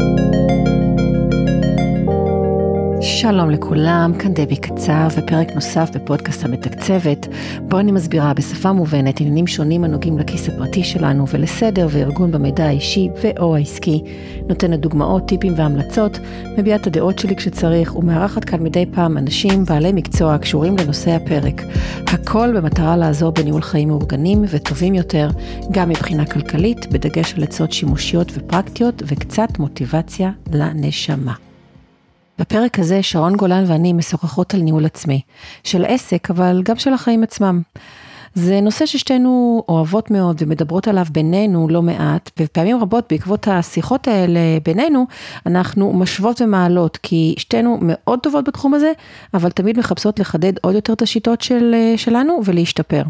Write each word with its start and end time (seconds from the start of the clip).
Música 0.00 0.49
שלום 3.02 3.50
לכולם, 3.50 4.12
כאן 4.18 4.34
דבי 4.34 4.56
קצב 4.56 5.08
ופרק 5.16 5.54
נוסף 5.54 5.90
בפודקאסט 5.94 6.44
המתקצבת, 6.44 7.28
בו 7.62 7.78
אני 7.78 7.92
מסבירה 7.92 8.34
בשפה 8.34 8.72
מובנת 8.72 9.20
עניינים 9.20 9.46
שונים 9.46 9.84
הנוגעים 9.84 10.18
לכיס 10.18 10.48
הפרטי 10.48 10.84
שלנו 10.84 11.28
ולסדר 11.28 11.88
וארגון 11.90 12.30
במידע 12.30 12.64
האישי 12.64 13.08
ו/או 13.22 13.56
העסקי, 13.56 14.02
נותנת 14.48 14.80
דוגמאות, 14.80 15.28
טיפים 15.28 15.52
והמלצות, 15.56 16.18
מביעה 16.58 16.76
את 16.76 16.86
הדעות 16.86 17.18
שלי 17.18 17.36
כשצריך 17.36 17.96
ומארחת 17.96 18.44
כאן 18.44 18.62
מדי 18.62 18.84
פעם 18.94 19.18
אנשים 19.18 19.64
בעלי 19.64 19.92
מקצוע 19.92 20.34
הקשורים 20.34 20.76
לנושא 20.78 21.10
הפרק. 21.10 21.62
הכל 22.06 22.52
במטרה 22.56 22.96
לעזור 22.96 23.30
בניהול 23.32 23.62
חיים 23.62 23.88
מאורגנים 23.88 24.44
וטובים 24.48 24.94
יותר, 24.94 25.30
גם 25.70 25.88
מבחינה 25.88 26.26
כלכלית, 26.26 26.92
בדגש 26.92 27.34
על 27.34 27.42
עצות 27.42 27.72
שימושיות 27.72 28.32
ופרקטיות 28.34 29.02
וקצת 29.06 29.58
מוטיבציה 29.58 30.30
לנשמה. 30.52 31.49
בפרק 32.40 32.78
הזה 32.78 33.02
שרון 33.02 33.36
גולן 33.36 33.64
ואני 33.66 33.92
משוחחות 33.92 34.54
על 34.54 34.60
ניהול 34.60 34.86
עצמי, 34.86 35.20
של 35.64 35.84
עסק 35.84 36.30
אבל 36.30 36.62
גם 36.64 36.76
של 36.76 36.92
החיים 36.92 37.22
עצמם. 37.22 37.62
זה 38.34 38.60
נושא 38.60 38.86
ששתינו 38.86 39.62
אוהבות 39.68 40.10
מאוד 40.10 40.42
ומדברות 40.42 40.88
עליו 40.88 41.04
בינינו 41.12 41.68
לא 41.70 41.82
מעט, 41.82 42.30
ופעמים 42.40 42.80
רבות 42.80 43.04
בעקבות 43.10 43.48
השיחות 43.48 44.08
האלה 44.08 44.40
בינינו, 44.64 45.06
אנחנו 45.46 45.92
משוות 45.92 46.40
ומעלות, 46.40 46.96
כי 46.96 47.34
שתינו 47.38 47.78
מאוד 47.82 48.18
טובות 48.20 48.44
בתחום 48.44 48.74
הזה, 48.74 48.92
אבל 49.34 49.50
תמיד 49.50 49.78
מחפשות 49.78 50.18
לחדד 50.18 50.52
עוד 50.62 50.74
יותר 50.74 50.92
את 50.92 51.02
השיטות 51.02 51.40
של, 51.40 51.74
שלנו 51.96 52.40
ולהשתפר. 52.44 53.02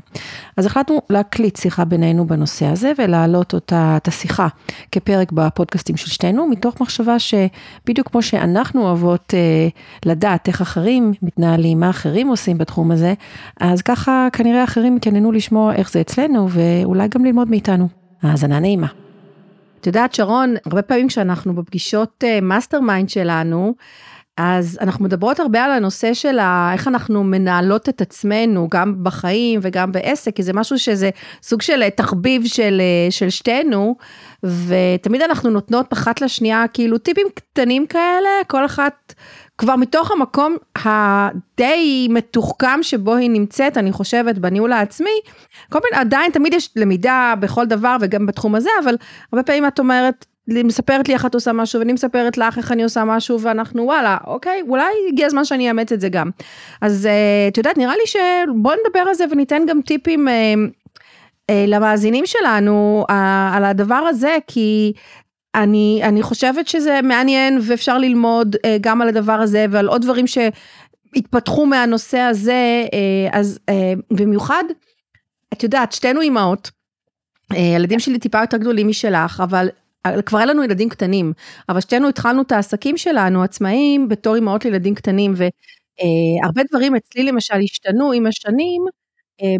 אז 0.57 0.67
החלטנו 0.67 1.01
להקליט 1.11 1.57
שיחה 1.57 1.85
בינינו 1.85 2.27
בנושא 2.27 2.67
הזה 2.67 2.93
ולהעלות 2.99 3.55
אותה, 3.55 3.95
את 3.97 4.09
השיחה 4.09 4.49
כפרק 4.93 5.33
בפודקאסטים 5.33 5.97
של 5.97 6.11
שתינו, 6.11 6.47
מתוך 6.47 6.81
מחשבה 6.81 7.17
שבדיוק 7.19 8.11
כמו 8.11 8.23
שאנחנו 8.23 8.83
אוהבות 8.83 9.35
אה, 9.35 9.69
לדעת 10.07 10.49
איך 10.49 10.61
אחרים 10.61 11.13
מתנהלים, 11.23 11.81
מה 11.81 11.91
אחרים 11.91 12.29
עושים 12.29 12.59
בתחום 12.59 12.91
הזה, 12.91 13.15
אז 13.61 13.83
ככה 13.83 14.29
כנראה 14.33 14.65
אחרים 14.65 14.99
יתעניינו 15.11 15.33
לשמוע 15.33 15.75
איך 15.75 15.91
זה 15.91 16.01
אצלנו, 16.01 16.49
ואולי 16.51 17.09
גם 17.09 17.25
ללמוד 17.25 17.51
מאיתנו. 17.51 17.89
האזנה 18.23 18.59
נעימה. 18.59 18.87
את 19.81 19.87
יודעת, 19.87 20.15
שרון, 20.15 20.55
הרבה 20.67 20.83
פעמים 20.83 21.09
כשאנחנו 21.09 21.55
בפגישות 21.55 22.25
master 22.43 22.79
uh, 22.79 22.81
mind 22.81 23.09
שלנו, 23.09 23.75
אז 24.37 24.79
אנחנו 24.81 25.05
מדברות 25.05 25.41
הרבה 25.41 25.65
על 25.65 25.71
הנושא 25.71 26.15
של 26.15 26.39
איך 26.73 26.89
אנחנו 26.89 27.25
מנהלות 27.25 27.89
את 27.89 28.01
עצמנו, 28.01 28.69
גם 28.71 29.05
בחיים 29.05 29.61
וגם 29.63 29.93
בעסק, 29.93 30.37
כי 30.37 30.43
זה 30.43 30.53
משהו 30.53 30.79
שזה 30.79 31.11
סוג 31.43 31.63
של 31.63 31.83
אה, 31.83 31.91
תחביב 31.91 32.47
של, 32.47 32.81
אה, 32.81 33.11
של 33.11 33.31
שתינו, 33.31 33.97
ותמיד 34.43 35.23
אנחנו 35.23 35.51
נותנות 35.51 35.93
אחת 35.93 36.21
לשנייה 36.21 36.65
כאילו 36.73 36.99
טיפים 36.99 37.27
קטנים 37.35 37.87
כאלה, 37.87 38.29
כל 38.47 38.65
אחת 38.65 39.15
כבר 39.61 39.77
מתוך 39.77 40.11
המקום 40.11 40.57
הדי 40.85 42.09
מתוחכם 42.11 42.83
שבו 42.83 43.15
היא 43.15 43.31
נמצאת, 43.31 43.77
אני 43.77 43.93
חושבת, 43.93 44.39
בניהול 44.39 44.73
העצמי, 44.73 45.21
כל 45.73 45.79
מיני, 45.85 46.01
עדיין 46.01 46.33
תמיד 46.33 46.55
יש 46.55 46.71
למידה 46.77 47.35
בכל 47.41 47.67
דבר 47.67 47.97
וגם 48.01 48.27
בתחום 48.27 48.55
הזה, 48.55 48.71
אבל 48.85 48.97
הרבה 49.33 49.43
פעמים 49.43 49.67
את 49.67 49.79
אומרת, 49.79 50.27
מספרת 50.49 51.09
לי 51.09 51.15
איך 51.15 51.27
את 51.27 51.35
עושה 51.35 51.53
משהו 51.53 51.79
ואני 51.79 51.93
מספרת 51.93 52.39
לך 52.39 52.59
איך 52.59 52.73
אני 52.73 52.83
עושה 52.83 53.05
משהו 53.05 53.41
ואנחנו 53.41 53.83
וואלה 53.83 54.17
אוקיי 54.27 54.63
אולי 54.69 54.93
הגיע 55.09 55.27
הזמן 55.27 55.45
שאני 55.45 55.69
אאמץ 55.69 55.93
את 55.93 56.01
זה 56.01 56.09
גם. 56.09 56.31
אז 56.81 57.07
אה, 57.07 57.49
את 57.49 57.59
יודעת 57.59 57.79
נראה 57.79 57.95
לי 57.97 58.07
שבוא 58.07 58.73
נדבר 58.73 59.01
על 59.01 59.15
זה 59.15 59.25
וניתן 59.31 59.63
גם 59.69 59.81
טיפים 59.83 60.29
אה, 60.29 60.55
אה, 61.51 61.65
למאזינים 61.69 62.27
שלנו 62.27 63.05
על 63.53 63.65
הדבר 63.65 63.95
הזה 63.95 64.37
כי 64.47 64.93
אני, 65.55 66.01
אני 66.03 66.23
חושבת 66.23 66.69
שזה 66.69 67.01
מעניין 67.03 67.59
ואפשר 67.63 67.99
ללמוד 67.99 68.57
אה, 68.65 68.77
גם 68.81 69.03
על 69.03 69.09
הדבר 69.09 69.33
הזה 69.33 69.67
ועל 69.71 69.89
עוד 69.89 70.03
דברים 70.03 70.25
שהתפתחו 70.27 71.67
מהנושא 71.67 72.19
הזה, 72.19 72.85
אה, 72.93 73.39
אז 73.39 73.59
אה, 73.69 73.93
במיוחד, 74.11 74.65
את 75.53 75.63
יודעת, 75.63 75.93
שתינו 75.93 76.21
אימהות, 76.21 76.71
הילדים 77.51 78.01
שלי 78.01 78.19
טיפה 78.19 78.41
יותר 78.41 78.57
גדולים 78.57 78.89
משלך, 78.89 79.41
אבל 79.45 79.69
כבר 80.27 80.39
היה 80.39 80.47
לנו 80.47 80.65
ילדים 80.65 80.89
קטנים, 80.89 81.33
אבל 81.69 81.81
שתינו 81.81 82.09
התחלנו 82.09 82.43
את 82.43 82.53
העסקים 82.53 82.97
שלנו 82.97 83.43
עצמאיים 83.43 84.09
בתור 84.09 84.35
אימהות 84.35 84.65
לילדים 84.65 84.95
קטנים, 84.95 85.35
והרבה 85.37 86.63
דברים 86.71 86.97
אצלי 86.97 87.23
למשל 87.23 87.55
השתנו 87.65 88.13
עם 88.13 88.27
השנים, 88.27 88.83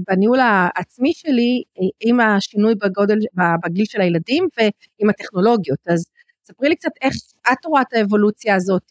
בניהול 0.09 0.39
העצמי 0.41 1.13
שלי 1.15 1.63
אה, 1.79 1.89
עם 2.01 2.21
השינוי 2.21 2.75
בגודל, 2.75 3.19
בגיל 3.65 3.85
של 3.85 4.01
הילדים 4.01 4.49
ועם 4.59 5.11
הטכנולוגיות. 5.11 5.79
אז 5.89 6.07
ספרי 6.45 6.69
לי 6.69 6.77
קצת 6.77 6.91
איך 7.03 7.15
את 7.53 7.65
רואה 7.65 7.83
את 7.83 7.93
האבולוציה 7.93 8.55
הזאת, 8.55 8.83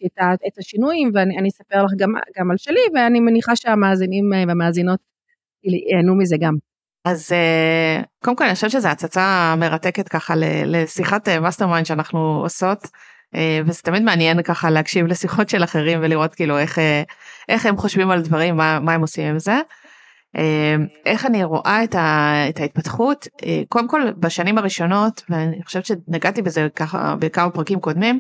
את, 0.48 0.58
השינויים, 0.58 1.12
ואני 1.14 1.50
אספר 1.50 1.84
לך 1.84 1.92
גם, 1.98 2.14
גם 2.38 2.52
על 2.52 2.58
שלי, 2.58 2.80
ואני 2.94 3.20
מניחה 3.20 3.56
שהמאזינים 3.56 4.34
אה, 4.34 4.44
והמאזינות 4.48 5.00
ייהנו 5.64 6.16
מזה 6.16 6.36
גם. 6.40 6.54
אז 7.06 7.32
קודם 8.24 8.36
כל 8.36 8.44
אני 8.44 8.56
חושבת 8.56 8.72
שזו 8.72 8.88
הצצה 8.88 9.56
מרתקת 9.58 10.08
ככה 10.08 10.34
לשיחת 10.66 11.30
mastermind 11.30 11.86
שאנחנו 11.86 12.20
עושות. 12.20 12.88
וזה 13.66 13.82
תמיד 13.82 14.04
מעניין 14.04 14.44
ככה 14.44 14.70
להקשיב 14.70 15.06
לשיחות 15.06 15.50
של 15.50 15.64
אחרים 15.64 16.00
ולראות 16.02 16.36
כאילו 16.36 16.58
איך, 16.58 16.80
איך 17.50 17.66
הם 17.66 17.78
חושבים 17.78 18.12
על 18.12 18.22
דברים, 18.22 18.58
מה, 18.58 18.80
מה 18.80 18.94
הם 18.94 19.02
עושים 19.02 19.26
עם 19.26 19.40
זה. 19.40 19.60
אמ, 20.38 20.88
איך 21.06 21.26
אני 21.26 21.44
רואה 21.44 21.84
את, 21.84 21.96
ה, 21.96 22.34
את 22.50 22.60
ההתפתחות 22.60 23.28
אה, 23.44 23.62
קודם 23.70 23.88
כל 23.88 24.12
בשנים 24.12 24.58
הראשונות 24.58 25.24
ואני 25.30 25.64
חושבת 25.64 25.86
שנגעתי 25.86 26.42
בזה 26.42 26.68
ככה 26.76 27.16
בכמה 27.20 27.50
פרקים 27.50 27.80
קודמים 27.80 28.20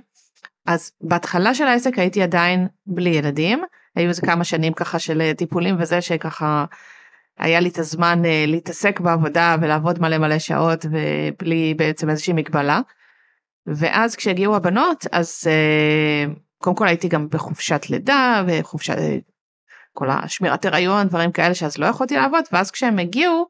אז 0.65 0.91
בהתחלה 1.01 1.53
של 1.53 1.63
העסק 1.63 1.99
הייתי 1.99 2.21
עדיין 2.21 2.67
בלי 2.87 3.09
ילדים 3.09 3.63
היו 3.95 4.09
איזה 4.09 4.21
כמה 4.21 4.43
שנים 4.43 4.73
ככה 4.73 4.99
של 4.99 5.21
אה, 5.21 5.33
טיפולים 5.33 5.75
וזה 5.79 6.01
שככה 6.01 6.65
היה 7.37 7.59
לי 7.59 7.69
את 7.69 7.77
הזמן 7.77 8.25
אה, 8.25 8.45
להתעסק 8.47 8.99
בעבודה 8.99 9.55
ולעבוד 9.61 10.01
מלא 10.01 10.17
מלא 10.17 10.39
שעות 10.39 10.85
ובלי 10.85 11.73
בעצם 11.77 12.09
איזושהי 12.09 12.33
מגבלה. 12.33 12.81
ואז 13.67 14.15
כשהגיעו 14.15 14.55
הבנות 14.55 15.05
אז 15.11 15.47
קודם 16.57 16.75
כל 16.75 16.87
הייתי 16.87 17.07
גם 17.07 17.27
בחופשת 17.29 17.89
לידה 17.89 18.43
וחופשת 18.47 18.95
כל 19.99 20.09
השמירת 20.09 20.65
הריון 20.65 21.07
דברים 21.07 21.31
כאלה 21.31 21.53
שאז 21.53 21.77
לא 21.77 21.85
יכולתי 21.85 22.15
לעבוד 22.15 22.43
ואז 22.51 22.71
כשהם 22.71 22.99
הגיעו 22.99 23.47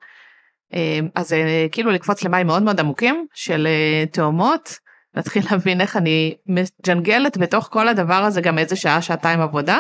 אה, 0.74 1.00
אז 1.16 1.34
אה, 1.34 1.68
כאילו 1.72 1.92
לקפוץ 1.92 2.24
למים 2.24 2.48
מאוד 2.48 2.64
מאוד 2.64 2.80
עמוקים 2.80 3.26
של 3.34 3.68
אה, 3.68 4.06
תאומות 4.06 4.80
להתחיל 5.16 5.44
להבין 5.52 5.82
איך 5.82 5.98
אני 5.98 6.36
מג'נגלת 6.48 7.38
בתוך 7.38 7.70
כל 7.72 7.88
הדבר 7.88 8.14
הזה 8.14 8.42
גם 8.42 8.58
איזה 8.58 8.76
שעה 8.76 9.02
שעתיים 9.02 9.42
עבודה. 9.42 9.80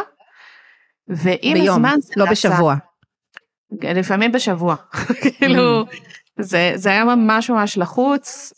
ועם 1.08 1.54
ביום, 1.54 1.76
הזמן 1.76 1.96
לא 2.18 2.26
בשבוע. 2.32 2.76
לפעמים 3.82 4.32
בשבוע 4.32 4.76
כאילו. 5.22 5.86
זה 6.40 6.72
זה 6.76 6.90
היה 6.90 7.06
ממש 7.06 7.50
ממש 7.50 7.78
לחוץ 7.78 8.54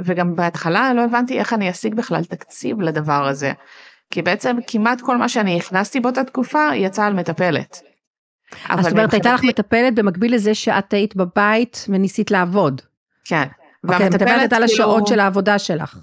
וגם 0.00 0.36
בהתחלה 0.36 0.94
לא 0.94 1.04
הבנתי 1.04 1.38
איך 1.38 1.52
אני 1.52 1.70
אשיג 1.70 1.94
בכלל 1.94 2.24
תקציב 2.24 2.80
לדבר 2.80 3.26
הזה. 3.26 3.52
כי 4.10 4.22
בעצם 4.22 4.56
כמעט 4.66 5.00
כל 5.00 5.16
מה 5.16 5.28
שאני 5.28 5.56
הכנסתי 5.56 6.00
באותה 6.00 6.24
תקופה 6.24 6.68
יצא 6.74 7.04
על 7.04 7.14
מטפלת. 7.14 7.80
אז 8.68 8.84
זאת 8.84 8.92
אומרת 8.92 9.12
הייתה 9.12 9.34
לך 9.34 9.44
מטפלת 9.44 9.94
במקביל 9.94 10.34
לזה 10.34 10.54
שאת 10.54 10.92
היית 10.92 11.16
בבית 11.16 11.86
וניסית 11.88 12.30
לעבוד. 12.30 12.82
כן. 13.24 13.46
אוקיי, 13.84 14.08
מטפלת 14.08 14.30
על 14.30 14.48
כאילו- 14.48 14.64
השעות 14.64 15.06
של 15.06 15.20
העבודה 15.20 15.58
שלך. 15.58 15.98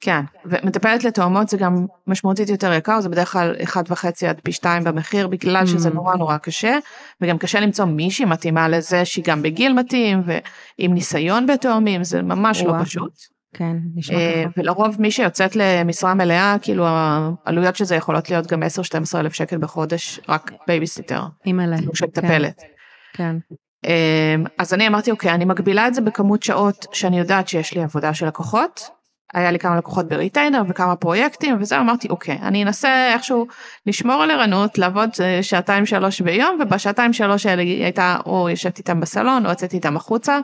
כן, 0.00 0.20
ומטפלת 0.44 1.04
לתאומות 1.04 1.48
זה 1.48 1.56
גם 1.56 1.86
משמעותית 2.06 2.48
יותר 2.48 2.72
יקר, 2.72 3.00
זה 3.00 3.08
בדרך 3.08 3.32
כלל 3.32 3.56
1.5 3.64 4.26
עד 4.28 4.40
פי 4.42 4.52
2 4.52 4.84
במחיר, 4.84 5.28
בגלל 5.28 5.66
שזה 5.66 5.88
mm. 5.88 5.92
נורא 5.92 6.14
נורא 6.14 6.36
קשה, 6.36 6.78
וגם 7.20 7.38
קשה 7.38 7.60
למצוא 7.60 7.84
מישהי 7.84 8.24
מתאימה 8.24 8.68
לזה 8.68 9.04
שהיא 9.04 9.24
גם 9.26 9.42
בגיל 9.42 9.72
מתאים 9.72 10.22
ועם 10.26 10.94
ניסיון 10.94 11.46
בתאומים, 11.46 12.04
זה 12.04 12.22
ממש 12.22 12.62
לא 12.62 12.72
פשוט. 12.82 13.35
כן, 13.54 13.76
נשמע 13.94 14.16
אה, 14.16 14.44
ככה. 14.44 14.60
ולרוב 14.60 14.96
מי 14.98 15.10
שיוצאת 15.10 15.56
למשרה 15.56 16.14
מלאה, 16.14 16.56
כאילו 16.62 16.84
העלויות 16.86 17.76
של 17.76 17.84
זה 17.84 17.96
יכולות 17.96 18.30
להיות 18.30 18.46
גם 18.46 18.62
10-12 18.62 18.66
אלף 19.18 19.32
שקל 19.32 19.58
בחודש, 19.58 20.20
רק 20.28 20.52
בייביסיטר. 20.66 21.20
אימא'לה. 21.46 21.76
של 21.94 22.06
מטפלת. 22.06 22.62
כן. 23.12 23.36
אמ, 23.86 24.44
אז 24.58 24.74
אני 24.74 24.88
אמרתי, 24.88 25.10
אוקיי, 25.10 25.30
אני 25.30 25.44
מגבילה 25.44 25.88
את 25.88 25.94
זה 25.94 26.00
בכמות 26.00 26.42
שעות 26.42 26.86
שאני 26.92 27.18
יודעת 27.18 27.48
שיש 27.48 27.74
לי 27.74 27.82
עבודה 27.82 28.14
של 28.14 28.26
לקוחות. 28.26 28.90
היה 29.34 29.50
לי 29.50 29.58
כמה 29.58 29.76
לקוחות 29.76 30.08
ב 30.08 30.14
retainer 30.14 30.62
וכמה 30.68 30.96
פרויקטים 30.96 31.56
וזה 31.60 31.80
אמרתי 31.80 32.08
אוקיי 32.08 32.38
אני 32.42 32.64
אנסה 32.64 33.12
איכשהו 33.12 33.46
לשמור 33.86 34.22
על 34.22 34.30
ערנות 34.30 34.78
לעבוד 34.78 35.10
אה, 35.22 35.42
שעתיים 35.42 35.86
שלוש 35.86 36.20
ביום 36.20 36.58
ובשעתיים 36.60 37.12
שלוש 37.12 37.46
האלה 37.46 37.62
הייתה 37.62 38.16
או 38.26 38.48
יושבת 38.50 38.78
איתם 38.78 39.00
בסלון 39.00 39.46
או 39.46 39.50
יוצאת 39.50 39.74
איתם 39.74 39.96
החוצה 39.96 40.38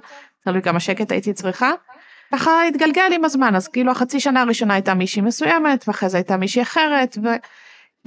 תלוי 0.45 0.63
כמה 0.63 0.81
שקט 0.81 1.13
הייתי 1.13 1.33
צריכה. 1.33 1.71
ככה 2.33 2.65
התגלגל 2.69 3.11
עם 3.15 3.25
הזמן 3.25 3.57
אז 3.57 3.69
כאילו 3.69 3.91
החצי 3.91 4.21
שנה 4.21 4.43
הראשונה 4.43 4.75
הייתה 4.75 4.95
מישהי 4.95 5.23
מסוימת 5.23 5.85
ואחרי 5.89 6.09
זה 6.09 6.17
הייתה 6.17 6.37
מישהי 6.37 6.63
אחרת 6.63 7.19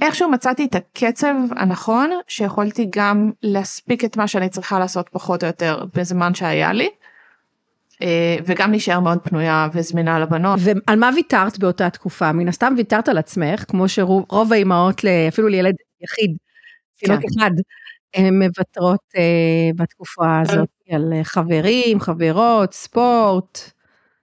ואיכשהו 0.00 0.30
מצאתי 0.30 0.64
את 0.64 0.74
הקצב 0.74 1.34
הנכון 1.56 2.10
שיכולתי 2.28 2.86
גם 2.90 3.30
להספיק 3.42 4.04
את 4.04 4.16
מה 4.16 4.28
שאני 4.28 4.48
צריכה 4.48 4.78
לעשות 4.78 5.08
פחות 5.08 5.42
או 5.42 5.46
יותר 5.46 5.84
בזמן 5.94 6.34
שהיה 6.34 6.72
לי. 6.72 6.88
אה, 8.02 8.36
וגם 8.44 8.70
להישאר 8.70 9.00
מאוד 9.00 9.18
פנויה 9.22 9.68
וזמינה 9.72 10.18
לבנות. 10.18 10.60
ועל 10.62 10.98
מה 10.98 11.10
ויתרת 11.14 11.58
באותה 11.58 11.90
תקופה? 11.90 12.32
מן 12.32 12.48
הסתם 12.48 12.74
ויתרת 12.76 13.08
על 13.08 13.18
עצמך, 13.18 13.64
כמו 13.68 13.88
שרוב 13.88 14.52
האימהות, 14.52 15.00
אפילו 15.28 15.48
לילד 15.48 15.74
יחיד, 16.00 16.36
תינוק 16.98 17.20
כן. 17.20 17.26
אחד, 17.38 17.50
הן 18.14 18.42
מוותרות 18.42 19.00
uh, 19.14 19.76
בתקופה 19.76 20.40
הזאת 20.40 20.68
על 20.90 21.12
חברים, 21.22 22.00
חברות, 22.00 22.72
ספורט, 22.72 23.70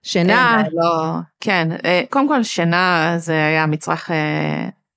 שינה. 0.04 0.62
כן, 0.64 0.70
לא, 0.72 1.12
כן, 1.40 1.68
קודם 2.10 2.28
כל 2.28 2.42
שינה 2.42 3.14
זה 3.16 3.46
היה 3.46 3.66
מצרך 3.66 4.10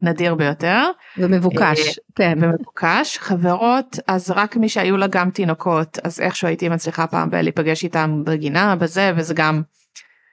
נדיר 0.02 0.36
ביותר. 0.36 0.84
ומבוקש, 1.18 1.80
אה, 1.80 1.94
כן. 2.16 2.38
ומבוקש. 2.42 3.18
חברות, 3.18 4.00
אז 4.08 4.32
רק 4.32 4.58
מי 4.58 4.70
שהיו 4.70 4.98
לה 4.98 5.08
גם 5.08 5.30
תינוקות, 5.30 6.00
אז 6.04 6.22
איכשהו 6.22 6.48
הייתי 6.48 6.70
מצליחה 6.70 7.08
פעם 7.08 7.30
להיפגש 7.34 7.84
איתם 7.84 8.24
בגינה, 8.26 8.76
בזה, 8.76 9.12
וזה 9.16 9.34
גם 9.34 9.62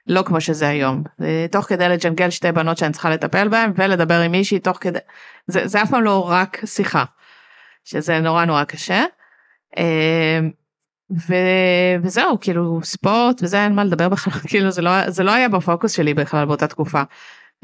לא 0.07 0.21
כמו 0.21 0.41
שזה 0.41 0.67
היום. 0.67 1.03
תוך 1.51 1.65
כדי 1.65 1.89
לג'נגל 1.89 2.29
שתי 2.29 2.51
בנות 2.51 2.77
שאני 2.77 2.93
צריכה 2.93 3.09
לטפל 3.09 3.47
בהן, 3.47 3.71
ולדבר 3.75 4.19
עם 4.19 4.31
מישהי 4.31 4.59
תוך 4.59 4.77
כדי, 4.81 4.99
זה, 5.47 5.67
זה 5.67 5.81
אף 5.81 5.89
פעם 5.89 6.03
לא 6.03 6.29
רק 6.29 6.61
שיחה, 6.65 7.03
שזה 7.85 8.19
נורא 8.19 8.45
נורא 8.45 8.63
קשה. 8.63 9.03
אה, 11.11 11.15
ו... 11.29 11.35
וזהו 12.03 12.39
כאילו 12.41 12.79
ספורט 12.83 13.43
וזה 13.43 13.63
אין 13.63 13.75
מה 13.75 13.83
לדבר 13.83 14.09
בכלל 14.09 14.33
כאילו 14.49 14.71
זה 14.71 14.81
לא 14.81 15.09
זה 15.09 15.23
לא 15.23 15.31
היה 15.31 15.49
בפוקוס 15.49 15.91
שלי 15.91 16.13
בכלל 16.13 16.45
באותה 16.45 16.67
תקופה. 16.67 17.01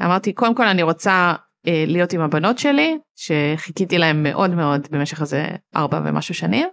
אמרתי 0.02 0.32
קודם 0.32 0.54
כל 0.54 0.66
אני 0.66 0.82
רוצה 0.82 1.34
אה, 1.66 1.84
להיות 1.86 2.12
עם 2.12 2.20
הבנות 2.20 2.58
שלי 2.58 2.98
שחיכיתי 3.16 3.98
להם 3.98 4.22
מאוד 4.22 4.50
מאוד 4.50 4.88
במשך 4.90 5.20
איזה 5.20 5.46
ארבע 5.76 6.00
ומשהו 6.04 6.34
שנים. 6.34 6.68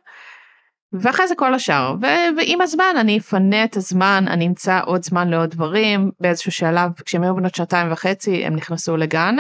ואחרי 0.94 1.28
זה 1.28 1.36
כל 1.36 1.54
השאר 1.54 1.96
ו- 2.02 2.38
ועם 2.38 2.62
הזמן 2.62 2.96
אני 3.00 3.18
אפנה 3.18 3.64
את 3.64 3.78
הזמן 3.78 4.26
אני 4.28 4.48
אמצא 4.48 4.80
עוד 4.86 5.04
זמן 5.04 5.30
לעוד 5.30 5.50
דברים 5.50 6.12
באיזשהו 6.20 6.52
שלב 6.52 6.92
כשהם 7.06 7.24
היו 7.24 7.36
בנות 7.36 7.56
שנתיים 7.56 7.92
וחצי 7.92 8.46
הם 8.46 8.56
נכנסו 8.56 8.98
לגן. 8.98 9.36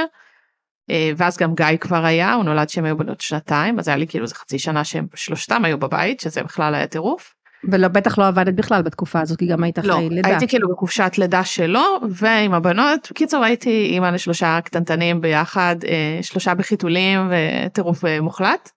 אה, 0.89 1.11
ואז 1.17 1.37
גם 1.37 1.55
גיא 1.55 1.77
כבר 1.79 2.05
היה 2.05 2.33
הוא 2.33 2.43
נולד 2.43 2.69
שהם 2.69 2.85
היו 2.85 2.97
בנות 2.97 3.21
שנתיים 3.21 3.79
אז 3.79 3.87
היה 3.87 3.97
לי 3.97 4.07
כאילו 4.07 4.27
זה 4.27 4.35
חצי 4.35 4.59
שנה 4.59 4.83
שהם 4.83 5.07
שלושתם 5.15 5.65
היו 5.65 5.77
בבית 5.77 6.19
שזה 6.19 6.43
בכלל 6.43 6.75
היה 6.75 6.87
טירוף. 6.87 7.35
ובטח 7.63 8.17
לא 8.17 8.27
עבדת 8.27 8.53
בכלל 8.53 8.81
בתקופה 8.81 9.19
הזאת, 9.21 9.39
כי 9.39 9.47
גם 9.47 9.63
היית 9.63 9.77
לא, 9.77 9.93
אחרי 9.93 10.09
לידה. 10.09 10.29
הייתי 10.29 10.47
כאילו 10.47 10.69
בחופשת 10.69 11.11
לידה 11.17 11.43
שלו, 11.43 11.83
ועם 12.09 12.53
הבנות, 12.53 13.07
בקיצור 13.11 13.43
הייתי 13.43 13.69
אימא 13.69 14.07
לשלושה 14.07 14.59
קטנטנים 14.61 15.21
ביחד, 15.21 15.75
אה, 15.87 16.19
שלושה 16.21 16.53
בחיתולים 16.53 17.31
וטירוף 17.31 18.05
אה, 18.05 18.21
מוחלט. 18.21 18.69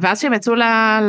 ואז 0.00 0.18
כשהם 0.18 0.32
יצאו 0.32 0.54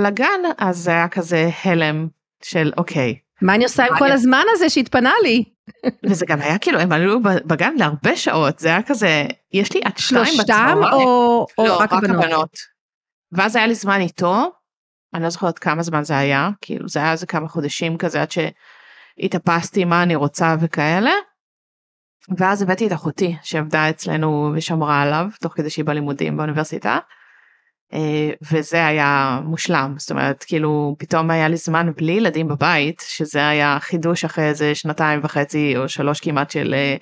לגן, 0.04 0.42
אז 0.58 0.78
זה 0.78 0.92
היה 0.92 1.08
כזה 1.08 1.50
הלם 1.64 2.08
של 2.44 2.72
אוקיי. 2.78 3.25
מה 3.42 3.56
אני 3.56 3.64
עושה 3.64 3.86
עם 3.86 3.98
כל 4.00 4.12
הזמן 4.12 4.44
הזה 4.54 4.70
שהתפנה 4.70 5.14
לי? 5.24 5.44
וזה 6.06 6.26
גם 6.26 6.42
היה 6.42 6.58
כאילו, 6.58 6.80
הם 6.80 6.92
עלו 6.92 7.20
בגן 7.24 7.74
להרבה 7.78 8.16
שעות, 8.16 8.60
זה 8.60 8.68
היה 8.68 8.84
כזה, 8.84 9.26
יש 9.54 9.74
לי 9.74 9.82
עד 9.84 9.98
שתיים 9.98 10.26
בצהריים. 10.40 10.78
שלושתם 10.78 10.94
או, 10.94 11.46
או 11.58 11.66
לא, 11.68 11.78
רק 11.80 11.94
הבנות? 11.94 12.50
ואז 13.32 13.56
היה 13.56 13.68
לי 13.68 13.76
זמן 13.76 14.02
איתו, 14.02 14.52
אני 15.14 15.24
לא 15.24 15.30
זוכרת 15.30 15.60
כמה 15.60 15.84
זמן 15.84 16.04
זה 16.04 16.18
היה, 16.18 16.50
כאילו 16.62 16.88
זה 16.88 17.00
היה 17.00 17.12
איזה 17.12 17.26
כמה 17.26 17.48
חודשים 17.48 17.98
כזה 17.98 18.22
עד 18.22 18.30
שהתאפסתי 18.32 19.86
מה 19.86 20.04
אני 20.04 20.16
רוצה 20.16 20.56
וכאלה. 20.60 21.12
ואז 22.38 22.62
הבאתי 22.62 22.88
את 22.88 22.94
אחותי 22.94 23.36
שעבדה 23.44 23.90
אצלנו 23.90 24.52
ושמרה 24.56 25.02
עליו 25.02 25.28
תוך 25.42 25.54
כדי 25.54 25.70
שהיא 25.70 25.86
בלימודים 25.86 26.38
באוניברסיטה. 26.38 26.98
אה, 27.94 28.32
וזה 28.52 28.86
היה 28.86 29.40
מושלם 29.44 29.94
זאת 29.98 30.12
אומרת 30.12 30.44
כאילו 30.44 30.96
פתאום 31.00 31.32
היה 31.32 31.48
לי 31.48 31.58
זמן 31.58 31.92
בלי 31.98 32.12
ילדים 32.12 32.48
בבית 32.48 33.04
שזה 33.08 33.48
היה 33.48 33.78
חידוש 33.80 34.26
אחרי 34.26 34.46
איזה 34.46 34.76
שנתיים 34.76 35.20
וחצי 35.24 35.78
או 35.78 35.90
שלוש 35.90 36.20
כמעט 36.20 36.52
של 36.52 36.74
אה, 36.74 36.96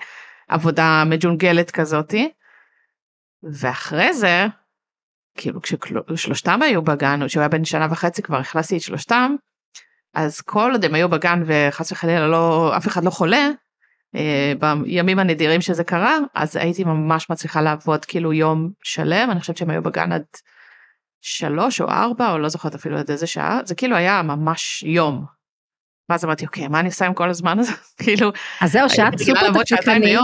עבודה 0.48 1.04
מג'ונגלת 1.06 1.70
כזאתי. 1.70 2.30
ואחרי 3.52 4.14
זה 4.14 4.46
כאילו 5.38 5.60
כששלושתם 5.62 6.62
היו 6.62 6.82
בגן, 6.82 7.22
או 7.22 7.28
שהוא 7.28 7.40
היה 7.40 7.48
בן 7.48 7.64
שנה 7.64 7.86
וחצי 7.90 8.22
כבר 8.22 8.36
הכנסתי 8.36 8.76
את 8.76 8.80
שלושתם, 8.80 9.34
אז 10.14 10.40
כל 10.40 10.70
עוד 10.72 10.84
הם 10.84 10.94
היו 10.94 11.08
בגן 11.08 11.42
וחס 11.46 11.92
וחלילה 11.92 12.28
לא, 12.28 12.72
אף 12.76 12.86
אחד 12.86 13.04
לא 13.04 13.10
חולה, 13.10 13.48
אה, 14.16 14.52
בימים 14.60 15.18
הנדירים 15.18 15.60
שזה 15.60 15.84
קרה, 15.84 16.18
אז 16.34 16.56
הייתי 16.56 16.84
ממש 16.84 17.30
מצליחה 17.30 17.60
לעבוד 17.60 18.04
כאילו 18.04 18.32
יום 18.32 18.70
שלם, 18.82 19.28
אני 19.30 19.40
חושבת 19.40 19.56
שהם 19.56 19.70
היו 19.70 19.82
בגן 19.82 20.12
עד 20.12 20.24
שלוש 21.24 21.80
או 21.80 21.88
ארבע, 21.88 22.32
או 22.32 22.38
לא 22.38 22.48
זוכרת 22.48 22.74
אפילו 22.74 22.98
עד 22.98 23.10
איזה 23.10 23.26
שעה, 23.26 23.60
זה 23.64 23.74
כאילו 23.74 23.96
היה 23.96 24.22
ממש 24.22 24.82
יום. 24.82 25.24
ואז 26.08 26.24
אמרתי, 26.24 26.46
אוקיי, 26.46 26.68
מה 26.68 26.80
אני 26.80 26.88
עושה 26.88 27.06
עם 27.06 27.14
כל 27.14 27.30
הזמן 27.30 27.58
הזה? 27.58 27.72
כאילו, 28.02 28.32
אז 28.60 28.72
זהו, 28.72 28.88
שאת 28.88 29.18
סופר 29.18 29.52
תקתקנית. 29.62 30.18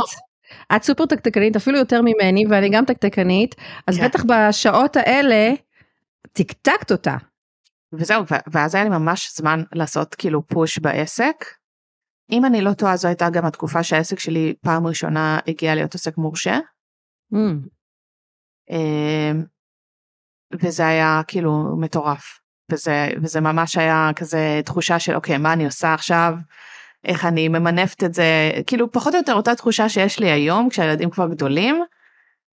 את 0.77 0.83
סופר 0.83 1.07
תקתקנית, 1.07 1.57
אפילו 1.57 1.79
יותר 1.79 2.01
ממני, 2.03 2.45
ואני 2.51 2.71
גם 2.71 2.85
תקתקנית, 2.85 3.55
אז 3.87 3.99
כן. 3.99 4.05
בטח 4.05 4.23
בשעות 4.25 4.97
האלה, 4.97 5.53
תקתקת 6.33 6.93
אותה. 6.93 7.17
וזהו, 7.93 8.25
ואז 8.53 8.75
היה 8.75 8.85
לי 8.85 8.91
ממש 8.91 9.31
זמן 9.37 9.63
לעשות 9.73 10.15
כאילו 10.15 10.47
פוש 10.47 10.79
בעסק. 10.79 11.45
אם 12.33 12.45
אני 12.45 12.61
לא 12.61 12.73
טועה, 12.73 12.97
זו 12.97 13.09
הייתה 13.09 13.31
גם 13.31 13.47
התקופה 13.47 13.83
שהעסק 13.83 14.19
שלי 14.19 14.55
פעם 14.61 14.87
ראשונה 14.87 15.39
הגיע 15.47 15.75
להיות 15.75 15.95
עסק 15.95 16.17
מורשה. 16.19 16.59
Mm. 17.35 18.77
וזה 20.53 20.87
היה 20.87 21.23
כאילו 21.27 21.77
מטורף. 21.79 22.41
וזה, 22.73 23.09
וזה 23.23 23.41
ממש 23.41 23.77
היה 23.77 24.11
כזה 24.17 24.61
תחושה 24.65 24.99
של 24.99 25.15
אוקיי, 25.15 25.39
מה 25.39 25.53
אני 25.53 25.65
עושה 25.65 25.95
עכשיו? 25.95 26.35
איך 27.05 27.25
אני 27.25 27.49
ממנפת 27.49 28.05
את 28.05 28.15
זה, 28.15 28.51
כאילו 28.67 28.93
פחות 28.93 29.15
או 29.15 29.19
יותר 29.19 29.35
אותה 29.35 29.55
תחושה 29.55 29.89
שיש 29.89 30.19
לי 30.19 30.31
היום 30.31 30.69
כשהילדים 30.69 31.11
כבר 31.11 31.29
גדולים. 31.29 31.85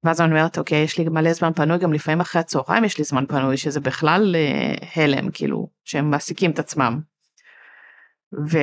ואז 0.04 0.22
אני 0.22 0.32
אומרת 0.32 0.58
אוקיי 0.58 0.84
יש 0.84 0.98
לי 0.98 1.10
מלא 1.10 1.34
זמן 1.34 1.54
פנוי 1.54 1.78
גם 1.78 1.94
לפעמים 1.94 2.22
אחרי 2.22 2.40
הצהריים 2.42 2.84
יש 2.84 2.98
לי 2.98 3.04
זמן 3.04 3.26
פנוי 3.26 3.58
שזה 3.58 3.80
בכלל 3.80 4.36
אה, 4.36 5.04
הלם 5.04 5.32
כאילו 5.32 5.70
שהם 5.84 6.12
מעסיקים 6.12 6.52
את 6.52 6.60
עצמם. 6.60 7.00
ו... 8.52 8.58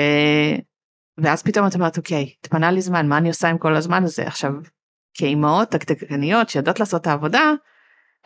ואז 1.18 1.42
פתאום 1.42 1.66
את 1.66 1.74
אומרת 1.74 1.96
אוקיי 1.96 2.34
התפנה 2.40 2.70
לי 2.70 2.80
זמן 2.80 3.08
מה 3.08 3.18
אני 3.18 3.28
עושה 3.28 3.48
עם 3.48 3.58
כל 3.58 3.76
הזמן 3.76 4.04
הזה 4.04 4.26
עכשיו 4.26 4.52
כאימהות 5.14 5.68
תקתקניות 5.68 6.48
שיודעות 6.48 6.80
לעשות 6.80 7.02
את 7.02 7.06
העבודה 7.06 7.52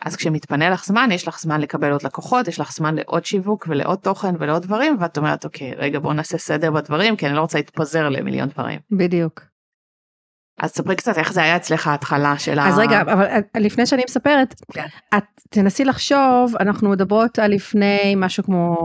אז 0.05 0.15
כשמתפנה 0.15 0.69
לך 0.69 0.85
זמן 0.85 1.09
יש 1.11 1.27
לך 1.27 1.39
זמן 1.39 1.61
לקבל 1.61 1.91
עוד 1.91 2.03
לקוחות 2.03 2.47
יש 2.47 2.59
לך 2.59 2.71
זמן 2.71 2.95
לעוד 2.95 3.25
שיווק 3.25 3.65
ולעוד 3.69 3.99
תוכן 3.99 4.35
ולעוד 4.39 4.61
דברים 4.61 4.97
ואת 4.99 5.17
אומרת 5.17 5.45
אוקיי 5.45 5.73
רגע 5.77 5.99
בוא 5.99 6.13
נעשה 6.13 6.37
סדר 6.37 6.71
בדברים 6.71 7.15
כי 7.15 7.27
אני 7.27 7.35
לא 7.35 7.41
רוצה 7.41 7.57
להתפזר 7.57 8.09
למיליון 8.09 8.49
דברים. 8.49 8.79
בדיוק. 8.91 9.41
אז 10.59 10.69
ספרי 10.69 10.95
קצת 10.95 11.17
איך 11.17 11.33
זה 11.33 11.41
היה 11.41 11.55
אצלך 11.55 11.87
ההתחלה 11.87 12.37
של 12.37 12.59
ה... 12.59 12.67
אז 12.67 12.79
רגע 12.79 13.01
אבל 13.01 13.25
אה, 13.25 13.39
לפני 13.59 13.85
שאני 13.85 14.03
מספרת 14.07 14.61
כן. 14.73 14.87
את 15.17 15.23
תנסי 15.49 15.85
לחשוב 15.85 16.55
אנחנו 16.59 16.89
מדברות 16.89 17.39
על 17.39 17.51
לפני 17.51 18.13
משהו 18.17 18.43
כמו 18.43 18.75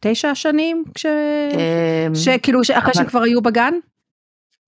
תשע 0.00 0.34
שנים 0.34 0.84
כש... 0.94 1.06
אמ, 1.06 2.14
שכאילו 2.14 2.60
אחרי 2.74 2.94
שכבר 2.94 3.22
היו 3.22 3.42
בגן. 3.42 3.74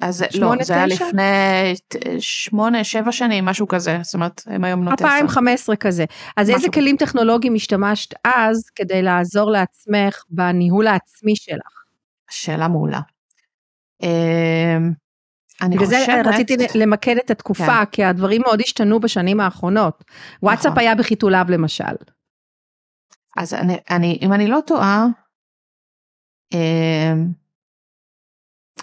אז 0.01 0.25
לא, 0.35 0.53
זה 0.63 0.75
היה 0.75 0.87
לפני 0.87 1.75
שמונה, 2.19 2.85
שבע 2.85 3.13
שנים, 3.13 3.45
משהו 3.45 3.69
כזה, 3.69 3.99
זאת 4.03 4.15
אומרת, 4.15 4.43
הם 4.47 4.65
היום 4.65 4.85
נוטסה. 4.85 5.05
2015 5.05 5.77
כזה. 5.77 6.05
אז 6.37 6.51
איזה 6.51 6.69
כלים 6.69 6.97
טכנולוגיים 6.97 7.55
השתמשת 7.55 8.15
אז 8.25 8.71
כדי 8.75 9.03
לעזור 9.03 9.51
לעצמך 9.51 10.25
בניהול 10.31 10.87
העצמי 10.87 11.37
שלך? 11.37 11.85
שאלה 12.31 12.69
מעולה. 12.69 13.01
אמ, 14.03 14.93
אני 15.63 15.79
חושבת... 15.79 15.93
בגלל 15.93 16.23
זה 16.25 16.31
רציתי 16.31 16.57
למקד 16.75 17.17
את 17.17 17.31
התקופה, 17.31 17.67
כן. 17.67 17.85
כי 17.85 18.05
הדברים 18.05 18.43
מאוד 18.47 18.61
השתנו 18.61 19.01
בשנים 19.01 19.41
האחרונות. 19.41 20.05
וואטסאפ 20.43 20.67
נכון. 20.67 20.79
היה 20.79 20.95
בחיתוליו 20.95 21.47
למשל. 21.49 21.95
אז 23.37 23.55
אני, 23.55 23.77
אני, 23.91 24.19
אם 24.23 24.33
אני 24.33 24.47
לא 24.47 24.59
טועה, 24.67 25.07
אמ, 26.53 27.44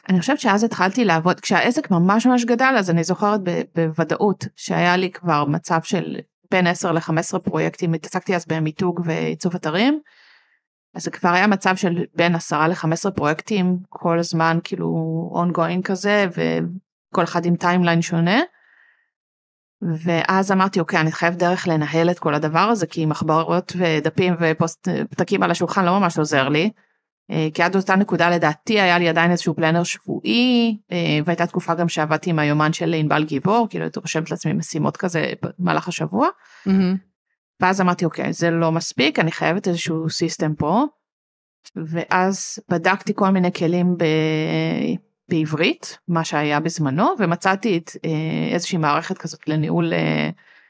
אני 0.09 0.19
חושבת 0.19 0.39
שאז 0.39 0.63
התחלתי 0.63 1.05
לעבוד, 1.05 1.39
כשהעסק 1.39 1.91
ממש 1.91 2.25
ממש 2.25 2.45
גדל 2.45 2.75
אז 2.77 2.89
אני 2.89 3.03
זוכרת 3.03 3.41
בוודאות 3.75 4.45
שהיה 4.55 4.97
לי 4.97 5.11
כבר 5.11 5.45
מצב 5.45 5.79
של 5.83 6.17
בין 6.51 6.67
10 6.67 6.91
ל-15 6.91 7.39
פרויקטים, 7.39 7.93
התעסקתי 7.93 8.35
אז 8.35 8.45
במיתוג 8.45 9.01
ועיצוב 9.05 9.55
אתרים, 9.55 9.99
אז 10.95 11.03
זה 11.03 11.11
כבר 11.11 11.29
היה 11.29 11.47
מצב 11.47 11.75
של 11.75 12.05
בין 12.15 12.35
10 12.35 12.67
ל-15 12.67 13.11
פרויקטים 13.11 13.77
כל 13.89 14.19
הזמן 14.19 14.59
כאילו 14.63 15.31
ongoing 15.35 15.81
כזה 15.83 16.27
וכל 16.31 17.23
אחד 17.23 17.45
עם 17.45 17.55
timeline 17.55 18.01
שונה. 18.01 18.39
ואז 19.81 20.51
אמרתי 20.51 20.79
אוקיי 20.79 20.99
אני 20.99 21.11
חייבת 21.11 21.35
דרך 21.35 21.67
לנהל 21.67 22.11
את 22.11 22.19
כל 22.19 22.33
הדבר 22.33 22.59
הזה 22.59 22.87
כי 22.87 23.05
מחברות 23.05 23.73
ודפים 23.77 24.35
ופוסט 24.39 24.87
פתקים 25.09 25.43
על 25.43 25.51
השולחן 25.51 25.85
לא 25.85 25.99
ממש 25.99 26.17
עוזר 26.17 26.49
לי. 26.49 26.71
אה, 27.31 27.47
כי 27.53 27.63
עד 27.63 27.75
אותה 27.75 27.95
נקודה 27.95 28.29
לדעתי 28.29 28.81
היה 28.81 28.99
לי 28.99 29.09
עדיין 29.09 29.31
איזשהו 29.31 29.55
פלנר 29.55 29.83
שבועי 29.83 30.77
אה, 30.91 31.19
והייתה 31.25 31.47
תקופה 31.47 31.73
גם 31.73 31.89
שעבדתי 31.89 32.29
עם 32.29 32.39
היומן 32.39 32.73
של 32.73 32.93
ענבל 32.93 33.23
גיבור 33.23 33.67
כאילו 33.69 33.83
הייתי 33.83 33.99
רושמת 33.99 34.31
לעצמי 34.31 34.53
משימות 34.53 34.97
כזה 34.97 35.33
במהלך 35.41 35.87
השבוע. 35.87 36.27
Mm-hmm. 36.67 36.71
ואז 37.59 37.81
אמרתי 37.81 38.05
אוקיי 38.05 38.33
זה 38.33 38.51
לא 38.51 38.71
מספיק 38.71 39.19
אני 39.19 39.31
חייבת 39.31 39.67
איזשהו 39.67 40.09
סיסטם 40.09 40.55
פה. 40.55 40.85
ואז 41.75 42.59
בדקתי 42.69 43.13
כל 43.15 43.29
מיני 43.29 43.53
כלים 43.53 43.97
ב... 43.97 44.03
בעברית, 45.29 45.97
מה 46.07 46.23
שהיה 46.23 46.59
בזמנו, 46.59 47.09
ומצאתי 47.19 47.77
את 47.77 47.91
אה, 48.05 48.53
איזושהי 48.53 48.77
מערכת 48.77 49.17
כזאת 49.17 49.47
לניהול 49.47 49.93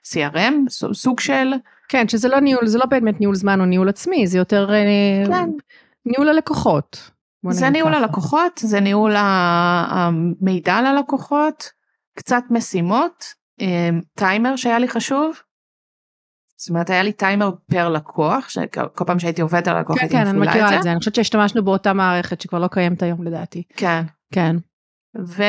CRM, 0.08 0.54
סוג 0.94 1.20
של... 1.20 1.54
כן, 1.90 2.08
שזה 2.08 2.28
לא 2.28 2.40
ניהול, 2.40 2.68
זה 2.68 2.78
לא 2.78 2.86
באמת 2.86 3.20
ניהול 3.20 3.36
זמן 3.36 3.60
או 3.60 3.66
ניהול 3.66 3.90
עצמי, 3.90 4.28
זה 4.28 4.38
יותר 4.38 4.70
כן. 5.28 5.50
ניהול 6.06 6.30
הלקוחות. 6.30 7.12
זה 7.50 7.70
ניהול 7.70 7.92
ככה. 7.92 8.02
הלקוחות, 8.02 8.60
זה 8.64 8.80
ניהול 8.80 9.14
המידע 9.18 10.76
על 10.76 10.86
הלקוחות, 10.86 11.72
קצת 12.18 12.44
משימות, 12.50 13.26
טיימר 14.16 14.56
שהיה 14.56 14.80
לי 14.80 14.88
חשוב. 14.88 15.42
זאת 16.58 16.70
אומרת 16.70 16.90
היה 16.90 17.04
לי 17.04 17.12
טיימר 17.12 17.52
פר 17.72 17.90
לקוח 17.90 18.50
שכל 18.50 19.06
פעם 19.06 19.20
שהייתי 19.20 19.42
עובדת 19.42 19.68
על 19.68 19.80
לקוח 19.80 19.98
כן 20.00 20.08
כן 20.10 20.28
אני 20.28 20.40
מכירה 20.40 20.78
את 20.78 20.84
זה 20.84 20.92
אני 20.92 21.00
חושבת 21.00 21.16
שהשתמשנו 21.16 21.64
באותה 21.64 21.94
מערכת 21.94 22.42
שכבר 22.42 22.60
לא 22.60 22.68
קיימת 22.68 23.04
היום 23.04 23.24
לדעתי 23.24 23.64
כן 23.78 24.04
כן. 24.34 24.56
ו... 25.20 25.44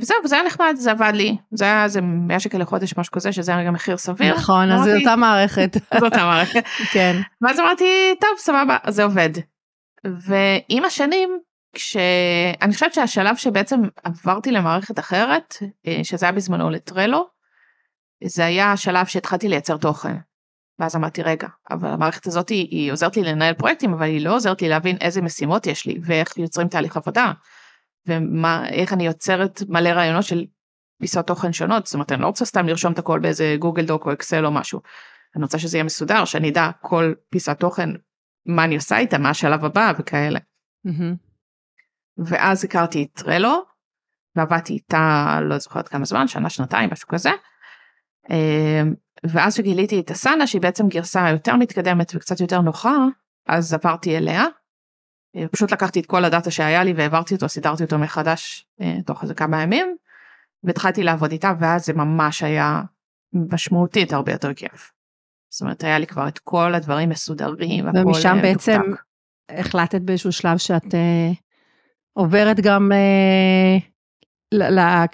וזהו 0.00 0.16
וזה 0.24 0.34
היה 0.34 0.44
נחמד 0.46 0.74
זה 0.76 0.90
עבד 0.90 1.12
לי 1.14 1.36
זה 1.50 1.64
היה 1.64 1.84
איזה 1.84 2.00
100 2.00 2.40
שקל 2.40 2.58
לחודש 2.58 2.98
משהו 2.98 3.12
כזה 3.12 3.32
שזה 3.32 3.54
היה 3.54 3.66
גם 3.66 3.72
מחיר 3.72 3.96
סביר 3.96 4.34
נכון 4.34 4.70
אז 4.70 4.84
זו 4.84 4.96
אותה 4.98 5.16
מערכת 5.16 5.76
זו 6.00 6.04
אותה 6.04 6.24
מערכת 6.24 6.64
כן 6.92 7.16
ואז 7.42 7.60
אמרתי 7.60 8.14
טוב 8.20 8.30
סבבה 8.38 8.76
זה 8.88 9.04
עובד. 9.04 9.30
ועם 10.04 10.84
השנים 10.84 11.38
כשאני 11.74 12.72
חושבת 12.72 12.94
שהשלב 12.94 13.36
שבעצם 13.36 13.80
עברתי 14.04 14.50
למערכת 14.50 14.98
אחרת 14.98 15.56
אה, 15.86 16.00
שזה 16.04 16.26
היה 16.26 16.32
בזמנו 16.32 16.70
לטרלו 16.70 17.28
זה 18.24 18.44
היה 18.44 18.72
השלב 18.72 19.06
שהתחלתי 19.06 19.48
לייצר 19.48 19.76
תוכן. 19.76 20.16
ואז 20.78 20.96
אמרתי 20.96 21.22
רגע 21.22 21.48
אבל 21.70 21.88
המערכת 21.88 22.26
הזאת 22.26 22.48
היא, 22.48 22.68
היא 22.70 22.92
עוזרת 22.92 23.16
לי 23.16 23.22
לנהל 23.22 23.54
פרויקטים 23.54 23.92
אבל 23.92 24.06
היא 24.06 24.24
לא 24.24 24.34
עוזרת 24.34 24.62
לי 24.62 24.68
להבין 24.68 24.96
איזה 25.00 25.22
משימות 25.22 25.66
יש 25.66 25.86
לי 25.86 25.98
ואיך 26.02 26.36
יוצרים 26.36 26.68
תהליך 26.68 26.96
עבודה. 26.96 27.32
ואיך 28.06 28.92
אני 28.92 29.06
יוצרת 29.06 29.62
מלא 29.68 29.88
רעיונות 29.88 30.24
של 30.24 30.44
פיסות 31.00 31.26
תוכן 31.26 31.52
שונות 31.52 31.86
זאת 31.86 31.94
אומרת 31.94 32.12
אני 32.12 32.22
לא 32.22 32.26
רוצה 32.26 32.44
סתם 32.44 32.66
לרשום 32.66 32.92
את 32.92 32.98
הכל 32.98 33.18
באיזה 33.18 33.56
גוגל 33.58 33.86
דוק 33.86 34.06
או 34.06 34.12
אקסל 34.12 34.46
או 34.46 34.50
משהו. 34.50 34.80
אני 35.36 35.44
רוצה 35.44 35.58
שזה 35.58 35.76
יהיה 35.76 35.84
מסודר 35.84 36.24
שאני 36.24 36.50
אדע 36.50 36.70
כל 36.80 37.12
פיסת 37.30 37.60
תוכן 37.60 37.90
מה 38.46 38.64
אני 38.64 38.74
עושה 38.74 38.98
איתה 38.98 39.18
מה 39.18 39.30
השלב 39.30 39.64
הבא 39.64 39.92
וכאלה. 39.98 40.38
Mm-hmm. 40.86 41.16
ואז 42.18 42.64
הכרתי 42.64 43.02
את 43.02 43.20
טרלו 43.22 43.64
ועבדתי 44.36 44.72
איתה 44.72 45.38
לא 45.42 45.58
זוכרת 45.58 45.88
כמה 45.88 46.04
זמן 46.04 46.28
שנה 46.28 46.50
שנתיים 46.50 46.90
משהו 46.92 47.08
כזה. 47.08 47.30
אמ, 48.30 48.94
ואז 49.24 49.54
שגיליתי 49.54 50.00
את 50.00 50.10
אסנה 50.10 50.46
שהיא 50.46 50.62
בעצם 50.62 50.88
גרסה 50.88 51.30
יותר 51.30 51.56
מתקדמת 51.56 52.12
וקצת 52.14 52.40
יותר 52.40 52.60
נוחה 52.60 52.96
אז 53.46 53.74
עברתי 53.74 54.16
אליה. 54.16 54.44
אה, 55.36 55.48
פשוט 55.48 55.72
לקחתי 55.72 56.00
את 56.00 56.06
כל 56.06 56.24
הדאטה 56.24 56.50
שהיה 56.50 56.84
לי 56.84 56.92
והעברתי 56.92 57.34
אותו 57.34 57.48
סידרתי 57.48 57.84
אותו 57.84 57.98
מחדש 57.98 58.66
אה, 58.80 58.96
תוך 59.06 59.22
איזה 59.22 59.34
כמה 59.34 59.62
ימים 59.62 59.96
והתחלתי 60.64 61.02
לעבוד 61.02 61.32
איתה 61.32 61.52
ואז 61.58 61.86
זה 61.86 61.92
ממש 61.92 62.42
היה 62.42 62.82
משמעותית 63.32 64.12
הרבה 64.12 64.32
יותר 64.32 64.54
כיף. 64.54 64.92
זאת 65.52 65.60
אומרת 65.60 65.84
היה 65.84 65.98
לי 65.98 66.06
כבר 66.06 66.28
את 66.28 66.38
כל 66.38 66.74
הדברים 66.74 67.08
מסודרים. 67.08 67.86
ומשם 67.94 68.36
אה, 68.36 68.42
בעצם 68.42 68.80
החלטת 69.48 70.00
באיזשהו 70.00 70.32
שלב 70.32 70.58
שאת 70.58 70.94
אה, 70.94 71.30
עוברת 72.12 72.60
גם 72.60 72.92
אה, 72.92 73.78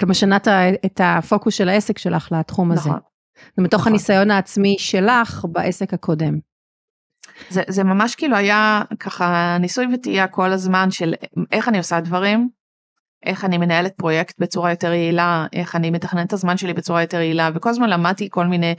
משנת 0.07 0.49
את 0.87 1.01
הפוקוס 1.05 1.55
של 1.55 1.69
העסק 1.69 1.99
שלך 1.99 2.33
לתחום 2.33 2.73
הזה. 2.73 2.89
נכון. 2.89 3.01
ומתוך 3.59 3.81
נכון. 3.81 3.93
הניסיון 3.93 4.31
העצמי 4.31 4.77
שלך 4.79 5.45
בעסק 5.53 5.95
הקודם. 5.95 6.39
זה, 7.51 7.63
זה 7.69 7.85
ממש 7.85 8.15
כאילו 8.15 8.37
היה 8.37 8.83
ככה 9.01 9.57
ניסוי 9.61 9.87
וטעייה 9.95 10.27
כל 10.27 10.53
הזמן 10.53 10.91
של 10.91 11.15
איך 11.53 11.69
אני 11.69 11.79
עושה 11.79 12.01
דברים, 12.01 12.49
איך 13.27 13.45
אני 13.45 13.59
מנהלת 13.59 13.93
פרויקט 13.97 14.35
בצורה 14.39 14.71
יותר 14.71 14.93
יעילה, 14.93 15.47
איך 15.53 15.77
אני 15.77 15.91
מתכננת 15.91 16.27
את 16.27 16.33
הזמן 16.33 16.57
שלי 16.57 16.75
בצורה 16.75 17.03
יותר 17.03 17.21
יעילה, 17.21 17.51
וכל 17.55 17.71
הזמן 17.71 17.91
למדתי 17.91 18.29
כל 18.31 18.47
מיני 18.47 18.75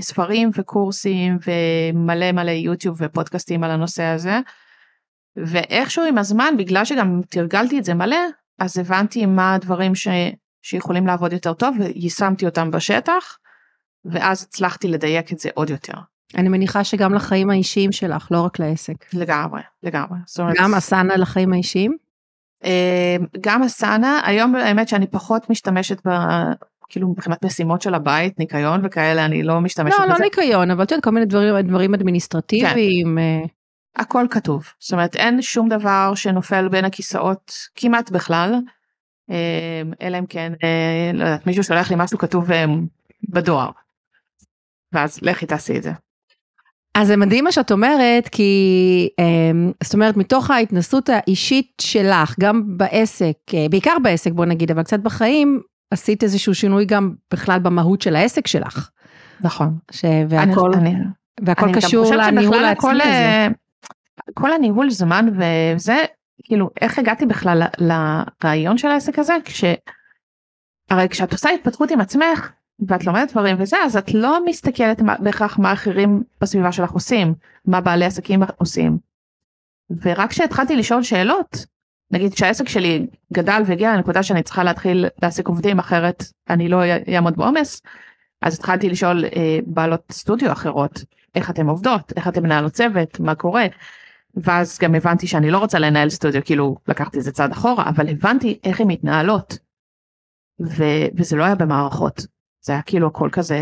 ספרים 0.00 0.50
וקורסים 0.54 1.38
ומלא 1.46 2.32
מלא 2.32 2.50
יוטיוב 2.50 2.96
ופודקאסטים 3.00 3.64
על 3.64 3.70
הנושא 3.70 4.02
הזה. 4.02 4.38
ואיכשהו 5.36 6.04
עם 6.04 6.18
הזמן, 6.18 6.54
בגלל 6.58 6.84
שגם 6.84 7.20
תרגלתי 7.28 7.78
את 7.78 7.84
זה 7.84 7.94
מלא, 7.94 8.16
אז 8.58 8.78
הבנתי 8.78 9.26
מה 9.26 9.54
הדברים 9.54 9.94
ש... 9.94 10.08
שיכולים 10.62 11.06
לעבוד 11.06 11.32
יותר 11.32 11.52
טוב 11.52 11.76
ויישמתי 11.78 12.46
אותם 12.46 12.70
בשטח. 12.70 13.38
ואז 14.04 14.42
הצלחתי 14.42 14.88
לדייק 14.88 15.32
את 15.32 15.38
זה 15.38 15.48
עוד 15.54 15.70
יותר. 15.70 15.92
אני 16.36 16.48
מניחה 16.48 16.84
שגם 16.84 17.14
לחיים 17.14 17.50
האישיים 17.50 17.92
שלך, 17.92 18.28
לא 18.30 18.40
רק 18.40 18.58
לעסק. 18.58 19.14
לגמרי, 19.14 19.60
לגמרי. 19.82 20.18
גם 20.56 20.74
אסנה 20.74 21.16
לחיים 21.16 21.52
האישיים? 21.52 21.96
אה, 22.64 23.16
גם 23.40 23.62
אסנה, 23.62 24.20
היום 24.24 24.54
האמת 24.54 24.88
שאני 24.88 25.06
פחות 25.06 25.50
משתמשת. 25.50 26.06
כאילו 26.88 27.08
מבחינת 27.08 27.44
משימות 27.44 27.82
של 27.82 27.94
הבית, 27.94 28.38
ניקיון 28.38 28.80
וכאלה, 28.84 29.24
אני 29.24 29.42
לא 29.42 29.60
משתמשת 29.60 29.98
לא, 29.98 30.04
בזה. 30.04 30.12
לא, 30.12 30.18
לא 30.18 30.24
ניקיון, 30.24 30.70
אבל 30.70 30.84
את 30.84 30.90
יודעת, 30.90 31.04
כל 31.04 31.10
מיני 31.10 31.26
דברים, 31.26 31.68
דברים 31.68 31.94
אדמיניסטרטיביים. 31.94 33.06
כן. 33.06 33.18
אה. 33.18 33.46
הכל 33.96 34.26
כתוב, 34.30 34.64
זאת 34.80 34.92
אומרת 34.92 35.16
אין 35.16 35.42
שום 35.42 35.68
דבר 35.68 36.12
שנופל 36.14 36.68
בין 36.68 36.84
הכיסאות 36.84 37.52
כמעט 37.74 38.10
בכלל, 38.10 38.54
אה, 39.30 39.82
אלא 40.02 40.18
אם 40.18 40.26
כן, 40.26 40.52
לא 41.14 41.24
יודעת, 41.24 41.46
מישהו 41.46 41.62
שולח 41.62 41.90
לי 41.90 41.96
משהו 41.98 42.18
כתוב 42.18 42.50
בדואר. 43.28 43.70
ואז 44.92 45.18
לכי 45.22 45.46
תעשי 45.46 45.76
את 45.76 45.82
זה. 45.82 45.92
אז 46.94 47.06
זה 47.06 47.16
מדהים 47.16 47.44
מה 47.44 47.52
שאת 47.52 47.72
אומרת, 47.72 48.28
כי 48.28 49.08
אמ, 49.18 49.72
זאת 49.82 49.94
אומרת, 49.94 50.16
מתוך 50.16 50.50
ההתנסות 50.50 51.08
האישית 51.08 51.72
שלך, 51.80 52.34
גם 52.40 52.62
בעסק, 52.76 53.36
אה, 53.54 53.66
בעיקר 53.70 53.96
בעסק 54.02 54.32
בוא 54.32 54.44
נגיד, 54.44 54.70
אבל 54.70 54.82
קצת 54.82 55.00
בחיים, 55.00 55.60
עשית 55.90 56.22
איזשהו 56.22 56.54
שינוי 56.54 56.84
גם 56.84 57.14
בכלל 57.32 57.58
במהות 57.58 58.02
של 58.02 58.16
העסק 58.16 58.46
שלך. 58.46 58.90
נכון. 59.40 59.78
ש... 59.90 60.04
והכל, 60.28 60.70
אני, 60.74 60.94
והכל 61.42 61.64
אני 61.64 61.74
קשור 61.74 62.14
לניהול 62.14 62.64
העצמי 62.64 62.90
הזה. 62.90 63.02
אה, 63.04 63.48
כל 64.34 64.52
הניהול 64.52 64.90
זמן 64.90 65.26
וזה, 65.32 66.04
כאילו, 66.44 66.70
איך 66.80 66.98
הגעתי 66.98 67.26
בכלל 67.26 67.62
לרעיון 67.78 68.78
של 68.78 68.88
העסק 68.88 69.18
הזה? 69.18 69.34
כש... 69.44 69.64
הרי 70.90 71.08
כשאת 71.08 71.32
עושה 71.32 71.50
התפתחות 71.50 71.90
עם 71.90 72.00
עצמך, 72.00 72.52
ואת 72.88 73.04
לומדת 73.04 73.30
דברים 73.30 73.56
וזה 73.58 73.76
אז 73.84 73.96
את 73.96 74.14
לא 74.14 74.44
מסתכלת 74.44 75.02
בהכרח 75.18 75.58
מה 75.58 75.72
אחרים 75.72 76.22
בסביבה 76.40 76.72
שלך 76.72 76.90
עושים 76.90 77.34
מה 77.64 77.80
בעלי 77.80 78.04
עסקים 78.04 78.40
עושים. 78.56 78.98
ורק 80.02 80.30
כשהתחלתי 80.30 80.76
לשאול 80.76 81.02
שאלות 81.02 81.66
נגיד 82.10 82.34
כשהעסק 82.34 82.68
שלי 82.68 83.06
גדל 83.32 83.62
והגיע 83.66 83.96
לנקודה 83.96 84.22
שאני 84.22 84.42
צריכה 84.42 84.64
להתחיל 84.64 85.06
להעסיק 85.22 85.48
עובדים 85.48 85.78
אחרת 85.78 86.24
אני 86.50 86.68
לא 86.68 86.80
אעמוד 87.14 87.36
בעומס 87.36 87.82
אז 88.42 88.54
התחלתי 88.54 88.88
לשאול 88.88 89.24
אה, 89.24 89.58
בעלות 89.66 90.02
סטודיו 90.12 90.52
אחרות 90.52 91.04
איך 91.34 91.50
אתם 91.50 91.68
עובדות 91.68 92.12
איך 92.16 92.28
אתם 92.28 92.42
מנהלות 92.42 92.72
צוות 92.72 93.20
מה 93.20 93.34
קורה. 93.34 93.66
ואז 94.34 94.78
גם 94.78 94.94
הבנתי 94.94 95.26
שאני 95.26 95.50
לא 95.50 95.58
רוצה 95.58 95.78
לנהל 95.78 96.10
סטודיו 96.10 96.44
כאילו 96.44 96.76
לקחתי 96.88 97.18
איזה 97.18 97.32
צעד 97.32 97.52
אחורה 97.52 97.88
אבל 97.88 98.08
הבנתי 98.08 98.58
איך 98.64 98.80
הן 98.80 98.86
מתנהלות. 98.86 99.58
ו- 100.60 101.06
וזה 101.16 101.36
לא 101.36 101.44
היה 101.44 101.54
במערכות 101.54 102.26
זה 102.60 102.72
היה 102.72 102.82
כאילו 102.82 103.06
הכל 103.06 103.28
כזה, 103.32 103.60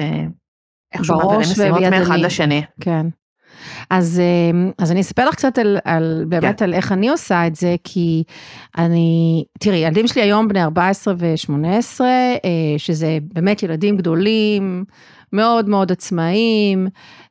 איכשהו 0.95 1.17
מעבירים 1.17 1.41
משימות 1.41 1.81
מאחד 1.81 2.19
לשני. 2.19 2.63
כן. 2.81 3.07
אז, 3.91 4.21
אמ, 4.21 4.71
אז 4.79 4.93
אני 4.93 5.01
אספר 5.01 5.29
לך 5.29 5.35
קצת 5.35 5.59
על, 5.59 5.79
על 5.85 6.25
באמת 6.29 6.59
כן. 6.59 6.65
על 6.65 6.75
איך 6.75 6.93
אני 6.93 7.09
עושה 7.09 7.47
את 7.47 7.57
זה, 7.57 7.77
כי 7.85 8.23
אני, 8.79 9.45
תראי, 9.59 9.79
ילדים 9.79 10.07
שלי 10.07 10.23
היום 10.23 10.49
בני 10.49 10.63
14 10.63 11.15
ו-18, 11.19 12.01
אה, 12.01 12.39
שזה 12.79 13.19
באמת 13.23 13.63
ילדים 13.63 13.97
גדולים, 13.97 14.85
מאוד 15.33 15.69
מאוד 15.69 15.93
עצמאיים, 15.93 16.87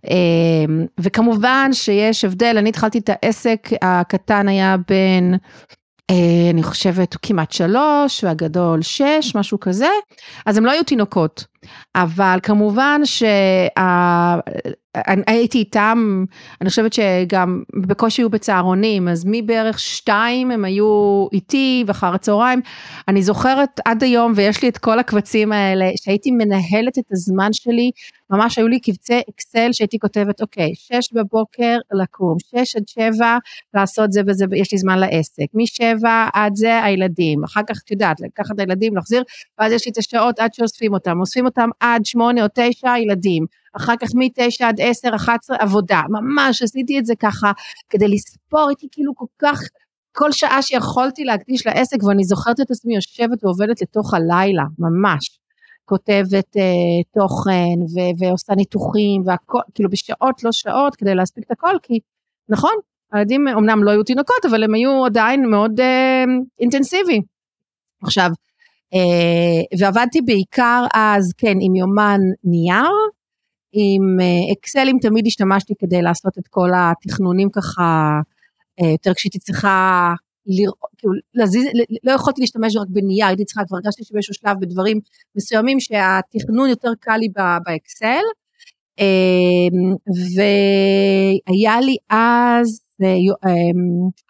אמ, 0.09 0.85
וכמובן 0.99 1.69
שיש 1.73 2.25
הבדל, 2.25 2.55
אני 2.57 2.69
התחלתי 2.69 2.97
את 2.97 3.09
העסק, 3.13 3.69
הקטן 3.81 4.47
היה 4.47 4.75
בין 4.87 5.35
אה, 6.09 6.49
אני 6.53 6.63
חושבת 6.63 7.15
כמעט 7.21 7.51
שלוש 7.51 8.23
והגדול 8.23 8.81
שש 8.81 9.35
משהו 9.35 9.59
כזה 9.59 9.89
אז 10.45 10.57
הם 10.57 10.65
לא 10.65 10.71
היו 10.71 10.83
תינוקות 10.83 11.45
אבל 11.95 12.39
כמובן 12.43 13.01
שהייתי 14.95 15.57
איתם 15.57 16.25
אני 16.61 16.69
חושבת 16.69 16.93
שגם 16.93 17.63
בקושי 17.75 18.21
היו 18.21 18.29
בצהרונים 18.29 19.07
אז 19.07 19.23
מבערך 19.27 19.79
שתיים 19.79 20.51
הם 20.51 20.65
היו 20.65 21.27
איתי 21.33 21.83
ואחר 21.87 22.13
הצהריים. 22.13 22.61
אני 23.07 23.23
זוכרת 23.23 23.79
עד 23.85 24.03
היום 24.03 24.33
ויש 24.35 24.61
לי 24.61 24.69
את 24.69 24.77
כל 24.77 24.99
הקבצים 24.99 25.51
האלה 25.51 25.85
שהייתי 25.95 26.31
מנהלת 26.31 26.99
את 26.99 27.11
הזמן 27.11 27.53
שלי 27.53 27.91
ממש 28.29 28.57
היו 28.57 28.67
לי 28.67 28.79
קבצי 28.79 29.21
אקסל 29.29 29.69
שהייתי 29.71 29.99
כותבת 29.99 30.41
אוקיי 30.41 30.71
שש 30.75 31.13
בבוקר 31.13 31.77
לקום 31.91 32.37
שש 32.39 32.75
עד 32.75 32.87
שבע 32.87 33.37
לעשות 33.73 34.11
זה 34.11 34.21
וזה 34.27 34.45
יש 34.55 34.71
לי 34.71 34.77
זמן 34.77 34.99
לעסק 34.99 35.45
משבע 35.53 36.27
עד 36.33 36.55
זה 36.55 36.83
הילדים 36.83 37.43
אחר 37.43 37.61
כך 37.69 37.81
את 37.85 37.91
יודעת 37.91 38.21
לקחת 38.21 38.51
את 38.55 38.59
הילדים 38.59 38.95
להחזיר 38.95 39.23
ואז 39.59 39.71
יש 39.71 39.85
לי 39.85 39.91
את 39.91 39.97
השעות 39.97 40.39
עד 40.39 40.53
שאוספים 40.53 40.93
אותם 40.93 41.19
אוספים 41.19 41.45
אותם 41.45 41.69
עד 41.79 42.05
שמונה 42.05 42.43
או 42.43 42.47
תשע 42.55 42.97
ילדים 42.97 43.45
אחר 43.77 43.93
כך 44.01 44.07
מ-9 44.15 44.65
עד 44.65 44.81
10, 44.81 45.15
11 45.15 45.57
עבודה, 45.59 46.01
ממש 46.09 46.61
עשיתי 46.61 46.99
את 46.99 47.05
זה 47.05 47.13
ככה 47.19 47.51
כדי 47.89 48.07
לספור, 48.07 48.67
הייתי 48.67 48.87
כאילו 48.91 49.15
כל 49.15 49.25
כך, 49.39 49.59
כל 50.15 50.31
שעה 50.31 50.61
שיכולתי 50.61 51.23
להקדיש 51.23 51.67
לעסק 51.67 52.03
ואני 52.03 52.23
זוכרת 52.23 52.59
את 52.59 52.71
עצמי 52.71 52.95
יושבת 52.95 53.43
ועובדת 53.43 53.81
לתוך 53.81 54.13
הלילה, 54.13 54.63
ממש. 54.79 55.39
כותבת 55.85 56.57
אה, 56.57 57.03
תוכן 57.13 57.77
ו- 57.93 58.23
ועושה 58.23 58.53
ניתוחים 58.55 59.21
והכל, 59.25 59.59
כאילו 59.73 59.89
בשעות 59.89 60.43
לא 60.43 60.51
שעות 60.51 60.95
כדי 60.95 61.15
להספיק 61.15 61.43
את 61.45 61.51
הכל, 61.51 61.75
כי 61.83 61.99
נכון, 62.49 62.73
הילדים 63.11 63.47
אמנם 63.47 63.83
לא 63.83 63.91
היו 63.91 64.03
תינוקות, 64.03 64.45
אבל 64.49 64.63
הם 64.63 64.73
היו 64.73 65.05
עדיין 65.05 65.49
מאוד 65.49 65.79
אה, 65.79 66.23
אינטנסיביים. 66.59 67.21
עכשיו, 68.03 68.29
אה, 68.93 69.77
ועבדתי 69.79 70.21
בעיקר 70.21 70.85
אז, 70.93 71.33
כן, 71.37 71.57
עם 71.61 71.75
יומן 71.75 72.19
נייר, 72.43 72.91
עם 73.77 74.19
אה, 74.19 74.53
אקסלים 74.53 74.97
תמיד 75.01 75.27
השתמשתי 75.27 75.73
כדי 75.79 76.01
לעשות 76.01 76.37
את 76.37 76.47
כל 76.47 76.69
התכנונים 76.75 77.49
ככה, 77.49 78.19
אה, 78.81 78.89
יותר 78.91 79.13
כשהייתי 79.13 79.39
צריכה 79.39 80.13
לראות, 80.45 80.91
כאילו, 80.97 81.13
להזיז, 81.33 81.65
לא 82.03 82.11
יכולתי 82.11 82.41
להשתמש 82.41 82.75
רק 82.75 82.87
בנייר, 82.89 83.27
הייתי 83.27 83.45
צריכה, 83.45 83.61
כבר 83.67 83.77
הרגשתי 83.77 84.03
שבאיזשהו 84.03 84.33
שלב 84.33 84.57
בדברים 84.61 84.99
מסוימים 85.35 85.79
שהתכנון 85.79 86.69
יותר 86.69 86.89
קל 86.99 87.17
לי 87.17 87.27
ב 87.65 87.74
Excel. 87.74 88.25
אמ, 88.99 89.95
והיה 90.35 91.81
לי 91.81 91.95
אז 92.09 92.81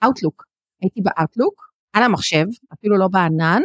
Outlook, 0.03 0.43
אמ, 0.45 0.49
הייתי 0.81 1.01
ב 1.01 1.08
Outlook, 1.08 1.65
על 1.93 2.03
המחשב, 2.03 2.45
אפילו 2.73 2.97
לא 2.97 3.07
בענן, 3.07 3.61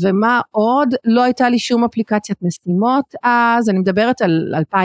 ומה 0.00 0.40
עוד? 0.50 0.94
לא 1.04 1.22
הייתה 1.22 1.48
לי 1.48 1.58
שום 1.58 1.84
אפליקציית 1.84 2.38
משימות 2.42 3.14
אז, 3.22 3.68
אני 3.68 3.78
מדברת 3.78 4.22
על 4.22 4.54
2011-2012, 4.74 4.78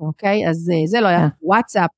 אוקיי? 0.00 0.48
אז 0.48 0.70
אה, 0.74 0.86
זה 0.86 1.00
לא 1.00 1.08
היה 1.08 1.28
וואטסאפ, 1.42 1.90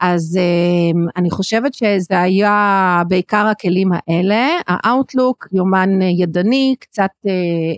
אז 0.00 0.38
um, 0.38 1.10
אני 1.16 1.30
חושבת 1.30 1.74
שזה 1.74 2.20
היה 2.20 3.02
בעיקר 3.08 3.46
הכלים 3.46 3.90
האלה, 3.92 4.48
ה 4.66 4.75
Outlook, 4.75 5.46
יומן 5.52 6.02
ידני, 6.02 6.74
קצת 6.80 7.10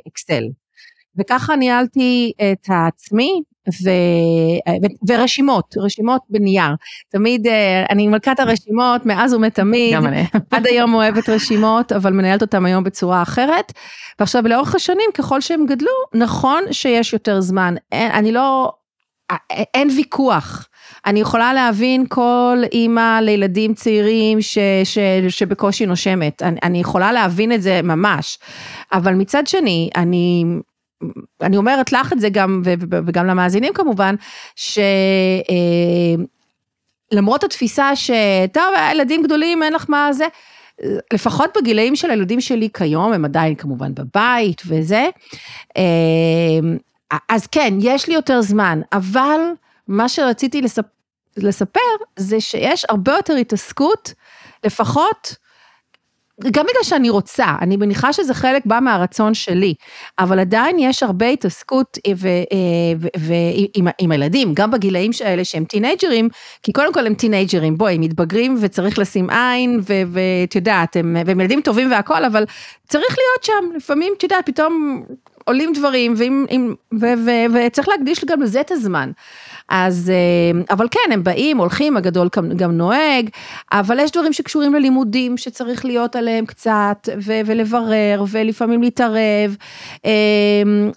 אקסל. 0.08 0.44
וככה 1.16 1.56
ניהלתי 1.56 2.32
את 2.52 2.68
עצמי 2.70 3.42
ו, 3.68 3.90
ו, 4.82 4.86
ורשימות, 5.08 5.74
רשימות 5.78 6.22
בנייר. 6.30 6.74
תמיד, 7.08 7.46
uh, 7.46 7.50
אני 7.90 8.08
מלכת 8.08 8.40
הרשימות 8.40 9.06
מאז 9.06 9.34
ומתמיד. 9.34 9.94
גם 9.94 10.06
אני. 10.06 10.24
עד 10.50 10.66
היום 10.66 10.94
אוהבת 10.94 11.28
רשימות, 11.28 11.92
אבל 11.92 12.12
מנהלת 12.12 12.42
אותן 12.42 12.64
היום 12.64 12.84
בצורה 12.84 13.22
אחרת. 13.22 13.72
ועכשיו 14.18 14.48
לאורך 14.48 14.74
השנים, 14.74 15.10
ככל 15.14 15.40
שהם 15.40 15.66
גדלו, 15.66 15.90
נכון 16.14 16.64
שיש 16.70 17.12
יותר 17.12 17.40
זמן. 17.40 17.74
אין, 17.92 18.10
אני 18.10 18.32
לא, 18.32 18.72
אין 19.74 19.88
ויכוח. 19.96 20.68
אני 21.06 21.20
יכולה 21.20 21.52
להבין 21.52 22.06
כל 22.08 22.58
אימא 22.72 23.20
לילדים 23.20 23.74
צעירים 23.74 24.42
ש, 24.42 24.58
ש, 24.84 24.98
שבקושי 25.28 25.86
נושמת, 25.86 26.42
אני, 26.42 26.58
אני 26.62 26.80
יכולה 26.80 27.12
להבין 27.12 27.52
את 27.52 27.62
זה 27.62 27.80
ממש, 27.82 28.38
אבל 28.92 29.14
מצד 29.14 29.46
שני, 29.46 29.90
אני, 29.96 30.44
אני 31.40 31.56
אומרת 31.56 31.92
לך 31.92 32.12
את 32.12 32.20
זה 32.20 32.28
גם, 32.28 32.62
וגם 33.06 33.26
למאזינים 33.26 33.72
כמובן, 33.72 34.14
שלמרות 37.10 37.44
התפיסה 37.44 37.96
שטוב, 37.96 38.64
ילדים 38.92 39.22
גדולים, 39.22 39.62
אין 39.62 39.72
לך 39.72 39.86
מה 39.88 40.12
זה, 40.12 40.26
לפחות 41.12 41.50
בגילאים 41.56 41.96
של 41.96 42.10
הילדים 42.10 42.40
שלי 42.40 42.68
כיום, 42.74 43.12
הם 43.12 43.24
עדיין 43.24 43.54
כמובן 43.54 43.94
בבית 43.94 44.62
וזה, 44.66 45.08
אז 47.28 47.46
כן, 47.46 47.74
יש 47.80 48.08
לי 48.08 48.14
יותר 48.14 48.40
זמן, 48.42 48.80
אבל 48.92 49.40
מה 49.88 50.08
שרציתי 50.08 50.62
לספ... 50.62 50.84
לספר 51.36 51.80
זה 52.16 52.40
שיש 52.40 52.84
הרבה 52.88 53.12
יותר 53.12 53.34
התעסקות, 53.34 54.12
לפחות, 54.64 55.34
גם 56.44 56.64
בגלל 56.64 56.82
שאני 56.82 57.10
רוצה, 57.10 57.46
אני 57.60 57.76
מניחה 57.76 58.12
שזה 58.12 58.34
חלק 58.34 58.66
בא 58.66 58.78
מהרצון 58.82 59.34
שלי, 59.34 59.74
אבל 60.18 60.38
עדיין 60.38 60.78
יש 60.78 61.02
הרבה 61.02 61.28
התעסקות 61.28 61.98
ו, 62.16 62.28
ו, 63.18 63.32
עם, 63.74 63.86
עם 63.98 64.12
הילדים, 64.12 64.54
גם 64.54 64.70
בגילאים 64.70 65.10
האלה 65.24 65.44
שהם 65.44 65.64
טינג'רים, 65.64 66.28
כי 66.62 66.72
קודם 66.72 66.92
כל 66.92 67.06
הם 67.06 67.14
טינג'רים, 67.14 67.78
בואי, 67.78 67.94
הם 67.94 68.00
מתבגרים 68.00 68.56
וצריך 68.60 68.98
לשים 68.98 69.30
עין, 69.30 69.80
ואת 69.84 70.54
יודעת, 70.54 70.96
הם, 70.96 71.16
והם 71.26 71.40
ילדים 71.40 71.60
טובים 71.60 71.90
והכל, 71.90 72.24
אבל 72.24 72.44
צריך 72.88 73.16
להיות 73.18 73.44
שם, 73.44 73.76
לפעמים, 73.76 74.12
את 74.16 74.22
יודעת, 74.22 74.46
פתאום 74.46 75.02
עולים 75.44 75.72
דברים, 75.72 76.14
וצריך 77.54 77.88
להקדיש 77.88 78.24
גם 78.24 78.42
לזה 78.42 78.60
את 78.60 78.70
הזמן. 78.70 79.10
אז, 79.68 80.12
אה, 80.14 80.60
אבל 80.70 80.86
כן, 80.90 81.12
הם 81.12 81.24
באים, 81.24 81.58
הולכים, 81.58 81.96
הגדול 81.96 82.28
גם 82.56 82.72
נוהג, 82.72 83.28
אבל 83.72 83.98
יש 83.98 84.10
דברים 84.10 84.32
שקשורים 84.32 84.74
ללימודים 84.74 85.36
שצריך 85.36 85.84
להיות 85.84 86.16
עליהם 86.16 86.46
קצת, 86.46 87.08
ו- 87.26 87.40
ולברר, 87.46 88.24
ולפעמים 88.30 88.82
להתערב. 88.82 89.56
אה, 90.04 90.10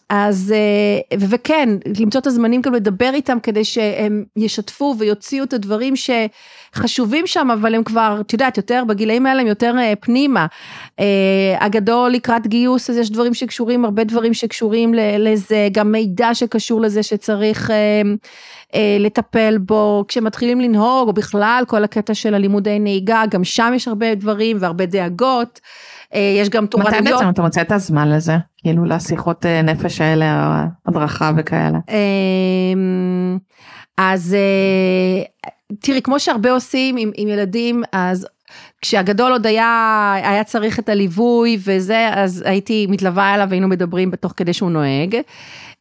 אז, 0.10 0.54
אה, 0.56 1.18
וכן, 1.20 1.70
למצוא 2.00 2.22
את 2.22 2.28
הזמנים 2.28 2.62
גם 2.62 2.74
לדבר 2.74 3.12
איתם 3.14 3.38
כדי 3.44 3.64
שהם 3.64 4.24
ישתפו 4.36 4.96
ויוציאו 5.00 5.44
את 5.44 5.54
הדברים 5.54 5.96
ש... 5.96 6.10
חשובים 6.76 7.28
שם, 7.28 7.52
אבל 7.54 7.76
הם 7.76 7.84
כבר, 7.84 8.18
את 8.22 8.34
יודעת, 8.34 8.58
יותר, 8.58 8.84
בגילאים 8.88 9.26
האלה 9.26 9.42
הם 9.42 9.48
יותר 9.48 9.74
פנימה. 10.00 10.46
הגדול 11.60 12.12
לקראת 12.12 12.48
גיוס, 12.48 12.90
אז 12.90 12.98
יש 12.98 13.12
דברים 13.12 13.34
שקשורים, 13.34 13.86
הרבה 13.86 14.04
דברים 14.04 14.34
שקשורים 14.34 14.94
לזה, 15.20 15.68
גם 15.72 15.92
מידע 15.92 16.34
שקשור 16.34 16.82
לזה 16.82 17.04
שצריך 17.04 17.72
אה, 17.72 18.02
לטפל 19.00 19.58
בו, 19.58 20.06
כשמתחילים 20.08 20.62
לנהוג, 20.62 21.08
או 21.08 21.14
בכלל 21.14 21.64
כל 21.68 21.84
הקטע 21.84 22.14
של 22.14 22.34
הלימודי 22.34 22.80
נהיגה, 22.80 23.24
גם 23.30 23.44
שם 23.44 23.72
יש 23.76 23.88
הרבה 23.88 24.16
דברים 24.16 24.58
והרבה 24.60 24.86
דאגות. 24.86 25.60
אה, 26.14 26.36
יש 26.38 26.50
גם 26.50 26.66
תורנויות. 26.66 27.02
מתי 27.02 27.12
בעצם 27.12 27.30
אתה 27.30 27.42
מוצא 27.42 27.62
את 27.62 27.72
הזמן 27.72 28.10
לזה? 28.10 28.38
כאילו 28.58 28.86
לשיחות 28.86 29.46
אה, 29.46 29.62
נפש 29.62 30.02
האלה, 30.02 30.66
הדרכה 30.86 31.32
וכאלה. 31.38 31.80
אמ, 31.90 33.38
אז 33.98 34.36
תראי, 35.80 36.02
כמו 36.02 36.20
שהרבה 36.20 36.52
עושים 36.52 36.98
עם, 36.98 37.12
עם 37.16 37.28
ילדים, 37.28 37.84
אז 37.92 38.28
כשהגדול 38.82 39.32
עוד 39.32 39.48
היה, 39.48 40.14
היה 40.24 40.44
צריך 40.44 40.80
את 40.80 40.90
הליווי 40.90 41.58
וזה, 41.64 42.10
אז 42.14 42.44
הייתי 42.46 42.88
מתלווה 42.90 43.36
אליו 43.36 43.48
והיינו 43.50 43.68
מדברים 43.68 44.12
בתוך 44.12 44.34
כדי 44.38 44.54
שהוא 44.54 44.72
נוהג. 44.72 45.16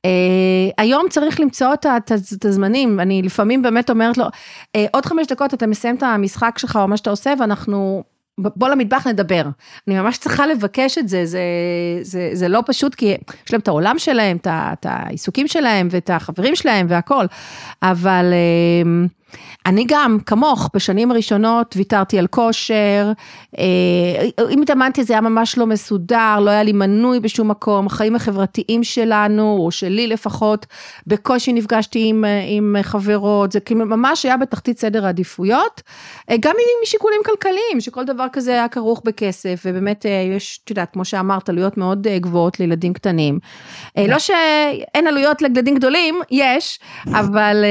Uh, 0.06 0.72
היום 0.78 1.06
צריך 1.10 1.40
למצוא 1.40 1.74
את, 1.74 2.44
הזמנים, 2.44 3.00
אני 3.00 3.22
לפעמים 3.22 3.62
באמת 3.62 3.90
אומרת 3.90 4.18
לו, 4.18 4.24
uh, 4.24 4.80
עוד 4.92 5.06
חמש 5.06 5.26
דקות 5.26 5.54
אתה 5.54 5.66
מסיים 5.66 5.96
את 5.96 6.02
המשחק 6.02 6.58
שלך 6.58 6.76
או 6.82 6.88
מה 6.88 6.96
שאתה 6.96 7.10
עושה 7.10 7.32
ואנחנו, 7.40 8.02
בוא 8.38 8.68
למטבח 8.68 9.06
נדבר. 9.06 9.42
אני 9.88 10.00
ממש 10.00 10.18
צריכה 10.18 10.46
לבקש 10.46 10.98
את 10.98 11.08
זה, 11.08 11.26
זה, 11.26 11.42
זה, 12.02 12.30
זה 12.32 12.48
לא 12.48 12.62
פשוט 12.66 12.94
כי 12.94 13.16
יש 13.46 13.52
להם 13.52 13.60
את 13.60 13.68
העולם 13.68 13.98
שלהם, 13.98 14.36
את, 14.46 14.86
העיסוקים 14.86 15.48
שלהם 15.48 15.88
ואת 15.90 16.10
החברים 16.10 16.56
שלהם 16.56 16.86
והכל, 16.88 17.26
אבל... 17.82 18.24
אני 19.66 19.84
גם, 19.88 20.18
כמוך, 20.26 20.70
בשנים 20.74 21.10
הראשונות 21.10 21.74
ויתרתי 21.76 22.18
על 22.18 22.26
כושר, 22.26 23.12
אה, 23.58 23.64
אם 24.50 24.62
התאמנתי 24.62 25.04
זה 25.04 25.12
היה 25.12 25.20
ממש 25.20 25.58
לא 25.58 25.66
מסודר, 25.66 26.38
לא 26.40 26.50
היה 26.50 26.62
לי 26.62 26.72
מנוי 26.72 27.20
בשום 27.20 27.50
מקום, 27.50 27.86
החיים 27.86 28.16
החברתיים 28.16 28.84
שלנו, 28.84 29.56
או 29.60 29.70
שלי 29.70 30.06
לפחות, 30.06 30.66
בקושי 31.06 31.52
נפגשתי 31.52 32.06
עם, 32.08 32.24
עם 32.48 32.76
חברות, 32.82 33.52
זה 33.52 33.60
כאילו 33.60 33.86
ממש 33.86 34.24
היה 34.24 34.36
בתחתית 34.36 34.78
סדר 34.78 35.06
העדיפויות, 35.06 35.82
אה, 36.30 36.36
גם 36.40 36.54
משיקולים 36.82 37.20
כלכליים, 37.24 37.80
שכל 37.80 38.04
דבר 38.04 38.26
כזה 38.32 38.52
היה 38.52 38.68
כרוך 38.68 39.02
בכסף, 39.04 39.62
ובאמת 39.64 40.06
אה, 40.06 40.10
יש, 40.36 40.60
את 40.64 40.70
יודעת, 40.70 40.92
כמו 40.92 41.04
שאמרת, 41.04 41.48
עלויות 41.48 41.76
מאוד 41.76 42.06
גבוהות 42.16 42.60
לילדים 42.60 42.92
קטנים. 42.92 43.38
לא 44.08 44.18
שאין 44.18 45.06
עלויות 45.06 45.42
לילדים 45.42 45.74
גדולים, 45.74 46.20
יש, 46.30 46.78
אבל... 47.06 47.64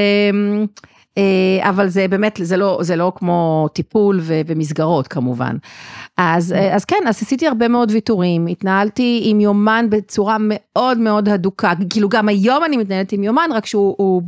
אה, 1.18 1.68
אבל 1.68 1.88
זה 1.88 2.08
באמת, 2.08 2.40
זה 2.42 2.56
לא, 2.56 2.78
זה 2.82 2.96
לא 2.96 3.12
כמו 3.16 3.68
טיפול 3.72 4.18
ו, 4.22 4.40
ומסגרות 4.46 5.08
כמובן. 5.08 5.56
אז, 6.16 6.52
אה, 6.52 6.74
אז 6.74 6.84
כן, 6.84 7.04
אז 7.08 7.22
עשיתי 7.22 7.46
הרבה 7.46 7.68
מאוד 7.68 7.90
ויתורים, 7.90 8.46
התנהלתי 8.46 9.20
עם 9.24 9.40
יומן 9.40 9.86
בצורה 9.90 10.36
מאוד 10.40 10.98
מאוד 10.98 11.28
הדוקה, 11.28 11.72
כאילו 11.90 12.08
גם 12.08 12.28
היום 12.28 12.64
אני 12.64 12.76
מתנהלת 12.76 13.12
עם 13.12 13.22
יומן, 13.22 13.50
רק 13.52 13.66
שהוא 13.66 14.22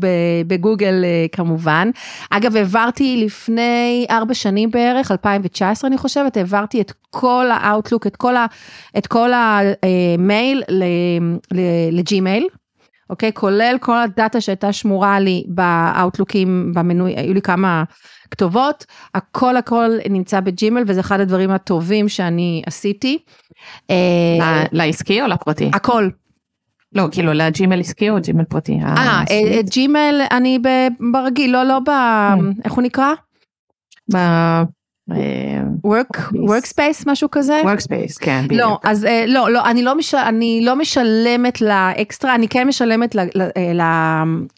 בגוגל 0.47 1.05
אה, 1.05 1.27
כמובן. 1.33 1.91
אגב, 2.31 2.57
העברתי 2.57 3.23
לפני 3.25 4.07
ארבע 4.11 4.35
שנים 4.35 4.71
בערך, 4.71 5.11
2019 5.11 5.89
אני 5.89 5.99
חושבת, 5.99 6.37
העברתי 6.37 6.81
את 6.81 6.93
כל 7.11 7.47
האאוטלוק, 7.51 8.07
את 8.07 8.17
כל, 8.17 8.37
ה, 8.37 8.47
את 8.99 9.07
כל 9.07 9.31
המייל 9.35 10.63
ל 11.93 12.01
Gmail. 12.01 12.49
אוקיי? 13.11 13.33
כולל 13.33 13.77
כל 13.81 13.99
ה 13.99 14.07
data 14.07 14.41
שהייתה 14.41 14.73
שמורה 14.73 15.21
לי 15.21 15.45
ב 15.49 15.60
Outlookים, 15.60 16.73
במנוי, 16.75 17.15
היו 17.17 17.35
לי 17.35 17.43
כמה 17.43 17.85
כתובות, 18.31 18.87
הכל 19.15 19.57
הכל 19.57 19.91
נמצא 20.11 20.41
ב 20.41 20.48
Gmail 20.48 20.83
וזה 20.87 21.01
אחד 21.01 21.21
הדברים 21.21 21.51
הטובים 21.51 22.09
שאני 22.09 22.63
עשיתי. 22.67 23.19
לעסקי 24.73 25.23
או 25.23 25.27
לפרטי? 25.27 25.71
הכל. 25.75 26.09
לא, 26.95 27.09
כאילו 27.13 27.33
ל 27.33 27.41
Gmail 27.41 27.81
עסקי 27.81 28.11
או 28.11 28.21
Gmail 28.21 28.45
פרטי? 28.45 28.79
אה, 28.83 29.23
אה, 29.31 29.63
Gmail 29.63 30.21
אני 30.31 30.59
ברגיל, 31.13 31.53
לא, 31.53 31.65
לא 31.65 31.79
ב... 31.79 31.91
איך 32.65 32.73
הוא 32.73 32.83
נקרא? 32.83 33.13
ב... 35.11 35.15
work 35.87 36.33
workspace 36.35 37.03
משהו 37.07 37.31
כזה? 37.31 37.61
Workspace 37.65 38.19
כן 38.21 38.45
לא 38.51 38.79
אז 38.85 39.07
לא 39.27 39.51
לא 39.51 39.71
אני 39.71 39.83
לא 39.83 39.99
מש, 39.99 40.15
אני 40.15 40.61
לא 40.65 40.77
משלמת 40.77 41.61
לאקסטרה 41.61 42.35
אני 42.35 42.49
כן 42.49 42.69
משלמת 42.69 43.17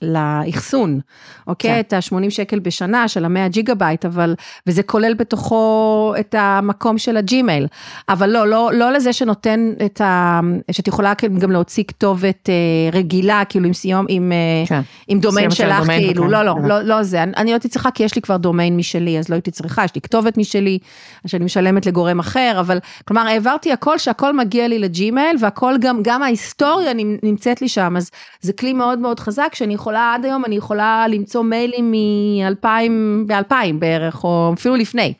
לאחסון 0.03 1.01
אוקיי? 1.47 1.71
כן. 1.71 1.81
את 1.81 1.93
ה-80 1.93 2.31
שקל 2.31 2.59
בשנה 2.59 3.09
של 3.09 3.25
ה-100 3.25 3.49
ג'יגה 3.49 3.75
בייט 3.75 4.05
אבל 4.05 4.35
וזה 4.67 4.83
כולל 4.83 5.15
בתוכו 5.15 6.15
את 6.21 6.35
המקום 6.39 6.99
של 6.99 7.17
ה 7.17 7.24
Gmail. 7.24 7.67
אבל 8.09 8.31
לא 8.31 8.49
לא 8.49 8.71
לא 8.73 8.93
לזה 8.93 9.13
שנותן 9.13 9.73
את 9.85 10.01
ה... 10.01 10.41
שאת 10.71 10.89
יכולה 10.89 11.13
גם 11.39 11.51
להוציא 11.51 11.85
כתובת 11.85 12.49
רגילה 12.93 13.43
כאילו 13.49 13.67
עם 13.67 13.73
סיומת 13.73 14.07
עם, 14.09 14.33
כן. 14.67 14.81
עם 15.09 15.21
דומיין 15.21 15.51
שלך 15.51 15.87
כאילו 15.87 16.31
לא 16.31 16.43
לא 16.43 16.55
לא 16.65 16.81
לא 16.83 17.03
זה. 17.03 17.23
אני 17.23 17.51
לא 17.51 17.55
הייתי 17.55 17.69
צריכה 17.69 17.91
כי 17.91 18.03
יש 18.03 18.15
לי 18.17 18.23
כבר 18.23 18.37
דומיין 18.37 18.77
משלי 18.77 19.19
אז 19.19 19.29
לא 19.29 19.35
הייתי 19.35 19.51
צריכה 19.51 19.85
יש 19.85 19.95
לי 19.95 20.01
כתובת 20.01 20.34
משלי, 20.37 20.79
שאני 21.27 21.45
משלמת 21.45 21.87
לגורם 21.87 22.19
אחר, 22.19 22.57
אבל 22.61 22.79
כלומר 23.05 23.27
העברתי 23.27 23.73
הכל 23.73 23.99
שהכל 23.99 24.33
מגיע 24.37 24.69
לי 24.69 24.79
ל 24.79 24.89
Gmail 24.89 25.37
והכל 25.41 25.75
גם, 25.81 25.99
גם 26.03 26.23
ההיסטוריה 26.23 26.93
נמצאת 27.23 27.63
לי 27.63 27.69
שם, 27.69 27.95
אז 27.97 28.11
זה 28.41 28.53
כלי 28.53 28.73
מאוד 28.73 28.99
מאוד 28.99 29.21
חזק 29.21 29.55
שאני 29.55 29.75
יכולה 29.75 30.15
עד 30.15 30.25
היום, 30.25 30.45
אני 30.45 30.57
יכולה 30.57 31.07
למצוא 31.09 31.43
מיילים 31.43 31.91
מ-2000, 31.91 32.67
ב-2000 33.27 33.73
בערך, 33.79 34.25
או 34.25 34.53
אפילו 34.55 34.77
לפני. 34.77 35.15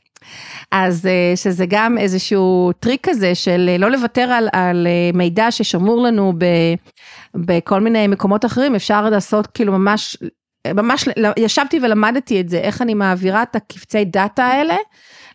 אז 0.73 1.07
אה, 1.07 1.33
שזה 1.37 1.65
גם 1.69 1.99
איזשהו 1.99 2.73
טריק 2.81 3.09
כזה 3.09 3.35
של 3.35 3.77
לא 3.79 3.91
לוותר 3.91 4.23
על, 4.23 4.49
על 4.53 4.87
אה, 4.87 5.11
מידע 5.15 5.51
ששמור 5.51 6.03
לנו 6.03 6.33
ב, 6.39 6.45
בכל 7.35 7.81
מיני 7.81 8.07
מקומות 8.07 8.45
אחרים, 8.45 8.75
אפשר 8.75 9.11
לעשות 9.11 9.47
כאילו 9.47 9.73
ממש 9.73 10.17
ממש 10.75 11.09
ישבתי 11.39 11.81
ולמדתי 11.83 12.41
את 12.41 12.49
זה, 12.49 12.59
איך 12.59 12.83
אני 12.83 12.95
מעבירה 12.95 13.43
את 13.43 13.57
הקבצי 13.57 14.05
דאטה 14.05 14.45
האלה 14.45 14.77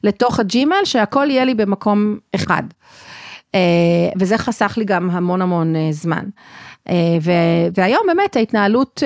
לתוך 0.03 0.39
הג'ימל, 0.39 0.85
שהכל 0.85 1.27
יהיה 1.29 1.45
לי 1.45 1.55
במקום 1.55 2.17
אחד. 2.35 2.63
אה, 3.55 4.09
וזה 4.19 4.37
חסך 4.37 4.73
לי 4.77 4.85
גם 4.85 5.09
המון 5.09 5.41
המון 5.41 5.75
אה, 5.75 5.87
זמן. 5.91 6.25
אה, 6.89 7.17
והיום 7.75 8.01
באמת 8.07 8.35
ההתנהלות, 8.35 9.03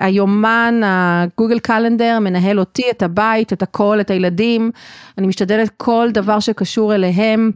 היומן, 0.00 0.80
הגוגל 0.84 1.58
קלנדר 1.58 2.18
מנהל 2.18 2.58
אותי, 2.60 2.82
את 2.90 3.02
הבית, 3.02 3.52
את 3.52 3.62
הכל, 3.62 4.00
את 4.00 4.10
הילדים, 4.10 4.70
אני 5.18 5.26
משתדלת 5.26 5.70
כל 5.76 6.08
דבר 6.12 6.40
שקשור 6.40 6.94
אליהם. 6.94 7.50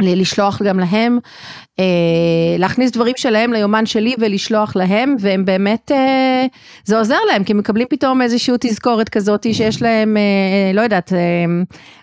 לשלוח 0.00 0.62
גם 0.62 0.80
להם, 0.80 1.18
אה, 1.80 2.56
להכניס 2.58 2.90
דברים 2.90 3.14
שלהם 3.16 3.52
ליומן 3.52 3.86
שלי 3.86 4.14
ולשלוח 4.18 4.76
להם, 4.76 5.16
והם 5.20 5.44
באמת, 5.44 5.92
אה, 5.92 6.46
זה 6.84 6.98
עוזר 6.98 7.18
להם, 7.32 7.44
כי 7.44 7.52
הם 7.52 7.58
מקבלים 7.58 7.86
פתאום 7.90 8.22
איזושהי 8.22 8.54
תזכורת 8.60 9.08
כזאת 9.08 9.46
שיש 9.52 9.82
להם, 9.82 10.16
אה, 10.16 10.72
לא 10.74 10.80
יודעת, 10.80 11.12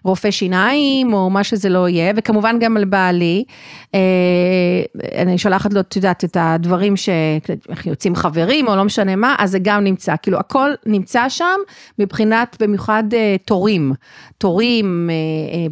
רופא 0.03 0.31
שיניים 0.31 1.13
או 1.13 1.29
מה 1.29 1.43
שזה 1.43 1.69
לא 1.69 1.89
יהיה, 1.89 2.13
וכמובן 2.15 2.59
גם 2.59 2.77
על 2.77 2.85
בעלי, 2.85 3.43
אני 5.15 5.37
שולחת 5.37 5.73
לו, 5.73 5.79
את 5.79 5.95
יודעת, 5.95 6.23
את 6.23 6.37
הדברים 6.39 6.95
שאיך 6.95 7.85
יוצאים 7.85 8.15
חברים 8.15 8.67
או 8.67 8.75
לא 8.75 8.83
משנה 8.83 9.15
מה, 9.15 9.35
אז 9.39 9.51
זה 9.51 9.59
גם 9.61 9.83
נמצא, 9.83 10.15
כאילו 10.21 10.37
הכל 10.37 10.69
נמצא 10.85 11.29
שם 11.29 11.59
מבחינת 11.99 12.57
במיוחד 12.59 13.03
תורים, 13.45 13.93
תורים, 14.37 15.09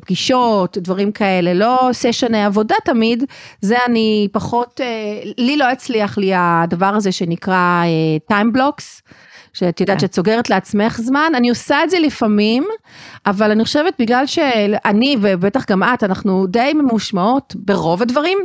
פגישות, 0.01 0.77
דברים 0.77 1.11
כאלה, 1.11 1.53
לא 1.53 1.89
סשני 2.03 2.43
עבודה 2.45 2.75
תמיד, 2.85 3.23
זה 3.61 3.77
אני 3.85 4.27
פחות, 4.31 4.81
אה, 4.83 5.31
לי 5.37 5.57
לא 5.57 5.65
הצליח 5.69 6.17
לי 6.17 6.31
הדבר 6.35 6.85
הזה 6.95 7.11
שנקרא 7.11 7.83
אה, 7.83 8.37
time 8.37 8.57
blocks. 8.57 9.01
שאת 9.53 9.81
יודעת 9.81 9.97
כן. 9.97 10.01
שאת 10.01 10.13
סוגרת 10.13 10.49
לעצמך 10.49 11.01
זמן, 11.01 11.31
אני 11.35 11.49
עושה 11.49 11.83
את 11.83 11.89
זה 11.89 11.99
לפעמים, 11.99 12.63
אבל 13.25 13.51
אני 13.51 13.63
חושבת 13.63 13.93
בגלל 13.99 14.25
שאני 14.25 15.15
ובטח 15.21 15.65
גם 15.69 15.83
את, 15.83 16.03
אנחנו 16.03 16.47
די 16.47 16.73
ממושמעות 16.73 17.55
ברוב 17.55 18.01
הדברים, 18.01 18.37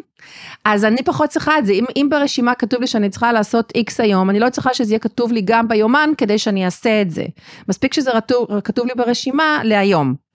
אז 0.65 0.85
אני 0.85 1.03
פחות 1.03 1.31
צריכה 1.31 1.59
את 1.59 1.67
זה, 1.67 1.73
אם, 1.73 1.85
אם 1.97 2.07
ברשימה 2.11 2.55
כתוב 2.55 2.81
לי 2.81 2.87
שאני 2.87 3.11
צריכה 3.11 3.33
לעשות 3.33 3.73
איקס 3.75 4.01
היום, 4.01 4.31
אני 4.31 4.41
לא 4.41 4.51
צריכה 4.51 4.75
שזה 4.75 4.93
יהיה 4.93 4.99
כתוב 4.99 5.33
לי 5.33 5.43
גם 5.45 5.69
ביומן 5.69 6.11
כדי 6.19 6.39
שאני 6.39 6.65
אעשה 6.65 7.03
את 7.03 7.11
זה. 7.11 7.25
מספיק 7.69 7.95
שזה 7.95 8.11
רטוב, 8.11 8.61
כתוב 8.65 8.87
לי 8.87 8.93
ברשימה 8.97 9.61
להיום. 9.65 10.28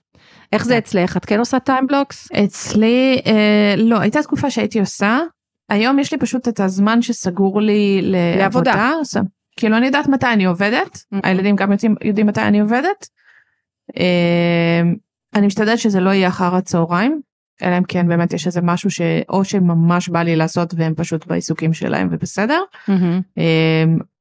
איך 0.54 0.64
זה 0.64 0.78
אצלך? 0.78 1.16
את 1.16 1.24
כן 1.24 1.38
עושה 1.38 1.58
טיים 1.58 1.86
בלוקס? 1.86 2.28
אצלי 2.32 3.22
אה, 3.26 3.74
לא, 3.76 4.00
הייתה 4.00 4.22
תקופה 4.22 4.50
שהייתי 4.50 4.80
עושה. 4.80 5.20
היום 5.68 5.98
יש 5.98 6.12
לי 6.12 6.18
פשוט 6.18 6.48
את 6.48 6.60
הזמן 6.60 7.02
שסגור 7.02 7.60
לי 7.60 8.00
לעבודה. 8.02 8.74
לעבודה. 8.74 9.20
כאילו 9.56 9.76
אני 9.76 9.86
יודעת 9.86 10.08
מתי 10.08 10.26
אני 10.26 10.44
עובדת, 10.44 10.96
mm-hmm. 10.96 11.18
הילדים 11.22 11.56
גם 11.56 11.72
יודעים, 11.72 11.94
יודעים 12.04 12.26
מתי 12.26 12.42
אני 12.42 12.60
עובדת. 12.60 13.06
אה, 13.98 14.82
אני 15.34 15.46
משתדלת 15.46 15.78
שזה 15.78 16.00
לא 16.00 16.10
יהיה 16.10 16.28
אחר 16.28 16.54
הצהריים, 16.54 17.20
אלא 17.62 17.78
אם 17.78 17.84
כן 17.84 18.08
באמת 18.08 18.32
יש 18.32 18.46
איזה 18.46 18.60
משהו 18.62 18.90
שאו 18.90 19.44
שממש 19.44 20.08
בא 20.08 20.22
לי 20.22 20.36
לעשות 20.36 20.74
והם 20.76 20.94
פשוט 20.96 21.26
בעיסוקים 21.26 21.72
שלהם 21.72 22.08
ובסדר, 22.10 22.60
mm-hmm. 22.90 23.42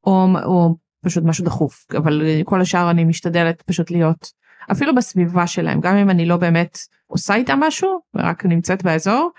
או, 0.06 0.28
או 0.44 0.76
פשוט 1.06 1.24
משהו 1.24 1.46
דחוף, 1.46 1.86
אבל 1.98 2.22
כל 2.44 2.62
השאר 2.62 2.92
אני 2.92 3.04
משתדלת 3.04 3.62
פשוט 3.62 3.92
להיות 3.92 4.43
אפילו 4.72 4.96
בסביבה 4.96 5.48
שלהם, 5.48 5.80
גם 5.82 5.96
אם 5.96 6.10
אני 6.10 6.26
לא 6.26 6.38
באמת 6.38 6.78
עושה 7.08 7.36
איתם 7.36 7.60
משהו, 7.60 8.00
ורק 8.16 8.46
נמצאת 8.46 8.84
באזור, 8.84 9.32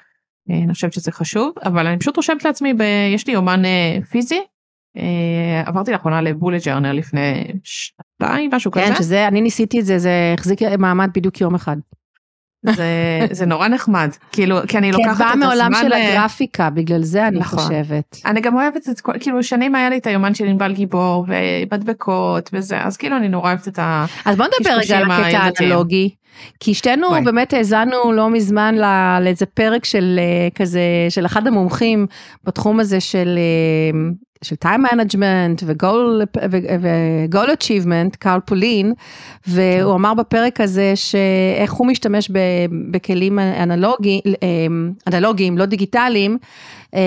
אה, 0.51 0.59
אני 0.65 0.73
חושבת 0.73 0.93
שזה 0.93 1.13
חשוב, 1.13 1.53
אבל 1.65 1.87
אני 1.87 1.99
פשוט 1.99 2.17
רושמת 2.17 2.45
לעצמי, 2.45 2.75
ב... 2.75 2.83
יש 3.15 3.27
לי 3.27 3.33
יומן 3.33 3.65
אה, 3.65 3.99
פיזי, 4.11 4.41
אה, 4.97 5.63
עברתי 5.67 5.93
לאחרונה 5.93 6.21
לבולט 6.21 6.67
ג'רנר 6.67 6.93
לפני 6.93 7.45
שנתיים, 7.65 8.51
משהו 8.55 8.71
כן, 8.71 8.81
כזה. 8.81 8.95
כן, 8.95 8.99
שזה, 8.99 9.29
אני 9.29 9.41
ניסיתי 9.41 9.81
את 9.81 9.85
זה, 9.85 9.99
זה 9.99 10.35
החזיק 10.39 10.63
מעמד 10.79 11.11
בדיוק 11.15 11.41
יום 11.41 11.55
אחד. 11.55 11.77
זה, 12.73 12.87
זה 13.31 13.47
נורא 13.47 13.69
נחמד, 13.69 14.09
כאילו, 14.33 14.57
כי 14.69 14.79
אני 14.79 14.93
לוקחת 14.93 15.07
את 15.07 15.11
הזמן... 15.11 15.27
כי 15.27 15.33
את 15.33 15.39
באה 15.39 15.49
מעולם 15.49 15.73
של 15.75 15.93
הגרפיקה, 15.93 16.71
בגלל 16.71 17.03
זה 17.03 17.27
אני 17.27 17.39
נכון. 17.39 17.59
חושבת. 17.59 18.21
אני 18.27 18.41
גם 18.41 18.55
אוהבת 18.55 18.89
את 18.89 19.01
כל, 19.01 19.13
כאילו 19.21 19.43
שנים 19.43 19.75
היה 19.75 19.91
לי 19.91 19.99
את 19.99 20.07
היומן 20.07 20.35
של 20.35 20.45
ענבל 20.45 20.73
גיבור 20.73 21.27
ומדבקות 21.29 22.51
וזה, 22.53 22.81
אז 22.81 22.97
כאילו 22.97 23.17
אני 23.17 23.29
נורא 23.29 23.49
אוהבת 23.49 23.69
את 23.69 23.79
ה... 23.79 24.05
אז 24.25 24.37
בוא 24.37 24.47
נדבר 24.47 24.77
רגע 24.77 24.99
על 24.99 25.11
הקטע 25.11 25.39
האנלוגי. 25.39 26.11
כי 26.61 26.75
שתינו 26.75 27.09
בואי. 27.09 27.21
באמת 27.21 27.53
האזנו 27.53 28.13
לא 28.13 28.31
מזמן 28.31 28.75
לאיזה 29.21 29.47
פרק 29.47 29.85
של 29.85 30.21
אה, 30.23 30.49
כזה, 30.55 30.81
של 31.09 31.27
אחד 31.27 31.47
המומחים 31.47 32.07
בתחום 32.45 32.81
הזה 32.81 33.01
של 33.01 33.39
אה, 33.39 33.99
של 34.45 34.57
time 34.65 34.93
management 34.93 35.65
ו-goal 35.65 37.49
achievement, 37.49 38.17
קארל 38.19 38.41
פולין, 38.41 38.93
והוא 39.47 39.93
כן. 39.93 39.95
אמר 39.95 40.15
בפרק 40.15 40.61
הזה 40.61 40.93
שאיך 40.95 41.73
הוא 41.73 41.87
משתמש 41.87 42.31
בכלים 42.91 43.39
אנלוגיים, 43.39 44.21
אנלוגיים, 45.09 45.59
לא 45.59 45.65
דיגיטליים, 45.65 46.39
אה, 46.95 47.01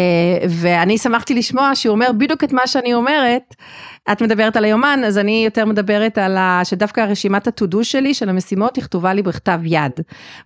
ואני 0.50 0.98
שמחתי 0.98 1.34
לשמוע 1.34 1.76
שהוא 1.76 1.94
אומר 1.94 2.12
בדיוק 2.18 2.44
את 2.44 2.54
מה 2.54 2.68
שאני 2.68 2.94
אומרת. 2.94 3.56
את 4.12 4.22
מדברת 4.22 4.56
על 4.56 4.66
היומן, 4.66 5.02
אז 5.06 5.18
אני 5.18 5.42
יותר 5.46 5.66
מדברת 5.66 6.18
על 6.18 6.38
ה... 6.38 6.62
שדווקא 6.64 7.02
רשימת 7.02 7.48
ה-to-do 7.48 7.84
שלי, 7.84 8.14
של 8.14 8.30
המשימות, 8.30 8.76
היא 8.76 8.84
כתובה 8.84 9.14
לי 9.14 9.22
בכתב 9.22 9.60
יד. 9.64 9.92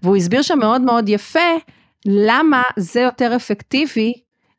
והוא 0.03 0.15
הסביר 0.17 0.41
שם 0.41 0.59
מאוד 0.59 0.81
מאוד 0.81 1.09
יפה, 1.09 1.39
למה 2.05 2.61
זה 2.77 3.01
יותר 3.01 3.35
אפקטיבי 3.35 4.13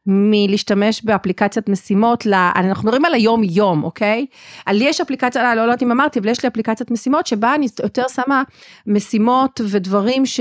מלהשתמש 0.07 1.05
באפליקציית 1.05 1.69
משימות, 1.69 2.27
לה, 2.27 2.53
אנחנו 2.57 2.85
מדברים 2.85 3.05
על 3.05 3.15
היום 3.15 3.43
יום, 3.45 3.85
אוקיי? 3.85 4.27
על 4.67 4.83
יש 4.83 5.01
אפליקציה, 5.01 5.43
לא, 5.43 5.55
לא 5.55 5.61
יודעת 5.61 5.83
אם 5.83 5.91
אמרתי, 5.91 6.19
אבל 6.19 6.29
יש 6.29 6.43
לי 6.43 6.49
אפליקציית 6.49 6.91
משימות 6.91 7.27
שבה 7.27 7.55
אני 7.55 7.67
יותר 7.83 8.09
שמה 8.09 8.43
משימות 8.87 9.61
ודברים 9.71 10.27
ש, 10.27 10.41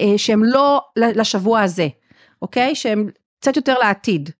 אה, 0.00 0.18
שהם 0.18 0.44
לא 0.44 0.80
לשבוע 0.96 1.60
הזה, 1.60 1.88
אוקיי? 2.42 2.74
שהם 2.74 3.08
קצת 3.40 3.56
יותר 3.56 3.78
לעתיד. 3.78 4.30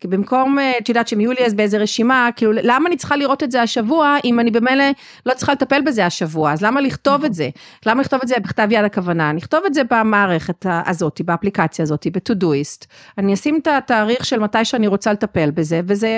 כי 0.00 0.08
במקום, 0.08 0.58
אה, 0.58 0.72
את 0.78 0.88
יודעת 0.88 1.08
שהם 1.08 1.20
יהיו 1.20 1.32
לי 1.32 1.46
אז 1.46 1.54
באיזה 1.54 1.78
רשימה, 1.78 2.28
כאילו 2.36 2.52
למה 2.52 2.88
אני 2.88 2.96
צריכה 2.96 3.16
לראות 3.16 3.42
את 3.42 3.50
זה 3.50 3.62
השבוע, 3.62 4.16
אם 4.24 4.40
אני 4.40 4.50
במילא 4.50 4.84
לא 5.26 5.34
צריכה 5.34 5.52
לטפל 5.52 5.82
בזה 5.82 6.06
השבוע, 6.06 6.52
אז 6.52 6.62
למה 6.62 6.80
לכתוב 6.80 7.24
את. 7.24 7.34
זה? 7.34 7.48
למה 7.86 8.00
לכתוב 8.00 8.20
את 8.22 8.28
זה 8.28 8.34
בכתב 8.42 8.68
יד 8.70 8.84
הכוונה? 8.84 9.30
אני 9.30 9.40
אכתוב 9.40 9.60
את 9.66 9.74
זה 9.74 9.82
במערכת 9.90 10.66
הזאת, 10.68 11.20
באפליקציה 11.24 11.82
הזאת, 11.82 12.06
ב-Todoist, 12.12 12.86
אני 13.18 13.34
אשים 13.34 13.58
את 13.62 13.66
התאריך 13.66 14.24
של 14.24 14.38
מתי 14.38 14.64
שאני 14.64 14.86
רוצה 14.86 15.12
לטפל 15.12 15.50
בזה, 15.50 15.80
וזה 15.86 16.10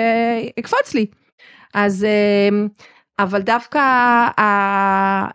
יקפוץ 0.57 0.93
לי. 0.93 1.05
אז... 1.73 2.03
אה, 2.03 2.67
אבל 3.19 3.41
דווקא 3.41 3.79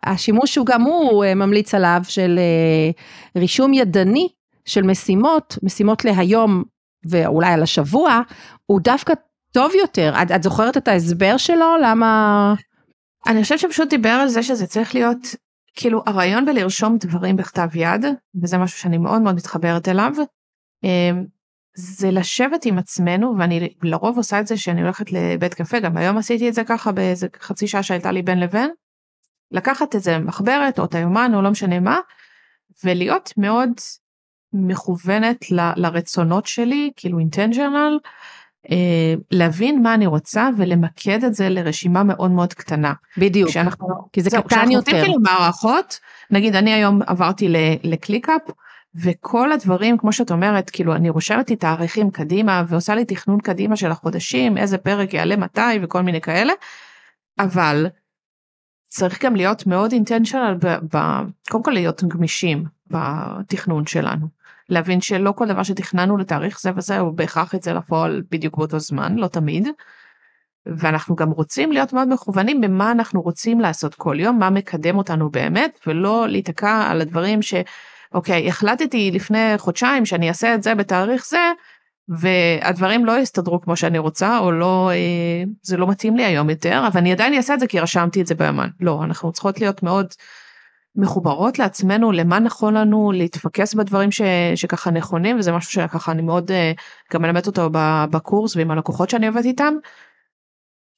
השימוש 0.03 0.55
שהוא 0.55 0.67
גם 0.67 0.83
הוא 0.83 1.25
אה, 1.25 1.35
ממליץ 1.35 1.75
עליו 1.75 2.01
של 2.09 2.39
רישום 3.37 3.73
ידני 3.73 4.29
של 4.65 4.83
משימות, 4.83 5.59
משימות 5.63 6.05
להיום 6.05 6.65
ואולי 7.11 7.53
על 7.53 7.63
השבוע, 7.63 8.21
הוא 8.67 8.81
דווקא 8.81 9.13
טוב 9.53 9.73
יותר. 9.75 10.15
את, 10.23 10.31
את 10.31 10.43
זוכרת 10.43 10.77
את 10.77 10.89
ההסבר 10.89 11.37
שלו? 11.37 11.77
למה... 11.83 12.55
אני 13.27 13.43
חושבת 13.43 13.59
שפשוט 13.59 13.91
דיבר 13.91 14.09
על 14.09 14.29
זה 14.29 14.43
שזה 14.43 14.67
צריך 14.67 14.95
להיות, 14.95 15.19
כאילו 15.77 16.03
הרעיון 16.07 16.45
בלרשום 16.45 16.97
דברים 17.01 17.37
בכתב 17.37 17.69
יד, 17.75 18.05
וזה 18.43 18.59
משהו 18.59 18.79
שאני 18.79 18.99
מאוד 18.99 19.23
מאוד 19.23 19.35
מתחברת 19.35 19.89
אליו, 19.89 20.13
אמ, 20.85 21.25
זה 21.77 22.11
לשבת 22.11 22.65
עם 22.65 22.79
עצמנו 22.79 23.35
ואני 23.39 23.69
לרוב 23.83 24.17
עושה 24.17 24.41
את 24.41 24.47
זה 24.47 24.57
שאני 24.57 24.83
הולכת 24.83 25.13
לבית 25.13 25.55
קפה 25.55 25.81
גם 25.81 25.97
היום 25.97 26.19
עשיתי 26.19 26.49
את 26.49 26.55
זה 26.55 26.65
ככה 26.65 26.93
באיזה 26.93 27.27
חצי 27.41 27.67
שעה 27.67 27.83
שהייתה 27.83 28.13
לי 28.13 28.23
בין 28.23 28.41
לבין. 28.41 28.71
לקחת 29.51 29.95
איזה 29.95 30.19
מחברת 30.19 30.79
או 30.79 30.85
את 30.85 30.95
היומן 30.95 31.33
או 31.35 31.43
לא 31.43 31.51
משנה 31.51 31.81
מה 31.81 31.99
ולהיות 32.85 33.33
מאוד 33.37 33.71
מכוונת 34.55 35.51
ל, 35.51 35.71
לרצונות 35.77 36.47
שלי 36.47 36.91
כאילו 36.97 37.19
אינטנג'נל 37.19 37.99
אה, 38.71 39.15
להבין 39.31 39.83
מה 39.83 39.95
אני 39.95 40.07
רוצה 40.07 40.49
ולמקד 40.57 41.25
את 41.25 41.35
זה 41.35 41.49
לרשימה 41.49 42.03
מאוד 42.03 42.31
מאוד 42.31 42.55
קטנה. 42.55 42.93
בדיוק, 43.19 43.49
כשאנחנו, 43.49 43.89
כי 44.13 44.21
זה 44.21 44.31
זהו, 44.31 44.43
קטן 44.43 44.57
כשאנחנו 44.57 44.73
יותר. 44.73 44.93
עושים 44.93 45.05
כאילו 45.05 45.21
מערכות, 45.23 45.99
נגיד 46.31 46.57
אני 46.57 46.73
היום 46.73 47.01
עברתי 47.07 47.49
לקליקאפ 47.83 48.41
וכל 48.95 49.53
הדברים 49.53 49.99
כמו 49.99 50.13
שאת 50.13 50.31
אומרת 50.31 50.71
כאילו 50.71 50.95
אני 50.95 51.11
רושמת 51.11 51.51
לי 51.51 51.57
תאריכים 51.57 52.11
קדימה 52.11 52.63
ועושה 52.69 52.95
לי 52.95 53.05
תכנון 53.05 53.41
קדימה 53.41 53.77
של 53.77 53.91
החודשים 53.91 54.59
איזה 54.59 54.79
פרק 54.79 55.15
יעלה 55.15 55.37
מתי 55.37 55.79
וכל 55.83 56.03
מיני 56.03 56.21
כאלה 56.21 56.53
אבל 57.39 57.87
צריך 58.89 59.25
גם 59.25 59.37
להיות 59.37 59.67
מאוד 59.67 59.93
אינטנשיונל 59.93 60.57
קודם 61.51 61.65
כל 61.65 61.71
להיות 61.71 62.05
גמישים 62.05 62.65
בתכנון 62.87 63.87
שלנו 63.87 64.27
להבין 64.69 65.01
שלא 65.01 65.33
כל 65.37 65.49
דבר 65.49 65.63
שתכננו 65.63 66.17
לתאריך 66.17 66.61
זה 66.61 66.71
וזה 66.77 66.99
הוא 66.99 67.13
בהכרח 67.13 67.55
יצא 67.55 67.73
לפועל 67.73 68.23
בדיוק 68.31 68.57
באותו 68.57 68.79
זמן 68.79 69.17
לא 69.17 69.27
תמיד. 69.27 69.69
ואנחנו 70.67 71.17
גם 71.17 71.31
רוצים 71.31 71.73
להיות 71.73 71.93
מאוד 71.93 72.09
מכוונים 72.09 72.61
במה 72.61 72.93
אנחנו 72.93 73.23
רוצים 73.23 73.61
לעשות 73.61 73.95
כל 73.95 74.21
יום 74.21 74.39
מה 74.39 74.51
מקדם 74.51 74.99
אותנו 74.99 75.31
באמת 75.31 75.79
ולא 75.87 76.29
להיתקע 76.29 76.87
על 76.91 77.01
הדברים 77.01 77.43
ש... 77.43 77.55
אוקיי, 78.15 78.49
החלטתי 78.49 79.11
לפני 79.11 79.55
חודשיים 79.59 80.07
שאני 80.07 80.29
אעשה 80.29 80.55
את 80.55 80.63
זה 80.63 80.75
בתאריך 80.75 81.27
זה, 81.27 81.53
והדברים 82.09 83.05
לא 83.05 83.19
יסתדרו 83.19 83.61
כמו 83.61 83.77
שאני 83.77 83.99
רוצה, 83.99 84.39
או 84.39 84.53
לא, 84.53 84.91
אה, 84.91 85.45
זה 85.63 85.77
לא 85.77 85.87
מתאים 85.87 86.17
לי 86.17 86.25
היום 86.25 86.51
יותר, 86.51 86.85
אבל 86.87 87.01
אני 87.01 87.13
עדיין 87.13 87.35
אעשה 87.35 87.55
את 87.55 87.61
זה 87.61 87.67
כי 87.67 87.81
רשמתי 87.81 88.21
את 88.21 88.27
זה 88.27 88.35
ביומן. 88.35 88.69
לא, 88.81 89.05
אנחנו 89.05 89.33
צריכות 89.33 89.61
להיות 89.61 89.83
מאוד 89.83 90.07
מחוברות 90.97 91.59
לעצמנו, 91.59 92.13
למה 92.13 92.39
נכון 92.39 92.75
לנו 92.75 93.13
להתפקס 93.13 93.75
בדברים 93.75 94.13
ש, 94.13 94.23
שככה 94.55 94.91
נכונים, 94.91 95.39
וזה 95.39 95.53
משהו 95.53 95.73
שככה 95.73 96.13
אני 96.13 96.23
מאוד 96.23 96.51
אה, 96.51 96.73
גם 97.13 97.23
מלמדת 97.23 97.47
אותו 97.47 97.71
בקורס 98.11 98.57
ועם 98.57 98.71
הלקוחות 98.71 99.11
שאני 99.11 99.27
עובדת 99.27 99.45
איתם. 99.45 99.75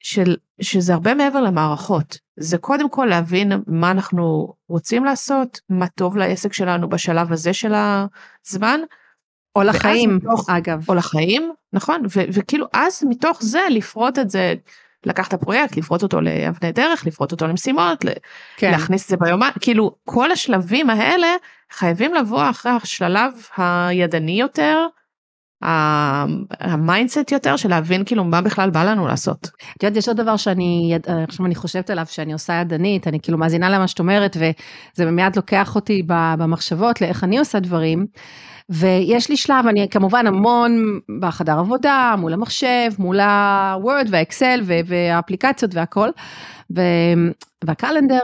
של, 0.00 0.36
שזה 0.60 0.94
הרבה 0.94 1.14
מעבר 1.14 1.40
למערכות 1.40 2.18
זה 2.36 2.58
קודם 2.58 2.90
כל 2.90 3.06
להבין 3.10 3.52
מה 3.66 3.90
אנחנו 3.90 4.54
רוצים 4.68 5.04
לעשות 5.04 5.60
מה 5.68 5.86
טוב 5.88 6.16
לעסק 6.16 6.52
שלנו 6.52 6.88
בשלב 6.88 7.32
הזה 7.32 7.52
של 7.52 7.72
הזמן. 7.74 8.80
או 9.56 9.62
לחיים 9.62 10.16
מתוך, 10.16 10.50
אגב. 10.50 10.84
או 10.88 10.94
לחיים 10.94 11.52
נכון 11.72 12.02
ו- 12.04 12.28
וכאילו 12.32 12.66
אז 12.72 13.02
מתוך 13.08 13.42
זה 13.42 13.60
לפרוט 13.70 14.18
את 14.18 14.30
זה 14.30 14.54
לקחת 15.06 15.32
הפרויקט 15.32 15.76
לפרוט 15.76 16.02
אותו 16.02 16.20
לאבני 16.20 16.72
דרך 16.72 17.06
לפרוט 17.06 17.32
אותו 17.32 17.46
למשימות 17.46 18.04
כן. 18.56 18.70
להכניס 18.70 19.04
את 19.04 19.08
זה 19.08 19.16
ביומן 19.16 19.48
כאילו 19.60 19.94
כל 20.04 20.32
השלבים 20.32 20.90
האלה 20.90 21.26
חייבים 21.72 22.14
לבוא 22.14 22.50
אחרי 22.50 22.72
השלב 22.82 23.32
הידני 23.56 24.40
יותר 24.40 24.86
ה 26.60 26.69
mindset 26.69 27.32
יותר 27.32 27.56
של 27.56 27.68
להבין 27.68 28.04
כאילו 28.04 28.24
מה 28.24 28.40
בכלל 28.40 28.70
בא 28.70 28.84
לנו 28.84 29.06
לעשות. 29.06 29.50
את 29.76 29.82
יודעת 29.82 29.96
יש 29.96 30.08
עוד 30.08 30.16
דבר 30.16 30.36
שאני 30.36 30.98
עכשיו 31.28 31.46
אני 31.46 31.54
חושבת 31.54 31.90
עליו 31.90 32.06
שאני 32.08 32.32
עושה 32.32 32.52
ידנית 32.52 33.08
אני 33.08 33.20
כאילו 33.20 33.38
מאזינה 33.38 33.70
למה 33.70 33.88
שאת 33.88 33.98
אומרת 33.98 34.36
וזה 34.36 35.10
מיד 35.10 35.36
לוקח 35.36 35.74
אותי 35.74 36.02
במחשבות 36.08 37.00
לאיך 37.00 37.24
אני 37.24 37.38
עושה 37.38 37.60
דברים. 37.60 38.06
ויש 38.68 39.30
לי 39.30 39.36
שלב 39.36 39.66
אני 39.68 39.88
כמובן 39.90 40.26
המון 40.26 41.00
בחדר 41.20 41.58
עבודה 41.58 42.14
מול 42.18 42.32
המחשב 42.32 42.90
מול 42.98 43.20
ה 43.20 43.38
Word 43.38 44.08
וה 44.10 44.25
Excel 44.25 44.60
והאפליקציות 44.64 45.74
והכל 45.74 46.08
והקלנדר 47.64 48.20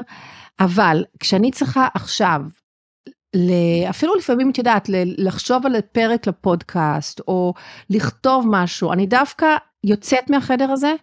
אבל 0.61 1.05
כשאני 1.21 1.51
צריכה 1.51 1.89
עכשיו 1.95 2.41
אפילו 3.91 4.15
לפעמים 4.15 4.51
את 4.51 4.59
יודעת 4.59 4.89
לחשוב 5.19 5.67
על 5.67 5.81
פרק 5.81 6.27
לפודקאסט 6.27 7.21
או 7.29 7.55
לכתוב 7.91 8.47
משהו 8.49 8.93
אני 8.93 9.07
דווקא 9.07 9.57
יוצאת 9.85 10.31
מהחדר 10.31 10.71
הזה. 10.71 10.95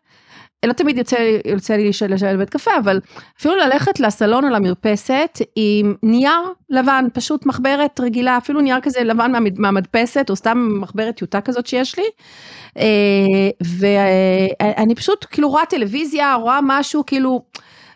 לא 0.65 0.73
תמיד 0.73 0.97
יוצא, 0.97 1.39
יוצא 1.45 1.73
לי 1.73 1.89
לשבת 1.89 2.35
בבית 2.35 2.49
קפה 2.49 2.71
אבל 2.83 2.99
אפילו 3.39 3.55
ללכת 3.55 3.99
לסלון 3.99 4.45
או 4.45 4.49
למרפסת 4.49 5.39
עם 5.55 5.95
נייר 6.03 6.41
לבן 6.69 7.05
פשוט 7.13 7.45
מחברת 7.45 7.99
רגילה 7.99 8.37
אפילו 8.37 8.61
נייר 8.61 8.79
כזה 8.81 9.03
לבן 9.03 9.31
מהמדפסת 9.57 10.29
או 10.29 10.35
סתם 10.35 10.67
מחברת 10.81 11.17
טיוטה 11.17 11.41
כזאת 11.41 11.67
שיש 11.67 11.99
לי. 11.99 12.05
ואני 13.61 14.95
פשוט 14.95 15.25
כאילו 15.29 15.49
רואה 15.49 15.65
טלוויזיה 15.65 16.33
רואה 16.33 16.59
משהו 16.63 17.05
כאילו 17.05 17.41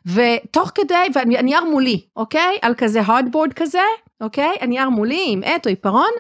ותוך 0.06 0.72
כדי 0.76 1.08
והנייר 1.16 1.64
מולי 1.64 2.02
אוקיי 2.16 2.58
על 2.62 2.74
כזה 2.78 3.02
הארדבורד 3.02 3.54
כזה 3.54 3.80
אוקיי? 4.22 4.56
הנייר 4.62 4.90
מולי 4.90 5.26
עם 5.28 5.42
עט 5.46 5.66
או 5.66 5.70
עיפרון, 5.70 6.12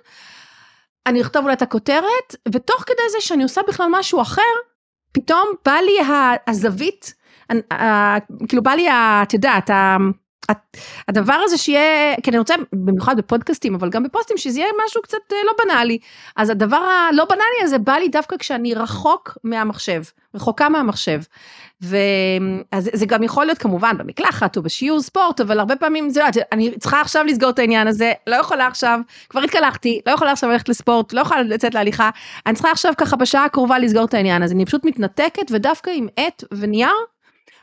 אני 1.07 1.21
אכתוב 1.21 1.43
אולי 1.43 1.53
את 1.53 1.61
הכותרת, 1.61 2.35
ותוך 2.53 2.83
כדי 2.87 3.09
זה 3.11 3.17
שאני 3.19 3.43
עושה 3.43 3.61
בכלל 3.67 3.87
משהו 3.91 4.21
אחר, 4.21 4.41
פתאום 5.13 5.49
בא 5.65 5.71
לי 5.71 6.13
הזווית, 6.47 7.13
כאילו 8.47 8.63
בא 8.63 8.71
לי, 8.71 8.87
את 8.91 9.33
יודעת, 9.33 9.69
הדבר 11.07 11.39
הזה 11.43 11.57
שיהיה, 11.57 12.15
כי 12.23 12.29
אני 12.29 12.37
רוצה 12.37 12.53
במיוחד 12.73 13.17
בפודקאסטים 13.17 13.75
אבל 13.75 13.89
גם 13.89 14.03
בפוסטים 14.03 14.37
שזה 14.37 14.59
יהיה 14.59 14.71
משהו 14.85 15.01
קצת 15.01 15.17
לא 15.45 15.53
בנאלי. 15.63 15.97
אז 16.35 16.49
הדבר 16.49 16.77
הלא 16.77 17.25
בנאלי 17.25 17.63
הזה 17.63 17.77
בא 17.77 17.93
לי 17.93 18.07
דווקא 18.07 18.37
כשאני 18.37 18.73
רחוק 18.73 19.37
מהמחשב 19.43 20.01
רחוקה 20.35 20.69
מהמחשב. 20.69 21.21
ואז 21.81 22.89
זה 22.93 23.05
גם 23.05 23.23
יכול 23.23 23.45
להיות 23.45 23.57
כמובן 23.57 23.97
במקלחת 23.97 24.57
או 24.57 24.61
בשיעור 24.61 25.01
ספורט 25.01 25.41
אבל 25.41 25.59
הרבה 25.59 25.75
פעמים 25.75 26.09
זה 26.09 26.21
אני 26.51 26.71
צריכה 26.79 27.01
עכשיו 27.01 27.23
לסגור 27.23 27.49
את 27.49 27.59
העניין 27.59 27.87
הזה 27.87 28.11
לא 28.27 28.35
יכולה 28.35 28.67
עכשיו 28.67 28.99
כבר 29.29 29.41
התקלחתי 29.41 30.01
לא 30.07 30.11
יכולה 30.11 30.31
עכשיו 30.31 30.49
ללכת 30.49 30.69
לספורט 30.69 31.13
לא 31.13 31.21
יכולה 31.21 31.41
לצאת 31.41 31.73
להליכה. 31.73 32.09
אני 32.45 32.53
צריכה 32.53 32.71
עכשיו 32.71 32.93
ככה 32.97 33.15
בשעה 33.15 33.45
הקרובה 33.45 33.79
לסגור 33.79 34.05
את 34.05 34.13
העניין 34.13 34.43
הזה. 34.43 34.53
אני 34.55 34.65
פשוט 34.65 34.85
מתנתקת 34.85 35.51
ודווקא 35.51 35.91
עם 35.95 36.07
עט 36.17 36.43
ונייר 36.51 36.93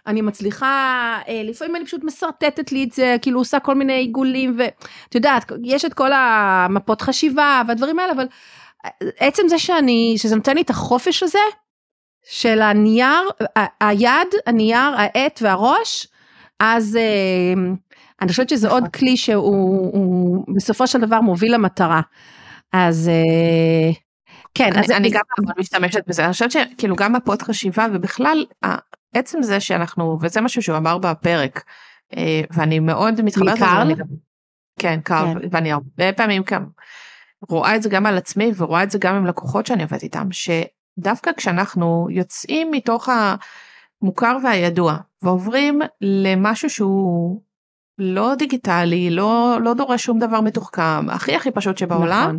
אני 0.07 0.21
מצליחה, 0.21 1.19
אה, 1.29 1.43
לפעמים 1.45 1.77
אני 1.77 1.85
פשוט 1.85 2.05
משרטטת 2.05 2.73
לי 2.73 2.85
את 2.85 2.93
זה, 2.93 3.17
כאילו 3.23 3.41
עושה 3.41 3.61
כל 3.61 3.75
מיני 3.75 3.93
עיגולים, 3.93 4.57
ואת 4.59 5.15
יודעת, 5.15 5.53
יש 5.65 5.85
את 5.85 5.95
כל 5.95 6.11
המפות 6.13 7.03
חשיבה 7.03 7.63
והדברים 7.69 7.99
האלה, 7.99 8.13
אבל 8.13 8.27
אה, 8.85 8.91
עצם 9.19 9.43
זה 9.49 9.59
שאני, 9.59 10.15
שזה 10.19 10.37
נותן 10.37 10.55
לי 10.55 10.63
את 10.63 10.71
החופש 10.71 11.23
הזה, 11.23 11.39
של 12.25 12.63
הנייר, 12.63 13.29
היד, 13.81 14.29
הנייר, 14.47 14.95
העט 14.97 15.39
והראש, 15.43 16.07
אז 16.61 16.97
אה, 16.97 17.63
אני 18.23 18.29
חושבת 18.29 18.49
שזה 18.49 18.69
עוד 18.69 18.83
נכון. 18.83 18.91
כלי 18.91 19.17
שהוא 19.17 20.45
בסופו 20.57 20.87
של 20.87 21.01
דבר 21.01 21.21
מוביל 21.21 21.55
למטרה. 21.55 22.01
אז 22.73 23.11
כן, 24.55 24.71
אז 24.79 24.91
אני 24.91 25.11
גם 25.11 25.21
משתמשת 25.59 26.03
בזה, 26.07 26.25
אני 26.25 26.33
חושבת 26.33 26.51
שכאילו 26.51 26.97
גם 26.97 27.13
מפות 27.13 27.43
חשיבה 27.43 27.87
ובכלל 27.93 28.45
עצם 29.15 29.43
זה 29.43 29.61
שאנחנו 29.61 30.19
וזה 30.21 30.41
משהו 30.41 30.63
שהוא 30.63 30.77
אמר 30.77 30.99
בפרק 30.99 31.65
אה, 32.17 32.41
ואני 32.51 32.79
מאוד 32.79 33.23
מתחברת 33.23 33.61
לזה. 33.87 34.03
כן 34.79 35.01
קרל 35.01 35.41
כן. 35.41 35.49
ואני 35.51 35.73
הרבה 35.73 36.13
פעמים 36.13 36.43
גם 36.51 36.67
רואה 37.49 37.77
את 37.77 37.83
זה 37.83 37.89
גם 37.89 38.07
על 38.07 38.19
עצמי 38.19 38.53
ורואה 38.57 38.83
את 38.83 38.91
זה 38.91 38.99
גם 38.99 39.15
עם 39.15 39.27
לקוחות 39.27 39.67
שאני 39.67 39.83
עובדת 39.83 40.03
איתם 40.03 40.29
שדווקא 40.31 41.31
כשאנחנו 41.37 42.07
יוצאים 42.11 42.71
מתוך 42.71 43.09
המוכר 44.03 44.37
והידוע 44.45 44.97
ועוברים 45.23 45.81
למשהו 46.01 46.71
שהוא 46.71 47.41
לא 47.99 48.35
דיגיטלי 48.35 49.11
לא 49.11 49.59
לא 49.63 49.75
דורש 49.75 50.05
שום 50.05 50.19
דבר 50.19 50.41
מתוחכם 50.41 51.11
הכי 51.11 51.37
הכי 51.37 51.51
פשוט 51.51 51.79
שבעולם. 51.79 52.23
נכון. 52.23 52.39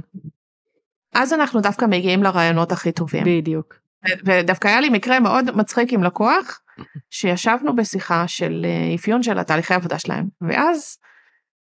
אז 1.13 1.34
אנחנו 1.34 1.62
דווקא 1.62 1.86
מגיעים 1.86 2.23
לרעיונות 2.23 2.71
הכי 2.71 2.91
טובים. 2.91 3.23
בדיוק. 3.25 3.80
ודווקא 4.25 4.67
היה 4.67 4.81
לי 4.81 4.89
מקרה 4.89 5.19
מאוד 5.19 5.55
מצחיק 5.55 5.93
עם 5.93 6.03
לקוח 6.03 6.61
שישבנו 7.09 7.75
בשיחה 7.75 8.27
של 8.27 8.65
אה, 8.65 8.95
אפיון 8.95 9.23
של 9.23 9.39
התהליכי 9.39 9.73
עבודה 9.73 9.99
שלהם 9.99 10.27
ואז 10.41 10.97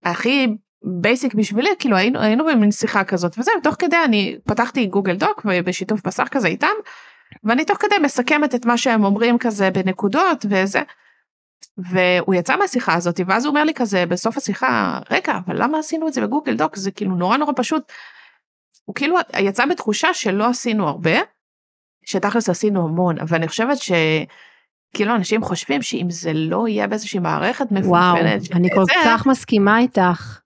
הכי 0.04 0.48
basic 1.00 1.34
בשבילי 1.34 1.70
כאילו 1.78 1.96
היינו 1.96 2.20
היינו 2.20 2.46
במין 2.46 2.70
שיחה 2.70 3.04
כזאת 3.04 3.38
וזה 3.38 3.50
תוך 3.62 3.76
כדי 3.78 3.96
אני 4.04 4.38
פתחתי 4.44 4.86
Google 4.86 5.16
Doc 5.16 5.42
ובשיתוף 5.44 6.06
מסך 6.06 6.28
כזה 6.30 6.48
איתם 6.48 6.74
ואני 7.44 7.64
תוך 7.64 7.78
כדי 7.78 7.98
מסכמת 8.02 8.54
את 8.54 8.66
מה 8.66 8.78
שהם 8.78 9.04
אומרים 9.04 9.38
כזה 9.38 9.70
בנקודות 9.70 10.46
וזה. 10.50 10.82
והוא 11.78 12.34
יצא 12.34 12.56
מהשיחה 12.56 12.94
הזאת 12.94 13.20
ואז 13.26 13.44
הוא 13.44 13.50
אומר 13.50 13.64
לי 13.64 13.74
כזה 13.74 14.06
בסוף 14.06 14.36
השיחה 14.36 14.98
רגע 15.10 15.38
אבל 15.46 15.62
למה 15.62 15.78
עשינו 15.78 16.08
את 16.08 16.12
זה 16.12 16.20
ב 16.20 16.25
Google 16.25 16.56
Doc 16.56 16.76
זה 16.76 16.90
כאילו 16.90 17.14
נורא 17.14 17.36
נורא 17.36 17.52
פשוט. 17.56 17.92
הוא 18.84 18.94
כאילו 18.94 19.16
יצא 19.38 19.66
בתחושה 19.66 20.14
שלא 20.14 20.46
עשינו 20.46 20.88
הרבה 20.88 21.18
שתכלס 22.08 22.48
עשינו 22.48 22.84
המון 22.84 23.18
אבל 23.18 23.36
אני 23.36 23.48
חושבת 23.48 23.78
שכאילו 23.78 25.14
אנשים 25.14 25.42
חושבים 25.42 25.82
שאם 25.82 26.06
זה 26.10 26.32
לא 26.34 26.68
יהיה 26.68 26.86
באיזושהי 26.86 27.20
מערכת 27.20 27.72
מפונפנת. 27.72 27.86
וואו 27.86 28.16
אני 28.52 28.68
כל 28.74 28.84
זה... 28.84 28.92
כך 29.04 29.26
מסכימה 29.26 29.78
איתך. 29.78 30.40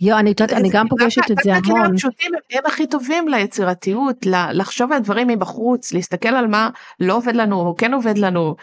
יו, 0.00 0.18
אני 0.18 0.30
יודעת, 0.30 0.52
אני 0.52 0.68
גם 0.72 0.88
פוגשת 0.88 1.30
את 1.30 1.36
זה 1.44 1.54
המון. 1.54 1.94
הפשוטים 1.94 2.32
הם 2.52 2.62
הכי 2.66 2.86
טובים 2.86 3.28
ליצירתיות, 3.28 4.26
לחשוב 4.52 4.92
על 4.92 4.98
דברים 4.98 5.28
מבחוץ, 5.28 5.92
להסתכל 5.92 6.28
על 6.28 6.46
מה 6.46 6.70
לא 7.00 7.16
עובד 7.16 7.36
לנו, 7.36 7.60
או 7.60 7.74
כן 7.76 7.94
עובד 7.94 8.18
לנו. 8.18 8.56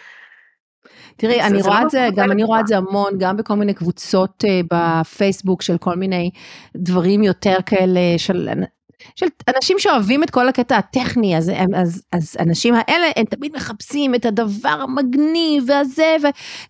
תראי, 1.16 1.42
אני 1.42 1.62
רואה 1.62 1.80
לא 1.80 1.86
את 1.86 1.90
זה, 1.90 2.08
גם 2.16 2.32
אני 2.32 2.44
רואה 2.44 2.60
את 2.60 2.66
זה 2.66 2.76
המון, 2.76 3.12
גם 3.18 3.36
בכל 3.36 3.54
מיני 3.54 3.74
קבוצות 3.74 4.44
uh, 4.44 4.66
בפייסבוק 4.72 5.62
של 5.62 5.78
כל 5.78 5.96
מיני 5.96 6.30
דברים 6.76 7.22
יותר 7.22 7.56
כאלה 7.66 8.00
של 8.16 8.48
של 9.16 9.26
אנשים 9.56 9.78
שאוהבים 9.78 10.22
את 10.22 10.30
כל 10.30 10.48
הקטע 10.48 10.76
הטכני, 10.76 11.36
אז, 11.36 11.52
אז, 11.74 12.02
אז 12.12 12.36
אנשים 12.40 12.74
האלה, 12.74 13.06
הם 13.16 13.24
תמיד 13.24 13.52
מחפשים 13.56 14.14
את 14.14 14.26
הדבר 14.26 14.78
המגניב 14.80 15.64
והזה, 15.66 16.16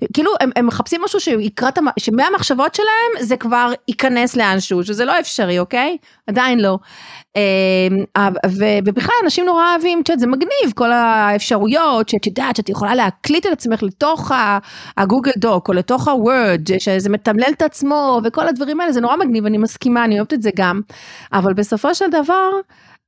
וכאילו 0.02 0.30
הם, 0.40 0.50
הם 0.56 0.66
מחפשים 0.66 1.00
משהו 1.04 1.20
שיקרא 1.20 1.68
את, 1.68 1.78
שמהמחשבות 1.98 2.74
שלהם 2.74 3.26
זה 3.26 3.36
כבר 3.36 3.72
ייכנס 3.88 4.36
לאנשהו, 4.36 4.84
שזה 4.84 5.04
לא 5.04 5.20
אפשרי, 5.20 5.58
אוקיי? 5.58 5.96
עדיין 6.26 6.60
לא. 6.60 6.78
אמ, 7.36 8.04
ובכלל 8.84 9.14
אנשים 9.24 9.44
נורא 9.44 9.70
אוהבים, 9.72 10.00
את 10.00 10.08
יודעת, 10.08 10.20
זה 10.20 10.26
מגניב, 10.26 10.72
כל 10.74 10.92
האפשרויות 10.92 12.08
שאת 12.08 12.26
יודעת 12.26 12.56
שאת 12.56 12.68
יכולה 12.68 12.94
להקליט 12.94 13.46
את 13.46 13.52
עצמך 13.52 13.82
לתוך 13.82 14.32
הגוגל 14.96 15.32
דוק 15.36 15.68
או 15.68 15.74
לתוך 15.74 16.08
הוורד, 16.08 16.60
שזה 16.78 17.08
מתמלל 17.10 17.52
את 17.56 17.62
עצמו 17.62 18.20
וכל 18.24 18.48
הדברים 18.48 18.80
האלה, 18.80 18.92
זה 18.92 19.00
נורא 19.00 19.16
מגניב, 19.16 19.46
אני 19.46 19.58
מסכימה, 19.58 20.04
אני 20.04 20.16
אוהבת 20.16 20.32
את 20.32 20.42
זה 20.42 20.50
גם, 20.56 20.80
אבל 21.32 21.52
בסופו 21.54 21.94
של 21.94 22.10
דבר, 22.10 22.23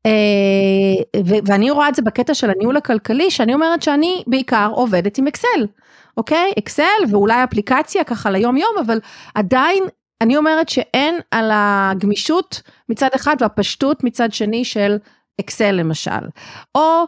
אה, 0.07 1.21
ואני 1.47 1.71
רואה 1.71 1.89
את 1.89 1.95
זה 1.95 2.03
בקטע 2.03 2.35
של 2.35 2.51
הניהול 2.51 2.77
הכלכלי, 2.77 3.31
שאני 3.31 3.55
אומרת 3.55 3.83
שאני 3.83 4.23
בעיקר 4.27 4.71
עובדת 4.73 5.19
עם 5.19 5.27
אקסל. 5.27 5.67
אוקיי? 6.17 6.53
אקסל 6.59 7.03
ואולי 7.11 7.45
אפליקציה 7.45 8.05
ככה 8.05 8.31
ליום 8.31 8.57
יום, 8.57 8.75
אבל 8.87 9.01
עדיין 9.35 9.85
אני 10.21 10.37
אומרת 10.37 10.69
שאין 10.69 11.19
על 11.31 11.51
הגמישות 11.53 12.63
מצד 12.89 13.09
אחד 13.15 13.37
והפשטות 13.41 14.05
מצד 14.05 14.33
שני 14.33 14.65
של 14.65 14.97
אקסל 15.41 15.73
למשל. 15.73 16.11
או 16.75 17.05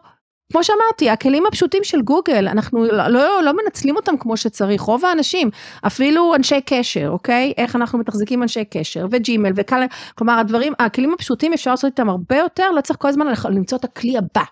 כמו 0.53 0.65
שאמרתי, 0.65 1.11
הכלים 1.11 1.47
הפשוטים 1.47 1.85
של 1.85 2.03
גוגל, 2.03 2.49
אנחנו 2.49 2.85
לא, 2.85 3.09
לא, 3.09 3.43
לא 3.43 3.53
מנצלים 3.57 3.97
אותם 3.97 4.17
כמו 4.21 4.37
שצריך, 4.37 4.83
רוב 4.83 5.05
האנשים, 5.05 5.51
אפילו 5.87 6.35
אנשי 6.35 6.61
קשר, 6.67 7.09
אוקיי? 7.09 7.53
איך 7.57 7.77
אנחנו 7.77 7.99
מתחזקים 7.99 8.43
אנשי 8.43 8.65
קשר, 8.65 9.07
וג'ימל, 9.11 9.51
וכאלה, 9.57 9.87
כלומר 10.15 10.39
הדברים, 10.39 10.73
הכלים 10.79 11.13
הפשוטים 11.15 11.53
אפשר 11.53 11.71
לעשות 11.71 11.91
איתם 11.91 12.09
הרבה 12.09 12.37
יותר, 12.37 12.71
לא 12.71 12.81
צריך 12.81 12.99
כל 12.99 13.09
הזמן 13.09 13.27
למצוא 13.51 13.79
את 13.79 13.85
הכלי 13.85 14.19
הבא. 14.19 14.43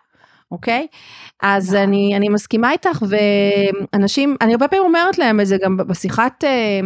אוקיי? 0.51 0.87
אז 1.43 1.69
נכון. 1.75 1.89
אני, 1.89 2.17
אני 2.17 2.29
מסכימה 2.29 2.73
איתך, 2.73 3.03
ואנשים, 3.93 4.37
אני 4.41 4.53
הרבה 4.53 4.69
פעמים 4.69 4.85
אומרת 4.85 5.19
להם 5.19 5.41
את 5.41 5.47
זה 5.47 5.57
גם 5.63 5.77
בשיחת, 5.77 6.45
אה, 6.45 6.81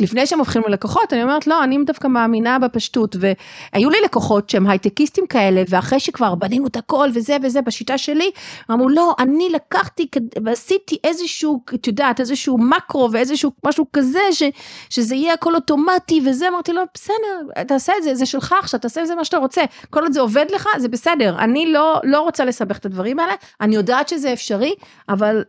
לפני 0.00 0.26
שהם 0.26 0.38
הופכים 0.38 0.62
ללקוחות, 0.68 1.12
אני 1.12 1.22
אומרת, 1.22 1.46
לא, 1.46 1.64
אני 1.64 1.78
דווקא 1.86 2.08
מאמינה 2.08 2.58
בפשטות, 2.58 3.16
והיו 3.20 3.90
לי 3.90 3.96
לקוחות 4.04 4.50
שהם 4.50 4.66
הייטקיסטים 4.66 5.26
כאלה, 5.26 5.62
ואחרי 5.68 6.00
שכבר 6.00 6.34
בנינו 6.34 6.66
את 6.66 6.76
הכל 6.76 7.08
וזה 7.14 7.36
וזה 7.42 7.62
בשיטה 7.62 7.98
שלי, 7.98 8.30
אמרו, 8.70 8.88
לא, 8.88 9.14
אני 9.18 9.48
לקחתי 9.50 10.06
ועשיתי 10.44 10.98
איזשהו, 11.04 11.60
את 11.74 11.86
יודעת, 11.86 12.20
איזשהו 12.20 12.58
מקרו 12.58 13.08
ואיזשהו 13.12 13.50
משהו 13.66 13.86
כזה, 13.92 14.22
ש, 14.32 14.42
שזה 14.90 15.14
יהיה 15.14 15.34
הכל 15.34 15.54
אוטומטי 15.54 16.20
וזה, 16.26 16.48
אמרתי 16.48 16.72
לו, 16.72 16.82
בסדר, 16.94 17.62
תעשה 17.68 17.92
את 17.98 18.02
זה, 18.02 18.14
זה 18.14 18.26
שלך 18.26 18.54
עכשיו, 18.60 18.80
תעשה 18.80 19.02
את 19.02 19.06
זה 19.06 19.14
מה 19.14 19.24
שאתה 19.24 19.36
רוצה, 19.36 19.62
כל 19.90 20.02
עוד 20.02 20.12
זה 20.12 20.20
עובד 20.20 20.46
לך, 20.54 20.68
זה 20.78 20.88
בסדר, 20.88 21.36
אני 21.38 21.72
לא, 21.72 22.00
לא 22.04 22.20
רוצה 22.20 22.35
לסבך 22.44 22.78
את 22.78 22.86
הדברים 22.86 23.18
האלה, 23.18 23.34
אני 23.60 23.76
יודעת 23.76 24.08
שזה 24.08 24.32
אפשרי, 24.32 24.74
אבל, 25.08 25.44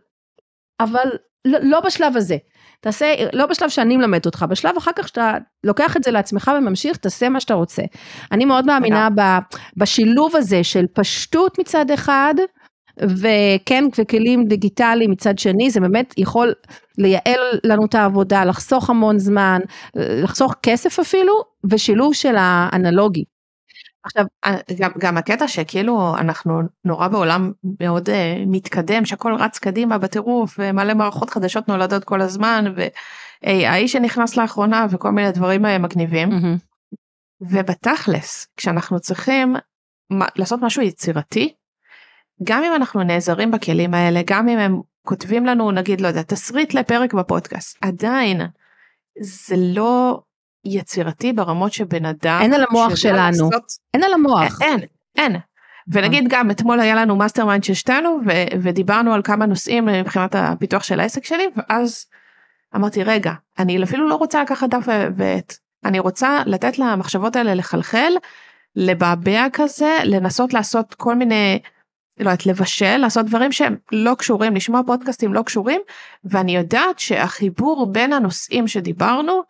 אבל 0.80 1.08
לא, 1.44 1.58
לא 1.62 1.80
בשלב 1.80 2.16
הזה. 2.16 2.36
תעשה, 2.80 3.14
לא 3.32 3.46
בשלב 3.46 3.68
שאני 3.68 3.96
מלמד 3.96 4.26
אותך, 4.26 4.44
בשלב 4.50 4.76
אחר 4.76 4.90
כך 4.96 5.08
שאתה 5.08 5.34
לוקח 5.64 5.96
את 5.96 6.02
זה 6.04 6.10
לעצמך 6.10 6.50
וממשיך, 6.58 6.96
תעשה 6.96 7.28
מה 7.28 7.40
שאתה 7.40 7.54
רוצה. 7.54 7.82
אני 8.32 8.44
מאוד 8.44 8.66
מאמינה 8.66 9.08
ב, 9.16 9.20
בשילוב 9.76 10.36
הזה 10.36 10.64
של 10.64 10.84
פשטות 10.94 11.58
מצד 11.58 11.90
אחד, 11.90 12.34
וכן, 13.02 13.84
וכלים 13.98 14.44
דיגיטליים 14.44 15.10
מצד 15.10 15.38
שני, 15.38 15.70
זה 15.70 15.80
באמת 15.80 16.14
יכול 16.18 16.52
לייעל 16.98 17.58
לנו 17.64 17.84
את 17.84 17.94
העבודה, 17.94 18.44
לחסוך 18.44 18.90
המון 18.90 19.18
זמן, 19.18 19.58
לחסוך 19.94 20.54
כסף 20.62 20.98
אפילו, 20.98 21.32
ושילוב 21.70 22.14
של 22.14 22.34
האנלוגי. 22.38 23.24
עכשיו, 24.04 24.24
אה, 24.46 24.56
גם, 24.78 24.90
גם 24.98 25.16
הקטע 25.16 25.48
שכאילו 25.48 26.16
אנחנו 26.18 26.60
נורא 26.84 27.08
בעולם 27.08 27.52
מאוד 27.80 28.08
uh, 28.08 28.12
מתקדם, 28.46 29.04
שהכל 29.04 29.34
רץ 29.34 29.58
קדימה 29.58 29.98
בטירוף, 29.98 30.56
ומלא 30.58 30.94
מערכות 30.94 31.30
חדשות 31.30 31.68
נולדות 31.68 32.04
כל 32.04 32.20
הזמן, 32.20 32.64
ו-AI 32.76 33.86
שנכנס 33.88 34.36
לאחרונה, 34.36 34.86
וכל 34.90 35.10
מיני 35.10 35.32
דברים 35.32 35.64
uh, 35.64 35.68
מגניבים. 35.78 36.28
Mm-hmm. 36.28 36.68
ובתכלס, 37.40 38.46
כשאנחנו 38.56 39.00
צריכים 39.00 39.56
לעשות 40.36 40.60
משהו 40.62 40.82
יצירתי, 40.82 41.54
גם 42.44 42.64
אם 42.64 42.74
אנחנו 42.74 43.02
נעזרים 43.02 43.50
בכלים 43.50 43.94
האלה, 43.94 44.20
גם 44.26 44.48
אם 44.48 44.58
הם 44.58 44.80
כותבים 45.06 45.46
לנו, 45.46 45.70
נגיד, 45.70 46.00
לא 46.00 46.08
יודע, 46.08 46.22
תסריט 46.22 46.74
לפרק 46.74 47.14
בפודקאסט, 47.14 47.78
עדיין 47.80 48.40
זה 49.20 49.54
לא 49.58 50.20
יצירתי 50.64 51.32
ברמות 51.32 51.72
שבן 51.72 52.04
אדם... 52.04 52.38
אין 52.42 52.54
על 52.54 52.64
המוח 52.70 52.96
שלנו. 52.96 53.50
לעשות... 53.50 53.72
אין 53.94 54.04
על 54.04 54.12
המוח. 54.14 54.62
אין, 54.62 54.80
אין. 55.16 55.36
ונגיד 55.92 56.24
גם 56.28 56.50
אתמול 56.50 56.80
היה 56.80 56.94
לנו 56.94 57.16
mastermind 57.16 57.64
של 57.64 57.74
שתינו 57.74 58.18
ודיברנו 58.62 59.14
על 59.14 59.22
כמה 59.22 59.46
נושאים 59.46 59.84
מבחינת 59.86 60.34
הפיתוח 60.34 60.82
של 60.82 61.00
העסק 61.00 61.24
שלי 61.24 61.46
ואז 61.56 62.06
אמרתי 62.76 63.02
רגע 63.02 63.32
אני 63.58 63.82
אפילו 63.82 64.08
לא 64.08 64.14
רוצה 64.14 64.42
לקחת 64.42 64.68
דף 64.68 64.86
ועט 65.14 65.54
אני 65.84 65.98
רוצה 65.98 66.42
לתת 66.46 66.78
למחשבות 66.78 67.36
האלה 67.36 67.54
לחלחל 67.54 68.12
לבעבע 68.76 69.46
כזה 69.52 69.98
לנסות 70.04 70.54
לעשות 70.54 70.94
כל 70.94 71.14
מיני 71.14 71.58
לא 72.18 72.30
יודעת 72.30 72.46
לבשל 72.46 72.96
לעשות 72.96 73.26
דברים 73.26 73.52
שהם 73.52 73.76
לא 73.92 74.14
קשורים 74.18 74.54
לשמוע 74.54 74.80
פודקאסטים 74.86 75.34
לא 75.34 75.42
קשורים 75.42 75.80
ואני 76.24 76.56
יודעת 76.56 76.98
שהחיבור 76.98 77.92
בין 77.92 78.12
הנושאים 78.12 78.68
שדיברנו 78.68 79.42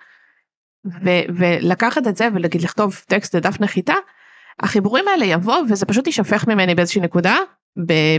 ו- 1.05 1.35
ולקחת 1.37 2.07
את 2.07 2.17
זה 2.17 2.29
ולהגיד 2.35 2.63
לכתוב 2.63 3.03
טקסט 3.07 3.35
לדף 3.37 3.61
נחיתה, 3.61 3.95
החיבורים 4.61 5.09
האלה 5.09 5.25
יבוא 5.25 5.57
וזה 5.71 5.87
פשוט 5.87 6.07
יישפך 6.07 6.49
ממני 6.49 6.75
באיזושהי 6.75 7.01
נקודה 7.01 7.37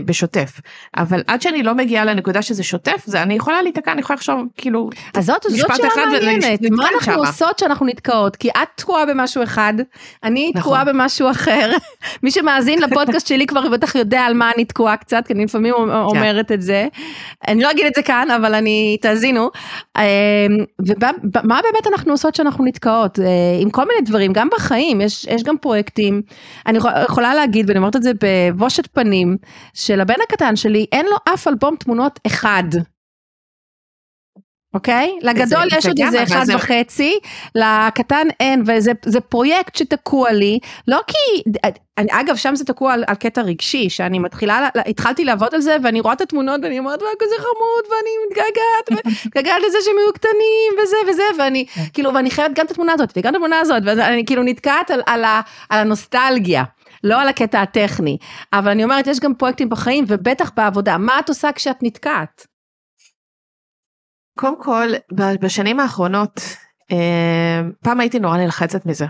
בשוטף 0.04 0.60
אבל 0.96 1.22
עד 1.26 1.42
שאני 1.42 1.62
לא 1.62 1.74
מגיעה 1.74 2.04
לנקודה 2.04 2.42
שזה 2.42 2.62
שוטף 2.62 3.02
זה 3.06 3.22
אני 3.22 3.34
יכולה 3.34 3.62
להיתקע 3.62 3.92
אני 3.92 4.00
יכולה 4.00 4.14
לחשוב 4.16 4.40
כאילו 4.56 4.90
אז 5.14 5.24
זאת, 5.24 5.42
זאת 5.48 5.70
שאלה 5.76 6.06
מעניינת 6.06 6.60
מה 6.70 6.88
אנחנו 6.88 7.12
שמה. 7.12 7.28
עושות 7.28 7.58
שאנחנו 7.58 7.86
נתקעות 7.86 8.36
כי 8.36 8.50
את 8.50 8.68
תקועה 8.74 9.06
במשהו 9.06 9.42
אחד 9.42 9.74
אני 10.22 10.50
נכון. 10.54 10.62
תקועה 10.62 10.84
במשהו 10.84 11.30
אחר 11.30 11.70
מי 12.22 12.30
שמאזין 12.30 12.78
לפודקאסט 12.82 13.26
שלי 13.26 13.46
כבר 13.46 13.68
בטח 13.68 13.94
יודע 13.94 14.20
על 14.20 14.34
מה 14.34 14.50
אני 14.54 14.64
תקועה 14.64 14.96
קצת 14.96 15.22
כי 15.26 15.32
אני 15.32 15.44
לפעמים 15.44 15.74
כן. 15.74 15.90
אומרת 15.90 16.52
את 16.52 16.62
זה 16.62 16.88
אני 17.48 17.62
לא 17.62 17.70
אגיד 17.70 17.86
את 17.86 17.94
זה 17.94 18.02
כאן 18.02 18.28
אבל 18.30 18.54
אני 18.54 18.96
תאזינו 19.00 19.50
אמ, 19.98 20.02
ומה 20.86 21.60
באמת 21.62 21.86
אנחנו 21.92 22.12
עושות 22.12 22.34
שאנחנו 22.34 22.64
נתקעות 22.64 23.18
אה, 23.18 23.24
עם 23.60 23.70
כל 23.70 23.84
מיני 23.88 24.00
דברים 24.00 24.32
גם 24.32 24.48
בחיים 24.56 25.00
יש, 25.00 25.24
יש 25.24 25.42
גם 25.42 25.58
פרויקטים 25.58 26.22
אני 26.66 26.78
יכולה 27.04 27.34
להגיד 27.34 27.68
ואני 27.68 27.78
אומרת 27.78 27.96
את 27.96 28.02
זה 28.02 28.12
בבושת 28.22 28.86
פנים. 28.92 29.36
שלבן 29.74 30.14
הקטן 30.22 30.56
שלי 30.56 30.86
אין 30.92 31.06
לו 31.06 31.16
אף 31.34 31.48
אלבום 31.48 31.76
תמונות 31.76 32.20
אחד. 32.26 32.64
אוקיי? 34.74 35.18
לגדול 35.22 35.68
יש 35.78 35.86
עוד 35.86 36.00
איזה 36.00 36.22
אחד 36.22 36.44
זה... 36.44 36.56
וחצי, 36.56 37.18
לקטן 37.54 38.26
אין, 38.40 38.62
וזה 38.66 39.20
פרויקט 39.20 39.76
שתקוע 39.76 40.32
לי, 40.32 40.58
לא 40.88 41.00
כי, 41.06 41.42
אני, 41.98 42.08
אגב 42.10 42.36
שם 42.36 42.54
זה 42.54 42.64
תקוע 42.64 42.92
על, 42.92 43.04
על 43.06 43.14
קטע 43.14 43.42
רגשי, 43.42 43.90
שאני 43.90 44.18
מתחילה, 44.18 44.68
התחלתי 44.86 45.24
לעבוד 45.24 45.54
על 45.54 45.60
זה 45.60 45.76
ואני 45.82 46.00
רואה 46.00 46.12
את 46.12 46.20
התמונות 46.20 46.60
ואני 46.62 46.78
אומרת, 46.78 47.02
וואי 47.02 47.12
כזה 47.18 47.34
חמוד 47.38 47.84
ואני 47.90 48.10
מתגעגעת, 48.26 49.04
מתגעגעת 49.26 49.62
לזה 49.66 49.78
שהם 49.84 49.94
היו 49.98 50.12
קטנים 50.12 50.72
וזה 50.82 50.96
וזה, 51.08 51.22
ואני 51.38 51.64
כאילו, 51.92 52.14
ואני 52.14 52.30
חייבת 52.30 52.56
גם 52.56 52.66
את 52.66 52.70
התמונה 52.70 52.92
הזאת 52.92 53.12
וגם 53.16 53.30
את 53.30 53.34
התמונה 53.34 53.60
הזאת, 53.60 53.82
ואני 53.84 54.24
כאילו 54.26 54.42
נתקעת 54.42 54.90
על, 54.90 55.02
על, 55.06 55.24
על 55.24 55.78
הנוסטלגיה. 55.78 56.64
לא 57.04 57.20
על 57.20 57.28
הקטע 57.28 57.62
הטכני, 57.62 58.18
אבל 58.52 58.70
אני 58.70 58.84
אומרת, 58.84 59.06
יש 59.06 59.20
גם 59.20 59.34
פרויקטים 59.34 59.68
בחיים 59.68 60.04
ובטח 60.08 60.50
בעבודה, 60.56 60.98
מה 60.98 61.18
את 61.18 61.28
עושה 61.28 61.52
כשאת 61.52 61.76
נתקעת? 61.82 62.46
קודם 64.38 64.62
כל, 64.62 64.88
בשנים 65.40 65.80
האחרונות, 65.80 66.40
אה, 66.92 67.60
פעם 67.84 68.00
הייתי 68.00 68.18
נורא 68.18 68.36
נלחצת 68.36 68.86
מזה. 68.86 69.06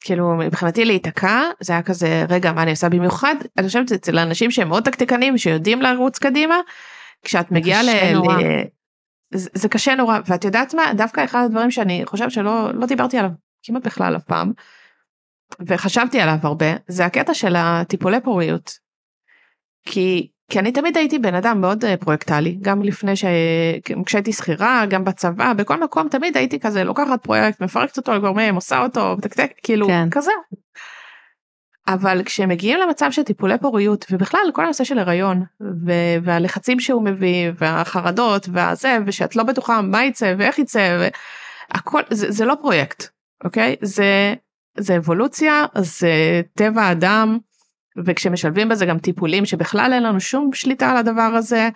כאילו 0.00 0.36
מבחינתי 0.36 0.84
להיתקע 0.84 1.42
זה 1.60 1.72
היה 1.72 1.82
כזה 1.82 2.24
רגע 2.28 2.52
מה 2.52 2.62
אני 2.62 2.70
עושה 2.70 2.88
במיוחד? 2.88 3.34
אני 3.58 3.66
חושבת 3.66 3.92
אצל 3.92 4.18
אנשים 4.18 4.50
שהם 4.50 4.68
מאוד 4.68 4.82
תקתקנים 4.82 5.38
שיודעים 5.38 5.82
לרוץ 5.82 6.18
קדימה 6.18 6.56
כשאת 7.22 7.52
מגיעה 7.52 7.82
ל... 7.82 7.88
ל... 8.14 8.20
זה, 9.34 9.50
זה 9.54 9.68
קשה 9.68 9.94
נורא. 9.94 10.18
ואת 10.26 10.44
יודעת 10.44 10.74
מה? 10.74 10.92
דווקא 10.96 11.24
אחד 11.24 11.42
הדברים 11.44 11.70
שאני 11.70 12.02
חושבת 12.06 12.30
שלא 12.30 12.74
לא 12.74 12.86
דיברתי 12.86 13.18
עליו 13.18 13.30
כמעט 13.62 13.86
בכלל 13.86 14.16
אף 14.16 14.24
פעם 14.24 14.52
וחשבתי 15.66 16.20
עליו 16.20 16.36
הרבה 16.42 16.66
זה 16.88 17.04
הקטע 17.04 17.34
של 17.34 17.54
הטיפולי 17.56 18.20
פוריות. 18.20 18.70
כי 19.86 20.30
כי 20.50 20.58
אני 20.58 20.72
תמיד 20.72 20.96
הייתי 20.96 21.18
בן 21.18 21.34
אדם 21.34 21.60
מאוד 21.60 21.84
אה, 21.84 21.96
פרויקטלי, 21.96 22.58
גם 22.62 22.82
לפני 22.82 23.16
ש... 23.16 23.24
כשהייתי 24.06 24.32
שכירה, 24.32 24.84
גם 24.88 25.04
בצבא, 25.04 25.52
בכל 25.52 25.82
מקום 25.84 26.08
תמיד 26.08 26.36
הייתי 26.36 26.60
כזה 26.60 26.84
לוקחת 26.84 27.22
פרויקט, 27.22 27.62
מפרקת 27.62 27.96
אותו 27.96 28.14
לגורמים, 28.14 28.54
עושה 28.54 28.82
אותו, 28.82 29.16
מתקתק, 29.18 29.52
כאילו 29.62 29.86
כן. 29.86 30.10
כזה. 30.10 30.32
אבל 31.88 32.22
כשמגיעים 32.24 32.78
למצב 32.80 33.10
של 33.10 33.22
טיפולי 33.22 33.58
פוריות 33.58 34.06
ובכלל 34.10 34.40
כל 34.52 34.64
הנושא 34.64 34.84
של 34.84 34.98
הריון 34.98 35.42
ו- 35.60 36.16
והלחצים 36.24 36.80
שהוא 36.80 37.04
מביא 37.04 37.50
והחרדות 37.58 38.48
והזה 38.52 38.98
ושאת 39.06 39.36
לא 39.36 39.42
בטוחה 39.42 39.82
מה 39.82 40.04
יצא 40.04 40.34
ואיך 40.38 40.58
יצא 40.58 41.08
והכל 41.70 42.02
זה, 42.10 42.30
זה 42.30 42.44
לא 42.44 42.54
פרויקט 42.60 43.04
אוקיי 43.44 43.76
זה 43.82 44.34
זה 44.80 44.96
אבולוציה 44.96 45.64
זה 45.78 46.40
טבע 46.54 46.92
אדם 46.92 47.38
וכשמשלבים 48.04 48.68
בזה 48.68 48.86
גם 48.86 48.98
טיפולים 48.98 49.46
שבכלל 49.46 49.92
אין 49.92 50.02
לנו 50.02 50.20
שום 50.20 50.50
שליטה 50.52 50.90
על 50.90 50.96
הדבר 50.96 51.22
הזה. 51.36 51.68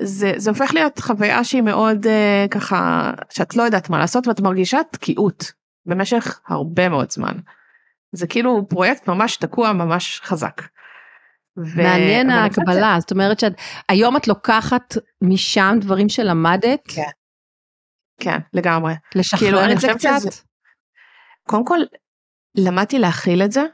זה, 0.00 0.32
זה 0.36 0.50
הופך 0.50 0.70
להיות 0.74 0.98
חוויה 0.98 1.44
שהיא 1.44 1.62
מאוד 1.62 2.06
uh, 2.06 2.48
ככה 2.50 3.10
שאת 3.30 3.56
לא 3.56 3.62
יודעת 3.62 3.90
מה 3.90 3.98
לעשות 3.98 4.26
ואת 4.26 4.40
מרגישה 4.40 4.78
תקיעות 4.90 5.52
במשך 5.86 6.40
הרבה 6.48 6.88
מאוד 6.88 7.10
זמן. 7.10 7.36
זה 8.12 8.26
כאילו 8.26 8.68
פרויקט 8.68 9.08
ממש 9.08 9.36
תקוע 9.36 9.72
ממש 9.72 10.20
חזק. 10.24 10.62
ו... 11.58 11.82
מעניין 11.82 12.30
ההקבלה. 12.30 12.96
זאת 13.00 13.10
אומרת 13.10 13.40
שהיום 13.40 14.16
את 14.16 14.28
לוקחת 14.28 14.94
משם 15.22 15.76
דברים 15.80 16.08
שלמדת. 16.08 16.80
כן, 16.88 17.10
כן 18.20 18.38
לגמרי. 18.52 18.94
לשחרר 19.14 19.50
כאילו, 19.50 19.72
את 19.72 19.80
זה 19.80 19.88
קצת? 19.88 20.18
שזה... 20.20 20.30
קודם 21.48 21.64
כל 21.64 21.78
למדתי 22.58 22.98
להכיל 22.98 23.42
את 23.42 23.52
זה 23.52 23.64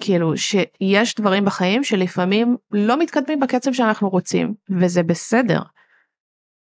כאילו 0.00 0.36
שיש 0.36 1.14
דברים 1.14 1.44
בחיים 1.44 1.84
שלפעמים 1.84 2.56
לא 2.70 2.98
מתקדמים 2.98 3.40
בקצב 3.40 3.72
שאנחנו 3.72 4.08
רוצים 4.08 4.54
וזה 4.70 5.02
בסדר. 5.02 5.60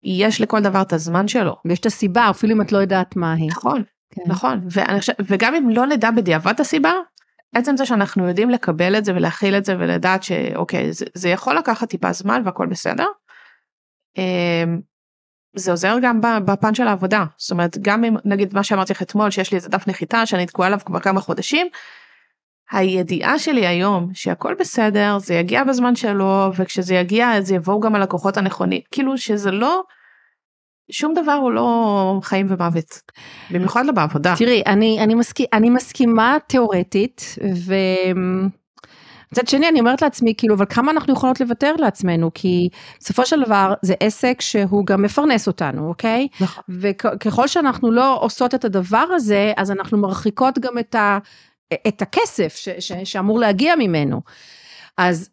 יש 0.04 0.42
לכל 0.42 0.62
דבר 0.62 0.82
את 0.82 0.94
הזמן 0.94 1.28
שלו. 1.28 1.56
ויש 1.66 1.80
את 1.80 1.86
הסיבה 1.86 2.30
אפילו 2.30 2.56
אם 2.56 2.62
את 2.62 2.72
לא 2.72 2.78
יודעת 2.78 3.16
מה 3.16 3.34
היא. 3.34 3.50
נכון, 3.50 3.84
כן. 4.10 4.22
נכון 4.28 4.62
חושב, 5.00 5.14
וגם 5.26 5.56
אם 5.56 5.70
לא 5.70 5.86
נדע 5.86 6.12
בדיעבד 6.12 6.60
הסיבה 6.60 6.92
עצם 7.56 7.78
זה 7.78 7.86
שאנחנו 7.86 8.28
יודעים 8.28 8.50
לקבל 8.50 8.98
את 8.98 9.06
זה 9.06 9.16
ולהכיל 9.16 9.58
את 9.58 9.66
זה 9.66 9.76
ולדעת 9.80 10.24
שאוקיי 10.24 10.94
זה, 10.94 11.06
זה 11.14 11.30
יכול 11.30 11.58
לקחת 11.58 11.90
טיפה 11.90 12.12
זמן 12.12 12.42
והכל 12.46 12.68
בסדר. 12.68 13.08
זה 15.56 15.72
עוזר 15.72 15.96
גם 16.02 16.20
בפן 16.22 16.76
של 16.76 16.88
העבודה. 16.88 17.26
זאת 17.38 17.52
אומרת 17.52 17.78
גם 17.82 18.04
אם 18.04 18.16
נגיד 18.26 18.54
מה 18.54 18.64
שאמרתי 18.64 18.94
לך 18.94 19.02
אתמול 19.02 19.32
שיש 19.32 19.52
לי 19.52 19.56
איזה 19.56 19.70
דף 19.70 19.88
נחיתה 19.88 20.26
שאני 20.26 20.46
תקועה 20.46 20.68
עליו 20.68 20.80
כבר 20.86 21.00
כמה 21.00 21.22
חודשים 21.22 21.68
הידיעה 22.72 23.40
שלי 23.40 23.68
היום 23.68 24.10
שהכל 24.14 24.54
בסדר 24.60 25.18
זה 25.20 25.34
יגיע 25.34 25.64
בזמן 25.64 25.96
שלו 25.96 26.52
וכשזה 26.58 26.96
יגיע 26.96 27.42
זה 27.42 27.56
יבואו 27.56 27.80
גם 27.80 27.96
הלקוחות 27.96 28.38
הנכונים. 28.38 28.82
כאילו 28.92 29.18
שזה 29.18 29.52
לא 29.52 29.84
שום 30.92 31.14
דבר 31.14 31.32
הוא 31.32 31.52
לא 31.52 32.20
חיים 32.24 32.48
ומוות. 32.50 33.02
במיוחד 33.52 33.86
לא 33.86 33.92
בעבודה. 33.92 34.34
תראי 34.38 34.64
אני 34.66 35.00
אני 35.00 35.16
מסכימה 35.16 35.50
אני 35.54 35.70
מסכימה 35.70 36.38
תיאורטית 36.48 37.36
ו... 37.68 37.74
מצד 39.32 39.48
שני 39.48 39.70
אני 39.70 39.80
אומרת 39.80 40.02
לעצמי 40.02 40.34
כאילו 40.38 40.56
אבל 40.56 40.66
כמה 40.70 40.92
אנחנו 40.92 41.14
יכולות 41.14 41.40
לוותר 41.40 41.74
לעצמנו 41.80 42.32
כי 42.34 42.70
בסופו 43.00 43.26
של 43.26 43.44
דבר 43.44 43.74
זה 43.82 43.94
עסק 44.00 44.42
שהוא 44.42 44.86
גם 44.86 45.02
מפרנס 45.02 45.48
אותנו 45.48 45.88
אוקיי 45.88 46.28
נכון. 46.40 46.64
וככל 46.70 47.48
שאנחנו 47.48 47.92
לא 47.92 48.18
עושות 48.22 48.56
את 48.56 48.66
הדבר 48.66 49.06
הזה 49.12 49.54
אז 49.58 49.72
אנחנו 49.72 49.98
מרחיקות 49.98 50.60
גם 50.60 50.78
את 50.78 50.96
ה... 50.96 51.18
את 51.88 52.02
הכסף 52.02 52.56
ש, 52.56 52.70
ש, 52.70 52.92
שאמור 53.04 53.40
להגיע 53.40 53.76
ממנו. 53.76 54.22
אז 54.98 55.30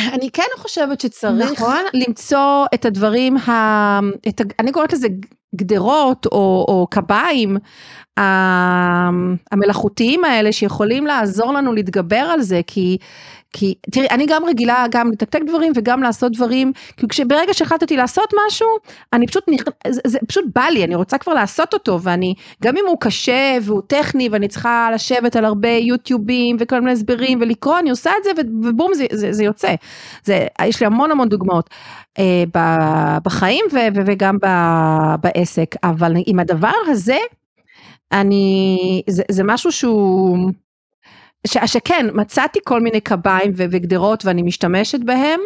אני 0.00 0.30
כן 0.30 0.42
חושבת 0.56 1.00
שצריך 1.00 1.52
נכון. 1.52 1.84
למצוא 1.94 2.66
את 2.74 2.84
הדברים, 2.84 3.36
ה, 3.36 3.50
את, 4.28 4.40
אני 4.60 4.72
קוראת 4.72 4.92
לזה 4.92 5.08
גדרות 5.56 6.26
או, 6.26 6.64
או 6.68 6.86
קביים 6.90 7.56
המלאכותיים 9.52 10.24
האלה 10.24 10.52
שיכולים 10.52 11.06
לעזור 11.06 11.52
לנו 11.52 11.72
להתגבר 11.72 12.16
על 12.16 12.42
זה 12.42 12.60
כי 12.66 12.98
כי 13.52 13.74
תראי 13.92 14.06
אני 14.10 14.26
גם 14.28 14.44
רגילה 14.44 14.86
גם 14.90 15.10
לתקתק 15.12 15.40
דברים 15.46 15.72
וגם 15.76 16.02
לעשות 16.02 16.32
דברים 16.32 16.72
כי 16.96 17.08
כשברגע 17.08 17.54
שהחלטתי 17.54 17.96
לעשות 17.96 18.32
משהו 18.46 18.66
אני 19.12 19.26
פשוט 19.26 19.44
זה, 19.88 20.00
זה 20.06 20.18
פשוט 20.28 20.44
בא 20.54 20.62
לי 20.62 20.84
אני 20.84 20.94
רוצה 20.94 21.18
כבר 21.18 21.34
לעשות 21.34 21.74
אותו 21.74 22.02
ואני 22.02 22.34
גם 22.62 22.76
אם 22.76 22.84
הוא 22.86 22.96
קשה 23.00 23.58
והוא 23.62 23.82
טכני 23.86 24.28
ואני 24.28 24.48
צריכה 24.48 24.88
לשבת 24.94 25.36
על 25.36 25.44
הרבה 25.44 25.68
יוטיובים 25.68 26.56
וכל 26.60 26.80
מיני 26.80 26.92
הסברים 26.92 27.38
ולקרוא 27.40 27.78
אני 27.78 27.90
עושה 27.90 28.10
את 28.18 28.24
זה 28.24 28.30
ובום 28.62 28.94
זה, 28.94 29.06
זה, 29.12 29.32
זה 29.32 29.44
יוצא 29.44 29.74
זה 30.24 30.46
יש 30.64 30.80
לי 30.80 30.86
המון 30.86 31.10
המון 31.10 31.28
דוגמאות 31.28 31.70
אה, 32.18 32.44
בחיים 33.22 33.64
ו, 33.72 33.76
ו, 33.94 34.00
וגם 34.06 34.38
ב, 34.42 34.46
בעסק 35.20 35.74
אבל 35.82 36.12
עם 36.26 36.38
הדבר 36.38 36.72
הזה 36.86 37.18
אני 38.12 39.02
זה, 39.08 39.22
זה 39.30 39.42
משהו 39.44 39.72
שהוא 39.72 40.38
ש, 41.46 41.56
שכן, 41.66 42.06
מצאתי 42.14 42.58
כל 42.64 42.80
מיני 42.80 43.00
קביים 43.00 43.52
וגדרות 43.56 44.24
ואני 44.24 44.42
משתמשת 44.42 45.00
בהם. 45.00 45.40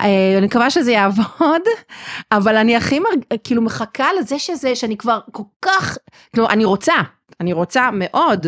אה, 0.00 0.34
אני 0.38 0.46
מקווה 0.46 0.70
שזה 0.70 0.92
יעבוד, 0.92 1.62
אבל 2.32 2.56
אני 2.56 2.76
הכי 2.76 2.98
מרג... 2.98 3.38
כאילו 3.44 3.62
מחכה 3.62 4.12
לזה 4.18 4.38
שזה, 4.38 4.74
שאני 4.74 4.96
כבר 4.96 5.20
כל 5.32 5.42
כך, 5.62 5.98
כאילו 6.32 6.48
אני 6.48 6.64
רוצה, 6.64 6.94
אני 7.40 7.52
רוצה 7.52 7.90
מאוד 7.92 8.46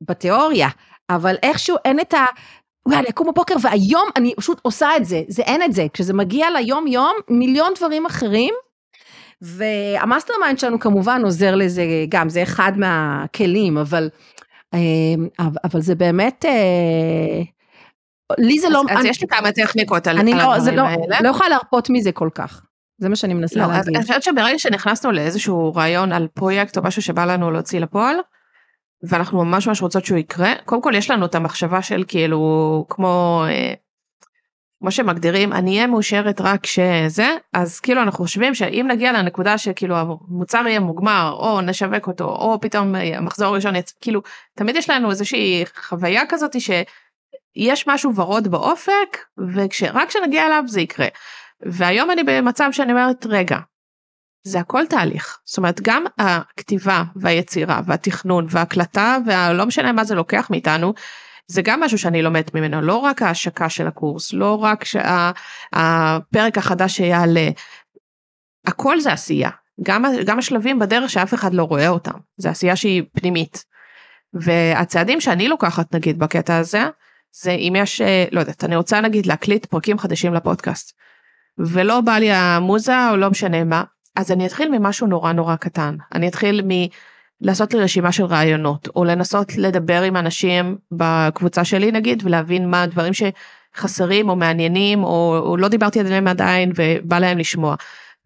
בתיאוריה, 0.00 0.68
אבל 1.10 1.36
איכשהו 1.42 1.76
אין 1.84 2.00
את 2.00 2.14
ה... 2.14 2.24
וואי, 2.88 3.04
אקום 3.08 3.26
בבוקר 3.26 3.54
והיום 3.60 4.08
אני 4.16 4.34
פשוט 4.36 4.60
עושה 4.62 4.96
את 4.96 5.04
זה, 5.04 5.22
זה 5.28 5.42
אין 5.42 5.62
את 5.62 5.72
זה, 5.72 5.86
כשזה 5.92 6.14
מגיע 6.14 6.50
ליום 6.50 6.86
יום, 6.86 7.12
מיליון 7.30 7.72
דברים 7.76 8.06
אחרים. 8.06 8.54
וה 9.42 10.34
mastermind 10.40 10.58
שלנו 10.58 10.80
כמובן 10.80 11.20
עוזר 11.24 11.54
לזה 11.54 11.84
גם, 12.08 12.28
זה 12.28 12.42
אחד 12.42 12.72
מהכלים, 12.76 13.78
אבל 13.78 14.08
אמ, 14.74 15.28
אבל 15.64 15.80
זה 15.80 15.94
באמת, 15.94 16.44
אה, 16.44 17.42
לי 18.38 18.58
זה 18.58 18.66
אז, 18.66 18.72
לא... 18.72 18.82
אז 18.90 19.00
אני, 19.00 19.08
יש 19.08 19.22
לי 19.22 19.28
כמה 19.28 19.52
טכניקות 19.52 20.06
על, 20.06 20.18
אני 20.18 20.32
על 20.32 20.38
לא, 20.38 20.54
הדברים 20.54 20.76
לא, 20.76 20.82
האלה. 20.82 21.18
לא 21.20 21.28
יכולה 21.28 21.48
להרפות 21.48 21.90
מזה 21.90 22.12
כל 22.12 22.28
כך. 22.34 22.62
זה 22.98 23.08
מה 23.08 23.16
שאני 23.16 23.34
מנסה 23.34 23.60
לא, 23.60 23.66
להגיד. 23.66 23.96
אני 23.96 24.02
חושבת 24.02 24.22
שברגע 24.22 24.58
שנכנסנו 24.58 25.12
לאיזשהו 25.12 25.74
רעיון 25.74 26.12
על 26.12 26.28
פרויקט 26.34 26.76
או 26.76 26.82
משהו 26.82 27.02
שבא 27.02 27.24
לנו 27.24 27.50
להוציא 27.50 27.80
לפועל, 27.80 28.16
ואנחנו 29.08 29.44
ממש 29.44 29.68
ממש 29.68 29.82
רוצות 29.82 30.04
שהוא 30.04 30.18
יקרה, 30.18 30.52
קודם 30.64 30.82
כל 30.82 30.92
יש 30.94 31.10
לנו 31.10 31.26
את 31.26 31.34
המחשבה 31.34 31.82
של 31.82 32.04
כאילו 32.08 32.86
כמו 32.88 33.44
אה, 33.48 33.74
כמו 34.84 34.90
שמגדירים 34.90 35.52
אני 35.52 35.76
אהיה 35.76 35.86
מאושרת 35.86 36.40
רק 36.40 36.66
שזה 36.66 37.26
אז 37.52 37.80
כאילו 37.80 38.02
אנחנו 38.02 38.24
חושבים 38.24 38.54
שאם 38.54 38.86
נגיע 38.90 39.12
לנקודה 39.12 39.58
שכאילו 39.58 39.96
המוצר 39.96 40.66
יהיה 40.66 40.80
מוגמר 40.80 41.36
או 41.38 41.60
נשווק 41.60 42.06
אותו 42.06 42.24
או 42.24 42.60
פתאום 42.60 42.94
המחזור 42.94 43.48
הראשון 43.48 43.76
יצא 43.76 43.94
כאילו 44.00 44.22
תמיד 44.56 44.76
יש 44.76 44.90
לנו 44.90 45.10
איזושהי 45.10 45.64
חוויה 45.76 46.22
כזאת 46.28 46.56
שיש 46.60 47.88
משהו 47.88 48.14
ורוד 48.14 48.48
באופק 48.48 49.18
ורק 49.38 50.08
כשנגיע 50.08 50.46
אליו 50.46 50.64
זה 50.66 50.80
יקרה. 50.80 51.06
והיום 51.60 52.10
אני 52.10 52.22
במצב 52.24 52.68
שאני 52.72 52.92
אומרת 52.92 53.26
רגע 53.28 53.58
זה 54.44 54.60
הכל 54.60 54.86
תהליך. 54.86 55.38
זאת 55.44 55.58
אומרת 55.58 55.80
גם 55.80 56.04
הכתיבה 56.18 57.02
והיצירה 57.16 57.80
והתכנון 57.86 58.46
והקלטה 58.50 59.16
והלא 59.26 59.66
משנה 59.66 59.92
מה 59.92 60.04
זה 60.04 60.14
לוקח 60.14 60.46
מאיתנו 60.50 60.94
זה 61.46 61.62
גם 61.62 61.80
משהו 61.80 61.98
שאני 61.98 62.22
לומדת 62.22 62.54
ממנו, 62.54 62.80
לא 62.80 62.96
רק 62.96 63.22
ההשקה 63.22 63.68
של 63.68 63.86
הקורס, 63.86 64.32
לא 64.32 64.54
רק 64.54 64.84
הפרק 65.72 66.58
החדש 66.58 66.96
שיעלה, 66.96 67.48
הכל 68.66 69.00
זה 69.00 69.12
עשייה, 69.12 69.50
גם, 69.82 70.04
גם 70.26 70.38
השלבים 70.38 70.78
בדרך 70.78 71.10
שאף 71.10 71.34
אחד 71.34 71.54
לא 71.54 71.62
רואה 71.62 71.88
אותם, 71.88 72.18
זה 72.36 72.50
עשייה 72.50 72.76
שהיא 72.76 73.02
פנימית. 73.12 73.64
והצעדים 74.32 75.20
שאני 75.20 75.48
לוקחת 75.48 75.94
נגיד 75.94 76.18
בקטע 76.18 76.56
הזה, 76.56 76.82
זה 77.42 77.50
אם 77.50 77.72
יש, 77.76 78.00
אה, 78.00 78.24
לא 78.32 78.40
יודעת, 78.40 78.64
אני 78.64 78.76
רוצה 78.76 79.00
נגיד 79.00 79.26
להקליט 79.26 79.66
פרקים 79.66 79.98
חדשים 79.98 80.34
לפודקאסט, 80.34 80.96
ולא 81.58 82.00
בא 82.00 82.12
לי 82.12 82.32
המוזה 82.32 83.10
או 83.10 83.16
לא 83.16 83.30
משנה 83.30 83.64
מה, 83.64 83.84
אז 84.16 84.32
אני 84.32 84.46
אתחיל 84.46 84.78
ממשהו 84.78 85.06
נורא 85.06 85.32
נורא 85.32 85.56
קטן, 85.56 85.96
אני 86.14 86.28
אתחיל 86.28 86.62
מ... 86.64 86.70
לעשות 87.40 87.74
לי 87.74 87.80
רשימה 87.80 88.12
של 88.12 88.24
רעיונות 88.24 88.88
או 88.96 89.04
לנסות 89.04 89.56
לדבר 89.56 90.02
עם 90.02 90.16
אנשים 90.16 90.76
בקבוצה 90.92 91.64
שלי 91.64 91.92
נגיד 91.92 92.22
ולהבין 92.26 92.70
מה 92.70 92.82
הדברים 92.82 93.12
שחסרים 93.12 94.28
או 94.28 94.36
מעניינים 94.36 95.04
או, 95.04 95.38
או 95.46 95.56
לא 95.56 95.68
דיברתי 95.68 96.00
עליהם 96.00 96.28
עדיין 96.28 96.72
ובא 96.76 97.18
להם 97.18 97.38
לשמוע. 97.38 97.74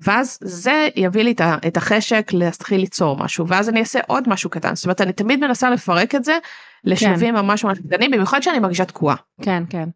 ואז 0.01 0.39
זה 0.43 0.89
יביא 0.97 1.23
לי 1.23 1.35
את 1.67 1.77
החשק 1.77 2.31
להתחיל 2.33 2.81
ליצור 2.81 3.17
משהו 3.17 3.49
ואז 3.49 3.69
אני 3.69 3.81
אעשה 3.81 4.01
עוד 4.07 4.29
משהו 4.29 4.51
קטן 4.51 4.75
זאת 4.75 4.85
אומרת 4.85 5.01
אני 5.01 5.13
תמיד 5.13 5.41
מנסה 5.41 5.71
לפרק 5.71 6.15
את 6.15 6.25
זה 6.25 6.39
לשלבים 6.85 7.35
כן. 7.35 7.41
ממש 7.41 7.65
ממש 7.65 7.79
קטנים 7.79 8.11
במיוחד 8.11 8.43
שאני 8.43 8.59
מרגישה 8.59 8.85
תקועה. 8.85 9.17
כן 9.43 9.63
כן 9.71 9.89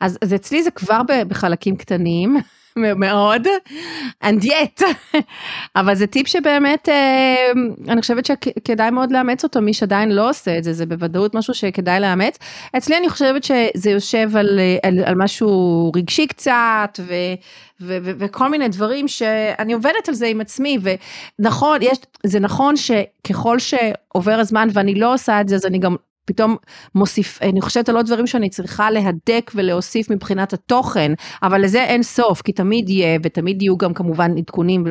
אז, 0.00 0.18
אז 0.22 0.34
אצלי 0.34 0.62
זה 0.62 0.70
כבר 0.70 1.00
בחלקים 1.28 1.76
קטנים 1.76 2.36
מאוד, 2.76 3.46
and 4.24 4.44
yet, 4.44 4.82
אבל 5.76 5.94
זה 5.94 6.06
טיפ 6.06 6.28
שבאמת 6.28 6.88
אה, 6.88 7.52
אני 7.88 8.00
חושבת 8.00 8.26
שכדאי 8.26 8.90
מאוד 8.90 9.12
לאמץ 9.12 9.44
אותו, 9.44 9.60
מי 9.60 9.74
שעדיין 9.74 10.12
לא 10.12 10.30
עושה 10.30 10.58
את 10.58 10.64
זה, 10.64 10.72
זה 10.72 10.86
בוודאות 10.86 11.34
משהו 11.34 11.54
שכדאי 11.54 12.00
לאמץ. 12.00 12.38
אצלי 12.76 12.96
אני 12.96 13.08
חושבת 13.08 13.44
שזה 13.44 13.90
יושב 13.90 14.36
על, 14.36 14.60
על, 14.82 15.04
על 15.04 15.14
משהו 15.14 15.92
רגשי 15.96 16.26
קצת, 16.26 17.00
ו, 17.00 17.14
ו, 17.80 17.98
ו, 18.02 18.10
וכל 18.18 18.50
מיני 18.50 18.68
דברים 18.68 19.08
שאני 19.08 19.72
עובדת 19.72 20.08
על 20.08 20.14
זה 20.14 20.26
עם 20.26 20.40
עצמי, 20.40 20.78
ונכון, 21.38 21.82
יש, 21.82 21.98
זה 22.26 22.40
נכון 22.40 22.74
שככל 22.76 23.58
שעובר 23.58 24.34
הזמן 24.40 24.68
ואני 24.72 24.94
לא 24.94 25.14
עושה 25.14 25.40
את 25.40 25.48
זה, 25.48 25.54
אז 25.54 25.66
אני 25.66 25.78
גם 25.78 25.96
פתאום 26.32 26.56
מוסיף, 26.94 27.42
אני 27.42 27.60
חושבת 27.60 27.88
על 27.88 27.96
עוד 27.96 28.06
דברים 28.06 28.26
שאני 28.26 28.50
צריכה 28.50 28.90
להדק 28.90 29.50
ולהוסיף 29.54 30.10
מבחינת 30.10 30.52
התוכן, 30.52 31.12
אבל 31.42 31.60
לזה 31.60 31.84
אין 31.84 32.02
סוף, 32.02 32.42
כי 32.42 32.52
תמיד 32.52 32.88
יהיה, 32.88 33.18
ותמיד 33.22 33.62
יהיו 33.62 33.76
גם 33.76 33.94
כמובן 33.94 34.38
עדכונים 34.38 34.84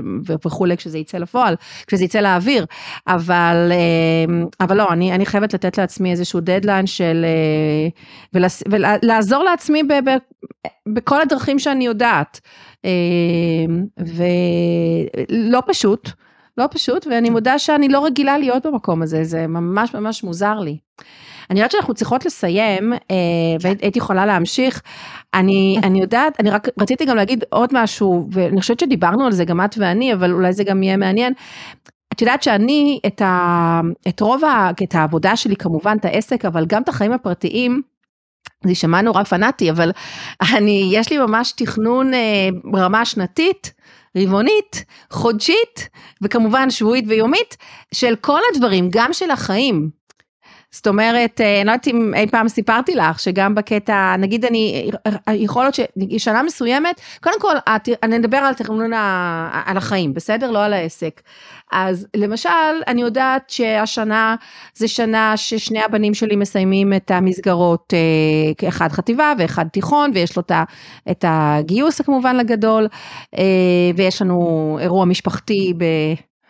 וכולי 0.45 0.77
כשזה 0.77 0.97
יצא 0.97 1.17
לפועל, 1.17 1.55
כשזה 1.87 2.03
יצא 2.03 2.19
לאוויר, 2.19 2.65
אבל, 3.07 3.71
אמ, 3.71 4.45
אבל 4.59 4.77
לא, 4.77 4.87
אני, 4.91 5.13
אני 5.13 5.25
חייבת 5.25 5.53
לתת 5.53 5.77
לעצמי 5.77 6.11
איזשהו 6.11 6.39
דדליין 6.39 6.87
של, 6.87 7.25
אה, 8.33 8.41
ולעזור 9.01 9.43
לעצמי 9.43 9.83
ב, 9.83 9.93
ב, 9.93 10.09
בכל 10.93 11.21
הדרכים 11.21 11.59
שאני 11.59 11.85
יודעת, 11.85 12.39
אמ, 12.85 13.85
ולא 13.97 15.61
פשוט. 15.67 16.09
לא 16.59 16.67
פשוט, 16.71 17.07
ואני 17.07 17.29
מודה 17.29 17.59
שאני 17.59 17.89
לא 17.89 18.05
רגילה 18.05 18.37
להיות 18.37 18.65
במקום 18.65 19.01
הזה, 19.01 19.23
זה 19.23 19.47
ממש 19.47 19.93
ממש 19.93 20.23
מוזר 20.23 20.59
לי. 20.59 20.77
אני 21.49 21.59
יודעת 21.59 21.71
שאנחנו 21.71 21.93
צריכות 21.93 22.25
לסיים, 22.25 22.93
אה, 22.93 23.17
והייתי 23.61 23.99
יכולה 23.99 24.25
להמשיך. 24.25 24.81
אני, 25.33 25.77
אני 25.83 26.01
יודעת, 26.01 26.39
אני 26.39 26.49
רק 26.49 26.67
רציתי 26.79 27.05
גם 27.05 27.15
להגיד 27.15 27.43
עוד 27.49 27.69
משהו, 27.73 28.27
ואני 28.31 28.61
חושבת 28.61 28.79
שדיברנו 28.79 29.25
על 29.25 29.31
זה 29.31 29.45
גם 29.45 29.61
את 29.61 29.75
ואני, 29.77 30.13
אבל 30.13 30.31
אולי 30.31 30.53
זה 30.53 30.63
גם 30.63 30.83
יהיה 30.83 30.97
מעניין. 30.97 31.33
את 32.13 32.21
יודעת 32.21 32.43
שאני, 32.43 32.99
את, 33.07 33.21
ה, 33.21 33.81
את 34.07 34.19
רוב, 34.19 34.45
ה, 34.45 34.69
את 34.83 34.95
העבודה 34.95 35.35
שלי 35.35 35.55
כמובן, 35.55 35.97
את 35.99 36.05
העסק, 36.05 36.45
אבל 36.45 36.65
גם 36.65 36.81
את 36.81 36.89
החיים 36.89 37.11
הפרטיים, 37.11 37.81
זה 38.63 38.71
יישמע 38.71 39.01
נורא 39.01 39.23
פנאטי, 39.23 39.71
אבל 39.71 39.91
אני, 40.55 40.89
יש 40.93 41.11
לי 41.11 41.17
ממש 41.17 41.51
תכנון 41.51 42.13
אה, 42.13 42.49
ברמה 42.63 43.05
שנתית. 43.05 43.78
רבעונית, 44.17 44.85
חודשית 45.11 45.89
וכמובן 46.21 46.69
שבועית 46.69 47.05
ויומית 47.07 47.57
של 47.93 48.15
כל 48.15 48.39
הדברים, 48.53 48.89
גם 48.91 49.13
של 49.13 49.31
החיים. 49.31 49.98
זאת 50.71 50.87
אומרת, 50.87 51.41
אה, 51.41 51.57
אני 51.57 51.65
לא 51.65 51.71
יודעת 51.71 51.87
אם 51.87 52.13
אי 52.15 52.27
פעם 52.27 52.47
סיפרתי 52.47 52.95
לך, 52.95 53.19
שגם 53.19 53.55
בקטע, 53.55 54.15
נגיד 54.19 54.45
אני, 54.45 54.91
יכול 55.33 55.63
להיות 55.63 55.75
ששנה 56.17 56.43
מסוימת, 56.43 57.01
קודם 57.23 57.41
כל, 57.41 57.55
אני 58.03 58.17
אדבר 58.17 58.37
על 58.37 58.53
תכנון 58.53 58.93
על 59.65 59.77
החיים, 59.77 60.13
בסדר? 60.13 60.51
לא 60.51 60.63
על 60.63 60.73
העסק. 60.73 61.21
אז 61.71 62.07
למשל, 62.15 62.49
אני 62.87 63.01
יודעת 63.01 63.49
שהשנה 63.49 64.35
זה 64.73 64.87
שנה 64.87 65.37
ששני 65.37 65.83
הבנים 65.83 66.13
שלי 66.13 66.35
מסיימים 66.35 66.93
את 66.93 67.11
המסגרות, 67.11 67.93
אה, 67.93 68.67
אחד 68.67 68.91
חטיבה 68.91 69.33
ואחד 69.37 69.65
תיכון, 69.67 70.11
ויש 70.13 70.37
לו 70.37 70.43
את 71.11 71.25
הגיוס 71.27 72.01
כמובן 72.01 72.35
לגדול, 72.35 72.87
אה, 73.37 73.43
ויש 73.95 74.21
לנו 74.21 74.77
אירוע 74.81 75.05
משפחתי 75.05 75.73
ב... 75.77 75.83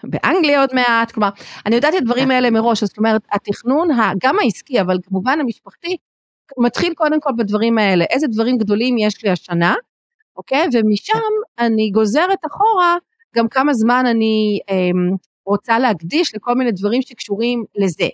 באנגליה 0.03 0.61
עוד 0.61 0.69
מעט, 0.73 1.11
כלומר, 1.11 1.29
אני 1.65 1.75
יודעת 1.75 1.93
את 1.95 2.01
הדברים 2.01 2.31
האלה 2.31 2.49
מראש, 2.49 2.83
זאת 2.83 2.97
אומרת, 2.97 3.21
התכנון, 3.31 3.87
גם 4.23 4.39
העסקי, 4.39 4.81
אבל 4.81 4.97
כמובן 5.03 5.39
המשפחתי, 5.39 5.97
מתחיל 6.57 6.93
קודם 6.93 7.19
כל 7.19 7.29
בדברים 7.37 7.77
האלה, 7.77 8.05
איזה 8.09 8.27
דברים 8.27 8.57
גדולים 8.57 8.97
יש 8.97 9.23
לי 9.23 9.29
השנה, 9.29 9.75
אוקיי? 10.37 10.67
ומשם 10.73 11.19
אני 11.59 11.89
גוזרת 11.91 12.39
אחורה 12.47 12.97
גם 13.35 13.47
כמה 13.47 13.73
זמן 13.73 14.03
אני 14.05 14.59
אה, 14.69 15.15
רוצה 15.45 15.79
להקדיש 15.79 16.35
לכל 16.35 16.55
מיני 16.55 16.71
דברים 16.71 17.01
שקשורים 17.01 17.63
לזה, 17.75 18.07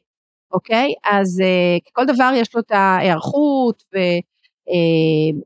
אוקיי? 0.52 0.94
אז 1.04 1.42
אה, 1.42 1.78
כל 1.94 2.06
דבר 2.06 2.32
יש 2.36 2.56
לו 2.56 2.62
את 2.62 2.72
ההיערכות 2.72 3.84
ו, 3.94 3.98
אה, 4.70 5.40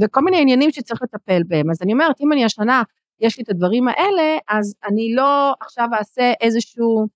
וכל 0.00 0.20
מיני 0.20 0.40
עניינים 0.40 0.70
שצריך 0.70 1.02
לטפל 1.02 1.42
בהם. 1.48 1.70
אז 1.70 1.82
אני 1.82 1.92
אומרת, 1.92 2.20
אם 2.20 2.32
אני 2.32 2.44
השנה 2.44 2.82
יש 3.22 3.38
לי 3.38 3.44
את 3.44 3.48
הדברים 3.48 3.88
האלה, 3.88 4.38
אז 4.48 4.74
אני 4.88 5.14
לא 5.14 5.52
עכשיו 5.60 5.88
אעשה 5.98 6.32
איזשהו 6.40 7.06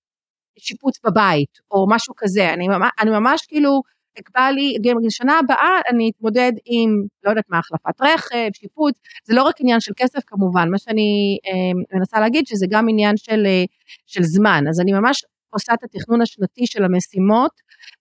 שיפוץ 0.59 0.99
בבית, 1.05 1.59
או 1.71 1.85
משהו 1.89 2.13
כזה, 2.17 2.53
אני, 2.53 2.67
אני 2.99 3.11
ממש 3.11 3.45
כאילו, 3.47 3.81
אקבע 4.19 4.51
לי, 4.51 4.77
גם 4.83 4.97
בשנה 5.05 5.39
הבאה 5.39 5.81
אני 5.89 6.11
אתמודד 6.15 6.51
עם, 6.65 6.89
לא 7.23 7.29
יודעת 7.29 7.45
מה, 7.49 7.59
החלפת 7.59 8.01
רכב, 8.01 8.49
שיפוץ, 8.53 8.95
זה 9.23 9.35
לא 9.35 9.43
רק 9.43 9.55
עניין 9.59 9.79
של 9.79 9.91
כסף 9.97 10.19
כמובן, 10.27 10.69
מה 10.71 10.77
שאני 10.77 11.37
אה, 11.47 11.97
מנסה 11.97 12.19
להגיד 12.19 12.47
שזה 12.47 12.65
גם 12.69 12.89
עניין 12.89 13.17
של, 13.17 13.45
אה, 13.45 13.63
של 14.05 14.23
זמן, 14.23 14.63
אז 14.69 14.79
אני 14.79 14.91
ממש 14.93 15.25
עושה 15.57 15.73
את 15.73 15.83
התכנון 15.83 16.21
השנתי 16.21 16.67
של 16.67 16.83
המשימות, 16.83 17.51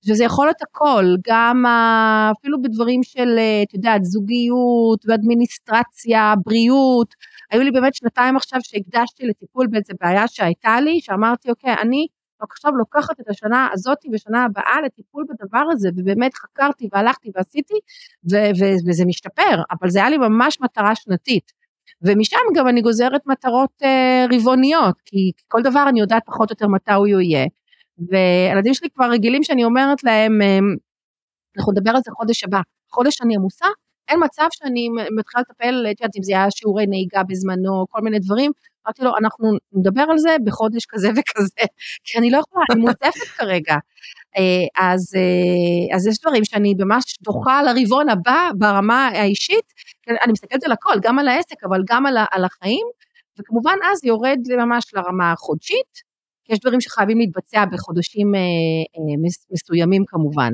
וזה 0.08 0.24
יכול 0.24 0.46
להיות 0.46 0.62
הכל, 0.62 1.04
גם 1.28 1.64
אפילו 2.38 2.62
בדברים 2.62 3.02
של, 3.02 3.28
אה, 3.38 3.62
את 3.62 3.74
יודעת, 3.74 4.04
זוגיות 4.04 5.00
ואדמיניסטרציה, 5.06 6.34
בריאות, 6.46 7.14
היו 7.50 7.62
לי 7.62 7.70
באמת 7.70 7.94
שנתיים 7.94 8.36
עכשיו 8.36 8.60
שהקדשתי 8.62 9.26
לטיפול 9.26 9.66
באיזה 9.70 9.92
בעיה 10.00 10.28
שהייתה 10.28 10.80
לי, 10.80 11.00
שאמרתי, 11.00 11.50
אוקיי, 11.50 11.74
אני 11.82 12.06
עכשיו 12.40 12.72
לוקחת 12.76 13.20
את 13.20 13.28
השנה 13.28 13.68
הזאת 13.72 13.98
ושנה 14.12 14.44
הבאה 14.44 14.80
לטיפול 14.84 15.24
בדבר 15.28 15.64
הזה, 15.72 15.88
ובאמת 15.96 16.34
חקרתי 16.34 16.88
והלכתי 16.92 17.30
ועשיתי, 17.34 17.74
ו- 18.32 18.50
ו- 18.60 18.88
וזה 18.88 19.04
משתפר, 19.06 19.62
אבל 19.70 19.90
זה 19.90 19.98
היה 19.98 20.10
לי 20.10 20.18
ממש 20.18 20.60
מטרה 20.60 20.94
שנתית. 20.94 21.52
ומשם 22.02 22.38
גם 22.54 22.68
אני 22.68 22.80
גוזרת 22.80 23.26
מטרות 23.26 23.70
אה, 23.82 24.26
רבעוניות, 24.32 24.94
כי 25.04 25.32
כל 25.48 25.62
דבר 25.62 25.84
אני 25.88 26.00
יודעת 26.00 26.22
פחות 26.26 26.50
או 26.50 26.52
יותר 26.52 26.66
מתי 26.66 26.92
הוא 26.92 27.06
יהיה. 27.06 27.46
והילדים 27.98 28.74
שלי 28.74 28.88
כבר 28.90 29.10
רגילים 29.10 29.42
שאני 29.42 29.64
אומרת 29.64 30.04
להם, 30.04 30.42
אה, 30.42 30.58
אנחנו 31.56 31.72
נדבר 31.72 31.90
על 31.90 32.00
זה 32.04 32.10
חודש 32.10 32.44
הבא, 32.44 32.60
חודש 32.90 33.22
אני 33.22 33.36
עמוסה, 33.36 33.66
אין 34.08 34.20
מצב 34.24 34.46
שאני 34.50 34.88
מתחילה 35.18 35.40
לטפל, 35.40 35.86
את 35.90 36.00
יודעת, 36.00 36.16
אם 36.16 36.22
זה 36.22 36.32
היה 36.32 36.50
שיעורי 36.50 36.86
נהיגה 36.86 37.22
בזמנו, 37.22 37.86
כל 37.90 38.00
מיני 38.00 38.18
דברים, 38.18 38.52
אמרתי 38.86 39.02
לו, 39.04 39.16
אנחנו 39.16 39.52
נדבר 39.72 40.04
על 40.10 40.18
זה 40.18 40.36
בחודש 40.44 40.86
כזה 40.88 41.08
וכזה, 41.16 41.66
כי 42.04 42.18
אני 42.18 42.30
לא 42.30 42.38
יכולה, 42.38 42.64
אני 42.70 42.80
מוצפת 42.80 43.28
כרגע. 43.36 43.76
אה, 44.36 44.42
אז, 44.92 45.14
אה, 45.16 45.96
אז 45.96 46.06
יש 46.06 46.18
דברים 46.22 46.44
שאני 46.44 46.74
ממש 46.78 47.18
דוחה 47.22 47.62
לרבעון 47.62 48.08
הבא 48.08 48.50
ברמה 48.58 49.08
האישית, 49.08 49.72
אני 50.24 50.32
מסתכלת 50.32 50.64
על 50.64 50.72
הכל, 50.72 50.94
גם 51.02 51.18
על 51.18 51.28
העסק, 51.28 51.64
אבל 51.64 51.80
גם 51.88 52.06
על, 52.06 52.16
על 52.30 52.44
החיים, 52.44 52.86
וכמובן 53.38 53.76
אז 53.92 54.04
יורד 54.04 54.38
ממש 54.58 54.94
לרמה 54.94 55.32
החודשית, 55.32 56.05
כי 56.46 56.52
יש 56.52 56.58
דברים 56.58 56.80
שחייבים 56.80 57.18
להתבצע 57.18 57.64
בחודשים 57.72 58.34
אה, 58.34 58.40
אה, 58.40 59.30
מסוימים 59.52 60.04
כמובן. 60.06 60.52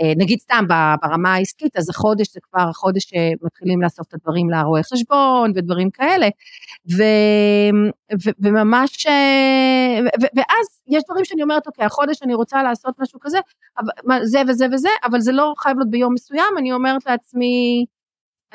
אה, 0.00 0.12
נגיד 0.16 0.38
סתם 0.38 0.64
ברמה 1.02 1.34
העסקית, 1.34 1.76
אז 1.76 1.90
החודש 1.90 2.32
זה 2.32 2.40
כבר 2.42 2.68
החודש 2.68 3.02
שמתחילים 3.02 3.82
לאסוף 3.82 4.08
את 4.08 4.14
הדברים 4.14 4.50
לרואי 4.50 4.82
חשבון 4.82 5.52
ודברים 5.54 5.90
כאלה, 5.90 6.28
ו, 6.96 7.02
ו, 8.24 8.30
וממש, 8.38 9.06
ו, 10.22 10.26
ואז 10.36 10.66
יש 10.86 11.02
דברים 11.08 11.24
שאני 11.24 11.42
אומרת, 11.42 11.66
אוקיי, 11.66 11.84
החודש 11.84 12.22
אני 12.22 12.34
רוצה 12.34 12.62
לעשות 12.62 12.94
משהו 12.98 13.20
כזה, 13.20 13.38
זה 14.22 14.42
וזה 14.48 14.66
וזה, 14.72 14.88
אבל 15.04 15.20
זה 15.20 15.32
לא 15.32 15.54
חייב 15.58 15.76
להיות 15.76 15.90
ביום 15.90 16.14
מסוים, 16.14 16.58
אני 16.58 16.72
אומרת 16.72 17.06
לעצמי, 17.06 17.84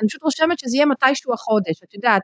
אני 0.00 0.08
פשוט 0.08 0.22
רושמת 0.22 0.58
שזה 0.58 0.76
יהיה 0.76 0.86
מתישהו 0.86 1.32
החודש, 1.32 1.82
את 1.84 1.94
יודעת, 1.94 2.22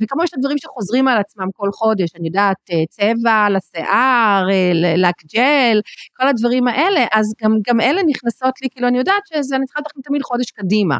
וכמו 0.00 0.22
יש 0.22 0.30
את 0.30 0.38
הדברים 0.38 0.58
שחוזרים 0.58 1.08
על 1.08 1.18
עצמם 1.18 1.46
כל 1.54 1.68
חודש, 1.72 2.10
אני 2.16 2.26
יודעת, 2.26 2.56
אה, 2.72 2.86
צבע 2.90 3.46
לשיער, 3.50 4.50
אה, 4.50 4.72
לק 4.96 5.24
ג'ל, 5.34 5.80
כל 6.16 6.28
הדברים 6.28 6.68
האלה, 6.68 7.06
אז 7.12 7.34
גם, 7.42 7.52
גם 7.68 7.80
אלה 7.80 8.00
נכנסות 8.06 8.62
לי, 8.62 8.68
כאילו 8.70 8.88
אני 8.88 8.98
יודעת 8.98 9.22
שזה, 9.26 9.56
אני 9.56 9.66
צריכה 9.66 9.80
לתכנן 9.80 10.02
תמיד 10.02 10.22
חודש 10.22 10.50
קדימה. 10.50 10.98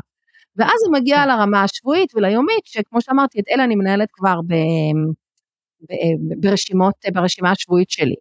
ואז 0.57 0.79
זה 0.85 1.01
מגיע 1.01 1.17
כן. 1.17 1.29
לרמה 1.29 1.63
השבועית 1.63 2.15
וליומית, 2.15 2.65
שכמו 2.65 3.01
שאמרתי, 3.01 3.41
את 3.41 3.45
אלה 3.51 3.65
אני 3.65 3.75
מנהלת 3.75 4.09
כבר 4.13 4.41
ב, 4.47 4.55
ב, 5.89 5.95
ברשימות, 6.41 6.95
ברשימה 7.13 7.51
השבועית 7.51 7.91
שלי. 7.91 8.15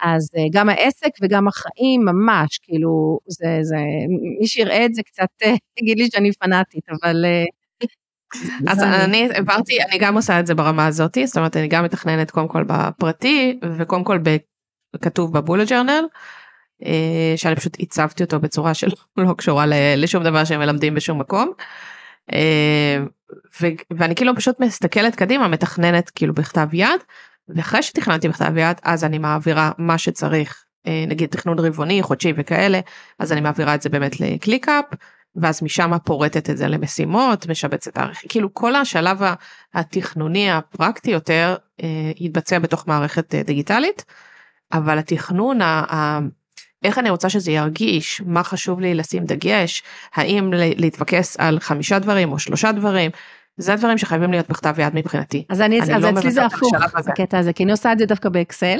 אז 0.00 0.30
אה, 0.36 0.42
גם 0.52 0.68
העסק 0.68 1.10
וגם 1.22 1.48
החיים 1.48 2.04
ממש, 2.04 2.58
כאילו, 2.62 3.18
זה, 3.26 3.58
זה, 3.62 3.76
מי 4.40 4.46
שיראה 4.46 4.84
את 4.86 4.94
זה 4.94 5.02
קצת 5.02 5.28
יגיד 5.80 5.98
לי 5.98 6.08
שאני 6.12 6.32
פנאטית, 6.32 6.84
אבל 6.90 7.24
אז 8.66 8.82
אני 8.82 9.28
העברתי, 9.34 9.82
אני 9.82 9.98
גם 9.98 10.14
עושה 10.14 10.40
את 10.40 10.46
זה 10.46 10.54
ברמה 10.54 10.86
הזאת, 10.86 11.18
זאת 11.24 11.36
אומרת 11.36 11.56
אני 11.56 11.68
גם 11.68 11.84
מתכננת 11.84 12.30
קודם 12.30 12.48
כל 12.48 12.64
בפרטי 12.66 13.60
וקודם 13.76 14.04
כל 14.04 14.18
כתוב 15.00 15.32
בבולט 15.32 15.68
ג'רנל, 15.68 16.04
אה, 16.84 17.32
שאני 17.36 17.56
פשוט 17.56 17.76
הצבתי 17.80 18.22
אותו 18.22 18.40
בצורה 18.40 18.74
שלא 18.74 18.94
לא 19.16 19.34
קשורה 19.38 19.64
לשום 19.96 20.24
דבר 20.24 20.44
שהם 20.44 20.60
מלמדים 20.60 20.94
בשום 20.94 21.18
מקום. 21.18 21.52
אה, 22.32 22.98
ואני 23.90 24.14
כאילו 24.14 24.36
פשוט 24.36 24.60
מסתכלת 24.60 25.14
קדימה, 25.14 25.48
מתכננת 25.48 26.10
כאילו 26.10 26.34
בכתב 26.34 26.68
יד, 26.72 27.00
ואחרי 27.48 27.82
שתכננתי 27.82 28.28
בכתב 28.28 28.56
יד 28.56 28.80
אז 28.82 29.04
אני 29.04 29.18
מעבירה 29.18 29.70
מה 29.78 29.98
שצריך, 29.98 30.64
אה, 30.86 31.04
נגיד 31.08 31.28
תכנון 31.28 31.58
רבעוני, 31.58 32.02
חודשי 32.02 32.32
וכאלה, 32.36 32.80
אז 33.18 33.32
אני 33.32 33.40
מעבירה 33.40 33.74
את 33.74 33.82
זה 33.82 33.88
באמת 33.88 34.20
לקליקאפ. 34.20 34.84
ואז 35.36 35.62
משם 35.62 35.98
פורטת 36.04 36.50
את 36.50 36.56
זה 36.56 36.68
למשימות, 36.68 37.46
משבצת 37.46 37.94
תאריכים, 37.94 38.28
כאילו 38.28 38.54
כל 38.54 38.76
השלב 38.76 39.22
התכנוני 39.74 40.50
הפרקטי 40.50 41.10
יותר 41.10 41.56
אה, 41.82 41.88
יתבצע 42.16 42.58
בתוך 42.58 42.88
מערכת 42.88 43.34
אה, 43.34 43.42
דיגיטלית, 43.42 44.04
אבל 44.72 44.98
התכנון, 44.98 45.62
ה, 45.62 46.18
איך 46.82 46.98
אני 46.98 47.10
רוצה 47.10 47.28
שזה 47.28 47.52
ירגיש, 47.52 48.22
מה 48.26 48.42
חשוב 48.42 48.80
לי 48.80 48.94
לשים 48.94 49.24
דגש, 49.24 49.82
האם 50.14 50.50
להתפקס 50.52 51.36
על 51.40 51.60
חמישה 51.60 51.98
דברים 51.98 52.32
או 52.32 52.38
שלושה 52.38 52.72
דברים, 52.72 53.10
זה 53.56 53.72
הדברים 53.72 53.98
שחייבים 53.98 54.30
להיות 54.30 54.48
בכתב 54.48 54.74
יד 54.78 54.94
מבחינתי. 54.94 55.44
אז 55.48 55.60
אני, 55.60 55.80
אני 55.80 55.94
אז 55.94 56.02
לא 56.02 56.10
אצלי 56.10 56.30
זה 56.30 56.44
הפוך, 56.44 56.72
הקטע 57.08 57.38
הזה, 57.38 57.52
כי 57.52 57.64
אני 57.64 57.72
עושה 57.72 57.92
את 57.92 57.98
זה 57.98 58.06
דווקא 58.06 58.28
באקסל. 58.28 58.78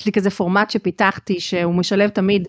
יש 0.00 0.06
לי 0.06 0.12
כזה 0.12 0.30
פורמט 0.30 0.70
שפיתחתי 0.70 1.40
שהוא 1.40 1.74
משלב 1.74 2.10
תמיד 2.10 2.48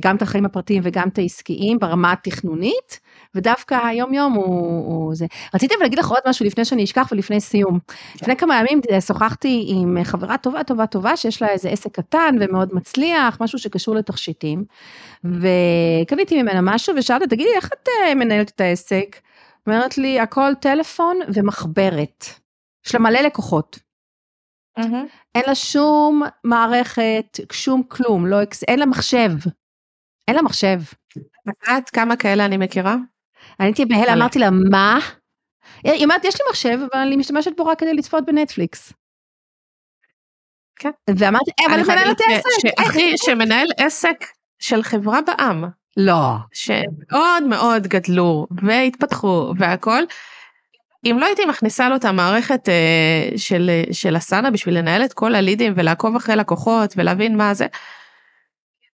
גם 0.00 0.16
את 0.16 0.22
החיים 0.22 0.44
הפרטיים 0.44 0.82
וגם 0.84 1.08
את 1.08 1.18
העסקיים 1.18 1.78
ברמה 1.78 2.12
התכנונית, 2.12 3.00
ודווקא 3.34 3.74
היום 3.86 4.14
יום 4.14 4.32
הוא, 4.32 4.46
הוא 4.86 5.14
זה. 5.14 5.26
רציתי 5.54 5.74
להגיד 5.80 5.98
לך 5.98 6.08
עוד 6.08 6.20
משהו 6.28 6.46
לפני 6.46 6.64
שאני 6.64 6.84
אשכח 6.84 7.08
ולפני 7.12 7.40
סיום. 7.40 7.78
לפני 8.14 8.36
כמה 8.36 8.58
ימים 8.60 8.80
אה, 8.90 9.00
שוחחתי 9.00 9.66
עם 9.68 9.98
חברה 10.04 10.38
טובה 10.38 10.64
טובה 10.64 10.86
טובה 10.86 11.16
שיש 11.16 11.42
לה 11.42 11.48
איזה 11.48 11.68
עסק 11.68 11.92
קטן 11.92 12.36
ומאוד 12.40 12.74
מצליח, 12.74 13.38
משהו 13.40 13.58
שקשור 13.58 13.94
לתכשיטים, 13.94 14.64
וקניתי 15.24 16.42
ממנה 16.42 16.60
משהו 16.62 16.94
ושאלתי, 16.96 17.26
תגידי, 17.26 17.50
איך 17.56 17.66
את 17.66 17.88
אה, 17.88 18.14
מנהלת 18.14 18.50
את 18.50 18.60
העסק? 18.60 19.16
אומרת 19.66 19.98
לי, 19.98 20.20
הכל 20.20 20.52
טלפון 20.60 21.18
ומחברת. 21.34 22.24
יש 22.86 22.94
לה 22.94 23.00
מלא 23.00 23.20
לקוחות. 23.20 23.83
Mm-hmm. 24.78 25.08
אין 25.34 25.42
לה 25.46 25.54
שום 25.54 26.22
מערכת, 26.44 27.40
שום 27.52 27.82
כלום, 27.82 28.26
לא, 28.26 28.36
אין 28.68 28.78
לה 28.78 28.86
מחשב. 28.86 29.30
אין 30.28 30.36
לה 30.36 30.42
מחשב. 30.42 30.78
את 31.78 31.90
כמה 31.90 32.16
כאלה 32.16 32.44
אני 32.44 32.56
מכירה? 32.56 32.94
אני 33.60 33.68
הייתי 33.68 33.84
בהלם, 33.84 34.12
אמרתי 34.16 34.38
לה, 34.38 34.48
מה? 34.70 34.98
היא 35.84 36.04
אומרת, 36.04 36.24
יש 36.24 36.34
לי 36.34 36.46
מחשב, 36.50 36.78
אבל 36.92 37.00
אני 37.00 37.16
משתמשת 37.16 37.56
בו 37.56 37.66
רק 37.66 37.78
כדי 37.78 37.94
לצפות 37.94 38.24
בנטפליקס. 38.26 38.92
כן. 40.76 40.90
ואמרתי, 41.18 41.50
אה, 41.60 41.66
אבל 41.66 41.74
אני 41.74 41.82
מנהלת 41.82 42.20
עסק. 42.20 42.78
אחי, 42.78 43.12
שמנהל 43.24 43.66
עסק 43.76 44.24
של 44.58 44.82
חברה 44.82 45.20
בעם. 45.20 45.64
לא. 45.96 46.36
שמאוד 46.52 47.42
מאוד 47.48 47.86
גדלו 47.86 48.46
והתפתחו 48.62 49.52
והכל. 49.58 50.02
אם 51.04 51.16
לא 51.20 51.26
הייתי 51.26 51.44
מכניסה 51.44 51.88
לו 51.88 51.96
את 51.96 52.04
המערכת 52.04 52.68
uh, 52.68 53.38
של, 53.38 53.70
של 53.92 54.16
אסנה 54.16 54.50
בשביל 54.50 54.78
לנהל 54.78 55.04
את 55.04 55.12
כל 55.12 55.34
הלידים 55.34 55.72
ולעקוב 55.76 56.16
אחרי 56.16 56.36
לקוחות 56.36 56.94
ולהבין 56.96 57.36
מה 57.36 57.54
זה, 57.54 57.66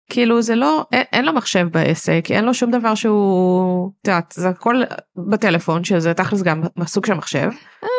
כאילו 0.10 0.41
זה 0.41 0.55
לא, 0.55 0.86
אין, 0.91 1.03
אין 1.14 1.26
לו 1.26 1.34
מחשב 1.34 1.68
בעסק, 1.72 2.24
אין 2.30 2.45
לו 2.45 2.53
שום 2.53 2.72
דבר 2.72 2.95
שהוא, 2.95 3.91
את 4.01 4.07
יודעת, 4.07 4.34
זה 4.38 4.49
הכל 4.49 4.82
בטלפון, 5.16 5.84
שזה 5.84 6.14
תכלס 6.14 6.41
גם 6.41 6.62
סוג 6.86 7.05
של 7.05 7.14
מחשב, 7.14 7.49
אה, 7.84 7.89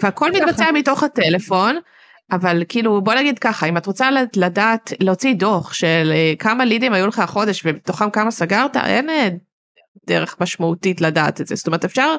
והכל 0.00 0.30
מתבצע 0.32 0.70
מתוך 0.72 1.02
הטלפון. 1.02 1.76
אבל 2.32 2.62
כאילו 2.68 3.00
בוא 3.00 3.14
נגיד 3.14 3.38
ככה 3.38 3.66
אם 3.66 3.76
את 3.76 3.86
רוצה 3.86 4.08
לדעת 4.36 4.92
להוציא 5.00 5.34
דוח 5.34 5.72
של 5.72 6.12
אה, 6.14 6.32
כמה 6.38 6.64
לידים 6.64 6.92
היו 6.92 7.06
לך 7.06 7.18
החודש 7.18 7.66
ובתוכם 7.66 8.10
כמה 8.10 8.30
סגרת 8.30 8.76
אין 8.76 9.10
אה, 9.10 9.28
דרך 10.06 10.36
משמעותית 10.40 11.00
לדעת 11.00 11.40
את 11.40 11.46
זה 11.46 11.54
זאת 11.54 11.66
אומרת 11.66 11.84
אפשר 11.84 12.16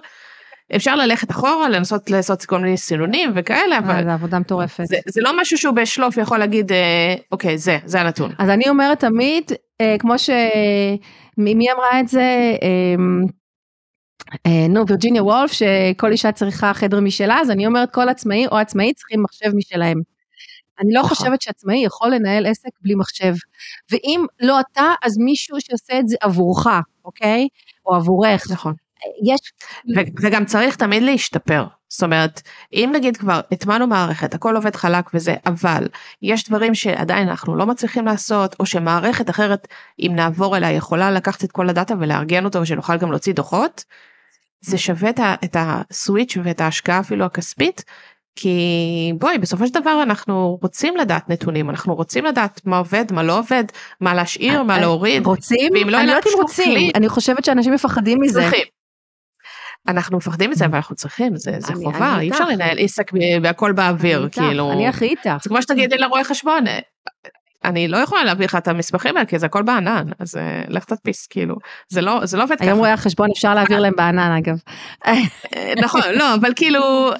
אפשר 0.76 0.96
ללכת 0.96 1.32
אחורה 1.32 1.70
לנסות 1.70 2.10
לעשות 2.10 2.46
כל 2.46 2.60
מיני 2.60 2.78
סינונים 2.78 3.32
וכאלה 3.36 3.78
אבל 3.78 4.04
זה 4.04 4.14
עבודה 4.14 4.40
מטורפת 4.40 4.84
זה, 4.86 4.98
זה 5.08 5.22
לא 5.22 5.42
משהו 5.42 5.58
שהוא 5.58 5.76
בשלוף 5.76 6.18
יכול 6.18 6.38
להגיד 6.38 6.72
אה, 6.72 7.16
אוקיי 7.32 7.58
זה 7.58 7.78
זה 7.86 8.02
הנתון 8.02 8.32
אז 8.40 8.50
אני 8.50 8.70
אומרת 8.70 9.00
תמיד 9.00 9.52
כמו 10.00 10.14
שמי 10.20 11.72
אמרה 11.72 12.00
את 12.00 12.08
זה. 12.08 12.56
נו, 14.70 14.88
וירג'יניה 14.88 15.24
וולף, 15.24 15.52
שכל 15.52 16.12
אישה 16.12 16.32
צריכה 16.32 16.74
חדר 16.74 17.00
משלה, 17.00 17.40
אז 17.40 17.52
אני 17.52 17.68
אומרת 17.68 17.94
כל 17.94 18.10
עצמאי 18.10 18.48
או 18.48 18.58
עצמאי 18.58 18.94
צריכים 18.94 19.24
מחשב 19.24 19.56
משלהם. 19.56 20.02
אני 20.80 20.94
לא 20.94 21.00
נכון. 21.00 21.18
חושבת 21.18 21.42
שעצמאי 21.42 21.86
יכול 21.86 22.16
לנהל 22.16 22.46
עסק 22.46 22.70
בלי 22.82 22.96
מחשב. 22.96 23.34
ואם 23.92 24.26
לא 24.40 24.60
אתה, 24.60 24.94
אז 25.04 25.18
מישהו 25.18 25.58
שעושה 25.62 26.00
את 26.00 26.08
זה 26.08 26.16
עבורך, 26.22 26.68
אוקיי? 27.06 27.48
או 27.86 27.96
עבורך. 27.96 28.52
נכון. 28.52 28.74
יש... 29.24 29.40
וגם 30.22 30.46
צריך 30.46 30.76
תמיד 30.76 31.04
להשתפר. 31.04 31.66
זאת 31.90 32.04
אומרת, 32.04 32.42
אם 32.74 32.92
נגיד 32.96 33.18
כבר 33.18 33.42
הטמענו 33.52 33.88
מערכת, 33.88 34.34
הכל 34.34 34.56
עובד 34.56 34.76
חלק 34.76 35.10
וזה, 35.14 35.36
אבל 35.46 35.88
יש 36.22 36.50
דברים 36.50 36.76
שעדיין 36.76 37.30
אנחנו 37.30 37.56
לא 37.56 37.66
מצליחים 37.66 38.06
לעשות, 38.06 38.56
או 38.60 38.66
שמערכת 38.66 39.30
אחרת, 39.30 39.68
אם 40.00 40.12
נעבור 40.16 40.58
אליה, 40.58 40.72
יכולה 40.72 41.12
לקחת 41.12 41.44
את 41.44 41.52
כל 41.52 41.70
הדאטה 41.70 41.94
ולארגן 42.00 42.46
אותו 42.46 42.62
ושנוכל 42.62 42.98
גם 42.98 43.12
להוציא 43.12 43.34
דוחות, 43.34 43.84
זה 44.62 44.78
שווה 44.78 45.10
את 45.46 45.56
הסוויץ' 45.60 46.38
ואת 46.44 46.62
ההשקעה 46.62 47.00
אפילו 47.00 47.26
הכספית 47.26 47.84
כי 48.36 49.14
בואי 49.20 49.38
בסופו 49.38 49.68
של 49.68 49.74
דבר 49.74 50.04
אנחנו 50.04 50.58
רוצים 50.62 50.98
לדעת 50.98 51.30
נתונים 51.30 51.70
אנחנו 51.70 51.96
רוצים 51.96 52.26
לדעת 52.26 52.62
מה 52.66 52.78
עובד 52.78 53.06
מה 53.12 53.24
לא 53.24 53.40
עובד 53.40 53.64
מה 54.02 54.14
להשאיר 54.14 54.64
מה 54.64 54.76
אה, 54.76 54.82
להוריד 54.82 55.26
רוצים 55.26 55.74
לא 55.74 55.82
אני 55.82 55.92
לא 55.92 55.98
יודעת 55.98 56.28
אם 56.28 56.42
רוצים 56.42 56.92
אני 56.96 57.10
חושבת 57.10 57.46
שאנשים 57.46 57.74
מפחדים 57.74 58.18
מזה. 58.22 58.50
אנחנו 59.88 60.18
מפחדים 60.18 60.50
מזה 60.50 60.66
אבל 60.66 60.76
אנחנו 60.76 60.96
צריכים 60.96 61.36
זה, 61.36 61.52
זה 61.60 61.74
אני, 61.74 61.84
חובה 61.84 62.16
אני 62.16 62.24
אי 62.24 62.32
אפשר 62.32 62.48
לנהל 62.48 62.78
עסק 62.80 63.12
והכל 63.44 63.72
באוויר 63.72 64.30
כאילו. 64.32 64.72
אני 64.72 64.88
הכי 64.88 65.06
איתך. 65.06 65.38
זה 65.44 65.50
כמו 65.50 65.62
שתגידי 65.62 65.98
לרואה 65.98 66.24
חשבון. 66.24 66.64
אני 67.64 67.88
לא 67.88 67.98
יכולה 67.98 68.24
להביא 68.24 68.46
לך 68.46 68.56
את 68.56 68.68
המסמכים 68.68 69.18
האלה 69.18 69.28
כי 69.28 69.40
זה 69.40 69.46
הכל 69.46 69.64
בענן 69.64 70.06
אז 70.20 70.36
uh, 70.36 70.40
לך 70.68 70.86
תדפיס 70.86 71.28
כאילו. 71.28 71.56
זה 71.90 72.02
לא 72.02 72.26
זה 72.26 72.38
לא 72.38 72.44
עובד 72.44 72.56
ככה. 72.56 72.66
היום 72.66 72.80
רואי 72.80 72.92
החשבון 72.92 73.28
אפשר 73.36 73.54
להעביר 73.54 73.80
להם 73.80 73.94
בענן 73.98 74.32
אגב. 74.38 74.58
נכון 75.86 76.02
לא 76.14 76.36
אבל 76.36 76.52
כאילו 76.56 77.12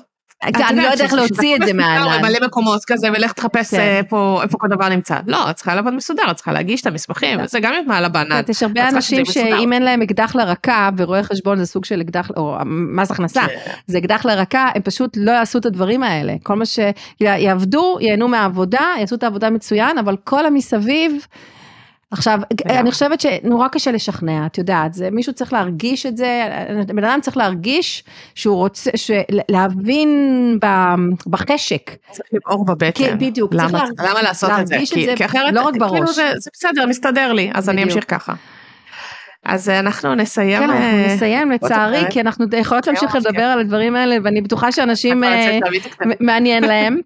אני 0.44 0.78
לא 0.78 0.82
יודעת 0.82 1.02
איך 1.02 1.14
להוציא 1.14 1.56
את 1.56 1.62
זה 1.66 1.74
מהענן. 1.74 2.22
מלא 2.22 2.40
מקומות 2.46 2.86
כזה 2.86 3.08
ולך 3.10 3.34
תחפש 3.34 3.74
כן. 3.74 3.80
איפה 3.80 4.58
כל 4.58 4.68
דבר 4.68 4.90
נמצא. 4.90 5.18
לא, 5.28 5.50
את 5.50 5.56
צריכה 5.56 5.76
לעבוד 5.76 5.94
מסודר, 5.94 6.32
את 6.32 6.36
צריכה 6.36 6.52
להגיש 6.52 6.82
את 6.82 6.88
המסמכים, 6.88 7.40
כן. 7.40 7.48
זה 7.48 7.60
גם 7.60 7.74
את 7.82 7.88
מעלה 7.88 8.10
בענן. 8.10 8.42
יש 8.50 8.64
הרבה 8.64 8.90
אנשים 8.90 9.26
שאם 9.26 9.74
אין 9.74 9.84
להם 9.84 10.02
אקדח 10.02 10.36
לרקה, 10.36 10.90
ורואה 10.98 11.24
חשבון 11.24 11.58
זה 11.58 11.66
סוג 11.66 11.86
של 11.86 12.02
אקדח, 12.02 12.30
או 12.38 12.58
מס 12.66 13.12
הכנסה, 13.12 13.42
כן. 13.48 13.72
זה 13.88 13.98
אקדח 13.98 14.26
לרקה, 14.26 14.70
הם 14.76 14.82
פשוט 14.82 15.18
לא 15.18 15.32
יעשו 15.32 15.60
את 15.60 15.66
הדברים 15.66 16.04
האלה. 16.04 16.34
כל 16.44 16.56
מה 16.56 16.64
שיעבדו, 16.66 17.98
ייהנו 18.02 18.28
מהעבודה, 18.28 18.86
יעשו 19.00 19.16
את 19.16 19.24
העבודה 19.24 19.50
מצוין, 19.50 19.98
אבל 19.98 20.16
כל 20.24 20.46
המסביב, 20.46 21.28
עכשיו, 22.12 22.40
אני 22.66 22.92
חושבת 22.92 23.22
שנורא 23.22 23.68
קשה 23.68 23.92
לשכנע, 23.92 24.46
את 24.46 24.58
יודעת, 24.58 24.94
זה, 24.94 25.10
מישהו 25.12 25.34
צריך 25.34 25.54
להרגיש 25.54 26.06
את 26.06 26.18
זה, 26.18 26.48
בן 26.88 27.04
אדם 27.04 27.20
צריך 27.22 27.38
להרגיש 27.38 28.04
שהוא 28.36 28.56
רוצה, 28.56 28.92
להבין 29.50 30.10
בחשק. 31.28 31.92
צריך 32.12 32.30
לבעור 32.34 32.66
בבטן. 32.66 33.04
כן, 33.06 33.18
בדיוק. 33.20 33.54
למה, 33.54 33.84
למה 34.00 34.22
לעשות 34.22 34.52
את 34.62 34.68
זה? 34.68 34.78
כי, 34.94 35.06
זה, 35.06 35.14
כי 35.16 35.26
אחרת, 35.26 35.54
לא 35.54 35.62
רק 35.62 35.76
בראש. 35.78 35.92
כאילו 35.92 36.14
זה, 36.14 36.32
זה 36.38 36.50
בסדר, 36.54 36.86
מסתדר 36.86 37.34
לי, 37.34 37.52
אז 37.54 37.70
בדיוק. 37.70 37.84
אני 37.84 37.84
אמשיך 37.84 38.06
ככה. 38.08 38.34
אז 39.46 39.70
אה, 39.70 39.80
אנחנו 39.80 40.16
נסיים. 40.16 40.60
כן, 40.60 40.70
אנחנו 40.70 40.84
אה, 40.84 41.16
נסיים 41.16 41.52
לצערי, 41.52 42.04
כי 42.10 42.22
אנחנו 42.22 42.46
יכולות 42.58 42.88
להמשיך 42.88 43.16
לדבר 43.16 43.44
על 43.44 43.60
הדברים 43.60 43.96
האלה, 43.96 44.16
ואני 44.24 44.42
בטוחה 44.42 44.72
שאנשים 44.72 45.24
אה, 45.24 45.60
מעניין 46.20 46.64
להם. 46.64 47.00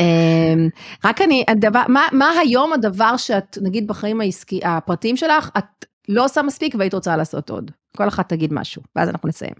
אמ, 0.00 0.68
רק 1.04 1.20
אני, 1.20 1.44
הדבר, 1.48 1.82
מה, 1.88 2.08
מה 2.12 2.30
היום 2.40 2.72
הדבר 2.72 3.16
שאת, 3.16 3.58
נגיד 3.62 3.86
בחיים 3.86 4.20
העסקי, 4.20 4.60
הפרטיים 4.64 5.16
שלך, 5.16 5.50
את 5.58 5.84
לא 6.08 6.24
עושה 6.24 6.42
מספיק 6.42 6.74
והיית 6.78 6.94
רוצה 6.94 7.16
לעשות 7.16 7.50
עוד? 7.50 7.70
כל 7.96 8.08
אחת 8.08 8.28
תגיד 8.28 8.52
משהו, 8.52 8.82
ואז 8.96 9.08
אנחנו 9.08 9.28
נסיים. 9.28 9.54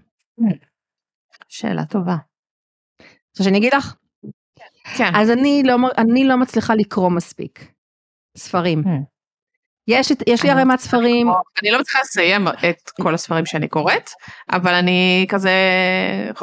שאלה 1.49 1.85
טובה. 1.85 2.17
רוצה 3.31 3.45
שאני 3.45 3.59
אגיד 3.59 3.75
לך? 3.75 3.95
כן. 4.97 5.13
אז 5.17 5.31
אני 5.31 5.63
לא, 5.65 5.77
אני 5.99 6.25
לא 6.25 6.37
מצליחה 6.37 6.75
לקרוא 6.75 7.11
מספיק 7.11 7.73
ספרים. 8.37 8.83
יש, 9.91 10.13
יש 10.27 10.43
לי 10.43 10.51
ערימת 10.51 10.81
ספרים. 10.81 11.29
אני 11.63 11.71
לא 11.71 11.81
מצליחה 11.81 11.99
לסיים 12.01 12.49
את 12.49 12.91
כל 13.03 13.15
הספרים 13.15 13.47
שאני 13.47 13.69
קוראת, 13.69 14.11
אבל 14.53 14.75
אני 14.75 15.27
כזה 15.29 15.53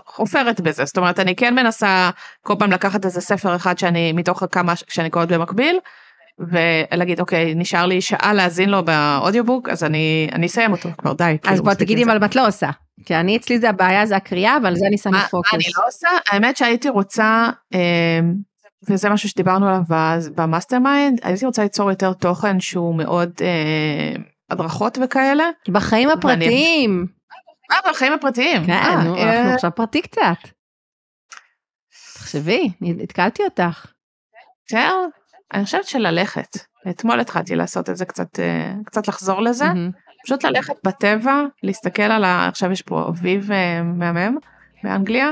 חופרת 0.05 0.61
בזה, 0.61 0.85
זאת 0.85 0.97
אומרת 0.97 1.19
אני 1.19 1.35
כן 1.35 1.55
מנסה 1.55 2.09
כל 2.41 2.53
פעם 2.59 2.71
לקחת 2.71 3.05
איזה 3.05 3.21
ספר 3.21 3.55
אחד 3.55 3.77
שאני 3.77 4.11
מתוך 4.11 4.43
כמה 4.51 4.73
שאני 4.87 5.09
קוראת 5.09 5.31
במקביל, 5.31 5.79
ולהגיד 6.39 7.19
אוקיי 7.19 7.55
נשאר 7.55 7.85
לי 7.85 8.01
שעה 8.01 8.33
להאזין 8.33 8.69
לו 8.69 8.85
ב 8.85 8.94
audiobook 8.94 9.69
אז 9.69 9.83
אני 9.83 10.29
אני 10.31 10.45
אסיים 10.45 10.71
אותו 10.71 10.89
כבר 10.97 11.13
די. 11.13 11.37
אז 11.43 11.49
כאילו, 11.49 11.63
בוא 11.63 11.73
תגידי 11.73 12.03
מה 12.03 12.25
את 12.25 12.35
לא 12.35 12.47
עושה. 12.47 12.69
כי 13.05 13.15
אני 13.15 13.37
אצלי 13.37 13.59
זה 13.59 13.69
הבעיה 13.69 14.05
זה 14.05 14.15
הקריאה 14.15 14.57
ועל 14.63 14.75
זה 14.75 14.87
אני 14.87 14.97
שמה 14.97 15.27
פוקוס. 15.31 15.53
אני 15.53 15.63
לא 15.77 15.83
עושה 15.87 16.07
האמת 16.27 16.57
שהייתי 16.57 16.89
רוצה. 16.89 17.49
אה, 17.73 18.19
וזה 18.89 19.09
משהו 19.09 19.29
שדיברנו 19.29 19.67
עליו 19.67 19.81
ב 20.35 20.79
mastermind, 20.79 21.19
הייתי 21.23 21.45
רוצה 21.45 21.63
ליצור 21.63 21.89
יותר 21.89 22.13
תוכן 22.13 22.59
שהוא 22.59 22.95
מאוד 22.95 23.31
אה, 23.41 24.23
הדרכות 24.49 24.97
וכאלה. 25.03 25.43
בחיים 25.69 26.09
הפרטיים. 26.09 27.07
אה, 27.71 27.91
בחיים 27.91 28.13
הפרטיים. 28.13 28.65
כן, 28.65 28.71
אה, 28.71 29.03
נו, 29.03 29.15
אה... 29.15 29.39
אנחנו 29.39 29.53
עכשיו 29.53 29.71
פרטי 29.75 30.01
קצת. 30.01 30.37
תחשבי, 32.13 32.71
התקלתי 33.03 33.43
אותך. 33.43 33.85
זהו, 34.69 35.09
אני 35.53 35.63
חושבת 35.65 35.85
שללכת. 35.85 36.57
אתמול 36.89 37.19
התחלתי 37.19 37.55
לעשות 37.55 37.89
את 37.89 37.97
זה 37.97 38.05
קצת, 38.05 38.39
אה, 38.39 38.73
קצת 38.85 39.07
לחזור 39.07 39.41
לזה. 39.41 39.65
Mm-hmm. 39.65 40.23
פשוט 40.25 40.43
ללכת 40.43 40.73
בטבע, 40.83 41.43
להסתכל 41.63 42.01
על 42.01 42.23
ה... 42.23 42.47
עכשיו 42.47 42.71
יש 42.71 42.81
פה 42.81 43.07
אביב 43.09 43.51
אה, 43.51 43.83
מהמם 43.83 44.37
באנגליה, 44.83 45.31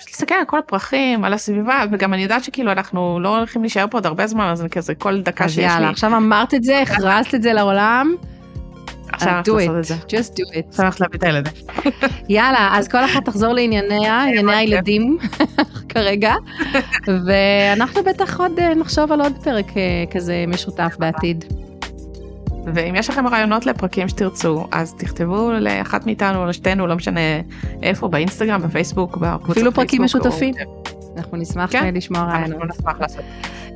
פשוט 0.00 0.10
להסתכל 0.10 0.34
על 0.34 0.44
כל 0.44 0.58
הפרחים, 0.58 1.24
על 1.24 1.32
הסביבה, 1.32 1.84
וגם 1.92 2.14
אני 2.14 2.22
יודעת 2.22 2.44
שכאילו 2.44 2.72
אנחנו 2.72 3.20
לא 3.20 3.36
הולכים 3.36 3.62
להישאר 3.62 3.86
פה 3.90 3.98
עוד 3.98 4.06
הרבה 4.06 4.26
זמן, 4.26 4.44
אז 4.44 4.60
אני 4.60 4.70
כזה 4.70 4.94
כל 4.94 5.20
דקה 5.20 5.48
שיש 5.48 5.58
לי. 5.58 5.62
יאללה, 5.62 5.90
עכשיו 5.90 6.16
אמרת 6.16 6.54
את 6.54 6.64
זה, 6.64 6.80
הכרזת 6.80 7.34
את 7.34 7.42
זה 7.42 7.52
לעולם. 7.52 8.14
עכשיו 9.12 9.28
אנחנו 9.32 9.52
do 9.52 9.56
לעשות 9.56 9.76
את 9.78 9.84
זה. 9.84 9.94
just 9.94 10.32
do 10.32 10.54
it. 10.54 10.68
עכשיו 10.68 10.90
להביא 11.00 11.18
את 11.18 11.22
הילדים. 11.22 11.52
יאללה, 12.28 12.68
אז 12.72 12.88
כל 12.88 13.04
אחת 13.04 13.24
תחזור 13.24 13.52
לענייניה, 13.52 14.22
ענייני 14.28 14.56
הילדים 14.56 15.18
כרגע, 15.94 16.34
ואנחנו 17.26 18.02
בטח 18.02 18.40
עוד 18.40 18.58
אה, 18.58 18.74
נחשוב 18.74 19.12
על 19.12 19.20
עוד 19.20 19.32
פרק 19.44 19.76
אה, 19.76 19.82
כזה 20.10 20.44
משותף 20.48 20.96
בעתיד. 20.98 21.44
ואם 22.74 22.94
יש 22.96 23.10
לכם 23.10 23.26
רעיונות 23.26 23.66
לפרקים 23.66 24.08
שתרצו, 24.08 24.66
אז 24.72 24.94
תכתבו 24.94 25.50
לאחת 25.60 26.06
מאיתנו, 26.06 26.46
לשתינו, 26.46 26.86
לא 26.86 26.96
משנה 26.96 27.20
איפה, 27.82 28.08
באינסטגרם, 28.08 28.62
בפייסבוק, 28.62 29.16
בקבוצות 29.16 29.50
אפילו 29.56 29.72
פרקים 29.72 29.98
פייסבוק, 30.00 30.24
או- 30.24 30.28
משותפים. 30.28 30.54
אנחנו 31.16 31.36
נשמח 31.36 31.70
כן. 31.72 31.94
לשמוע 31.94 32.22
רעיונות. 32.22 32.60
אנחנו 32.62 32.66
נשמח 32.80 33.00
לעשות. 33.00 33.24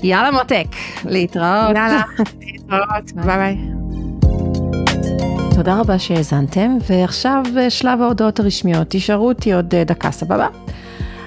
יאללה 0.03 0.31
מותק, 0.31 0.67
להתראות. 1.05 1.77
יאללה, 1.77 2.03
להתראות, 2.43 3.13
ביי 3.15 3.37
ביי. 3.37 3.57
תודה 5.55 5.81
רבה 5.81 5.99
שהאזנתם, 5.99 6.77
ועכשיו 6.91 7.43
אה, 7.59 7.71
שלב 7.71 8.01
ההודעות 8.03 8.41
הרשמיות. 8.41 8.89
תישארו 8.89 9.29
איתי 9.29 9.53
עוד 9.53 9.75
אה, 9.75 9.85
דקה, 9.85 10.11
סבבה? 10.11 10.49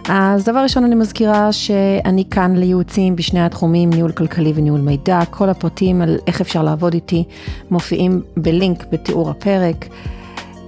אז 0.10 0.46
דבר 0.46 0.60
ראשון 0.60 0.84
אני 0.84 0.96
מזכירה 0.96 1.54
שאני 1.54 2.24
כאן 2.32 2.56
לייעוצים 2.56 3.16
בשני 3.16 3.46
התחומים, 3.46 3.90
ניהול 3.90 4.12
כלכלי 4.12 4.54
וניהול 4.56 4.82
מידע. 4.82 5.20
כל 5.30 5.50
הפרטים 5.50 6.02
על 6.02 6.18
איך 6.28 6.42
אפשר 6.42 6.64
לעבוד 6.64 6.94
איתי 6.94 7.24
מופיעים 7.72 8.22
בלינק 8.38 8.86
בתיאור 8.92 9.30
הפרק. 9.30 9.86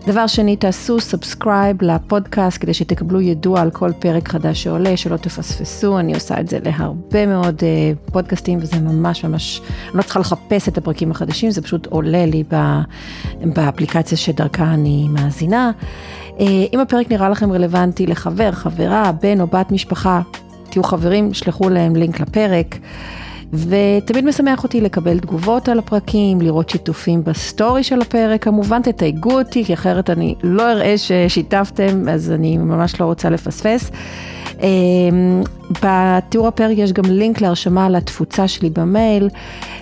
דבר 0.08 0.28
שני, 0.28 0.56
תעשו 0.56 1.00
subscribe 1.00 1.82
לפודקאסט 1.82 2.62
כדי 2.62 2.74
שתקבלו 2.74 3.22
יידוע 3.22 3.62
על 3.62 3.72
כל 3.72 3.92
פרק 4.00 4.28
חדש 4.30 4.64
שעולה, 4.64 4.98
שלא 4.98 5.18
תפספסו, 5.18 6.00
אני 6.00 6.14
עושה 6.14 6.40
את 6.40 6.50
זה 6.50 6.60
להרבה 6.64 7.26
מאוד 7.26 7.60
אה, 7.60 8.12
פודקאסטים 8.12 8.60
וזה 8.62 8.80
ממש 8.80 9.26
ממש, 9.26 9.62
אני 9.90 9.98
לא 9.98 10.02
צריכה 10.02 10.20
לחפש 10.20 10.68
את 10.68 10.78
הפרקים 10.78 11.12
החדשים, 11.12 11.52
זה 11.52 11.62
פשוט 11.62 11.86
עולה 11.86 12.26
לי 12.26 12.44
ב, 12.52 12.56
באפליקציה 13.54 14.18
שדרכה 14.18 14.74
אני 14.74 15.08
מאזינה. 15.10 15.72
Uh, 16.40 16.42
אם 16.74 16.80
הפרק 16.80 17.12
נראה 17.12 17.30
לכם 17.30 17.52
רלוונטי 17.52 18.08
לחבר, 18.08 18.52
חברה, 18.52 19.12
בן 19.22 19.42
או 19.42 19.48
בת 19.48 19.72
משפחה, 19.72 20.22
תהיו 20.70 20.84
חברים, 20.84 21.34
שלחו 21.34 21.70
להם 21.70 21.96
לינק 21.96 22.20
לפרק. 22.20 22.78
ותמיד 23.54 24.26
משמח 24.26 24.64
אותי 24.64 24.82
לקבל 24.82 25.20
תגובות 25.20 25.70
על 25.70 25.80
הפרקים, 25.80 26.42
לראות 26.42 26.70
שיתופים 26.70 27.24
בסטורי 27.24 27.84
של 27.84 28.02
הפרק, 28.02 28.44
כמובן 28.44 28.82
תתייגו 28.82 29.32
אותי, 29.32 29.66
כי 29.66 29.74
אחרת 29.74 30.10
אני 30.10 30.36
לא 30.44 30.72
אראה 30.72 30.98
ששיתפתם, 30.98 32.10
אז 32.10 32.32
אני 32.32 32.58
ממש 32.58 33.02
לא 33.02 33.06
רוצה 33.06 33.30
לפספס. 33.30 33.92
אמ, 34.62 35.44
בתיאור 35.84 36.48
הפרק 36.48 36.78
יש 36.78 36.94
גם 36.94 37.06
לינק 37.06 37.42
להרשמה 37.42 37.90
לתפוצה 37.90 38.48
שלי 38.48 38.70
במייל, 38.70 39.30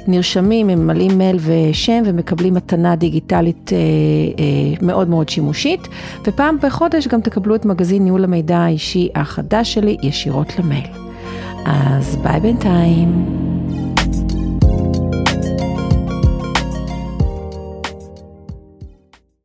נרשמים, 0.08 0.70
הם 0.70 0.80
ממלאים 0.80 1.18
מייל 1.18 1.38
ושם 1.40 2.04
ומקבלים 2.06 2.54
מתנה 2.54 2.96
דיגיטלית 2.96 3.72
אה, 3.74 3.78
אה, 3.78 4.86
מאוד 4.86 5.10
מאוד 5.10 5.30
שימושית, 5.30 5.88
ופעם 6.26 6.58
בחודש 6.62 7.08
גם 7.08 7.22
תקבלו 7.22 7.56
את 7.56 7.66
מגזין 7.66 8.04
ניהול 8.04 8.24
המידע 8.24 8.58
האישי 8.58 9.10
החדש 9.16 9.74
שלי 9.74 9.98
ישירות 10.04 10.60
למייל. 10.60 10.88
אז 11.66 12.16
ביי 12.16 12.40
בינתיים. 12.40 13.67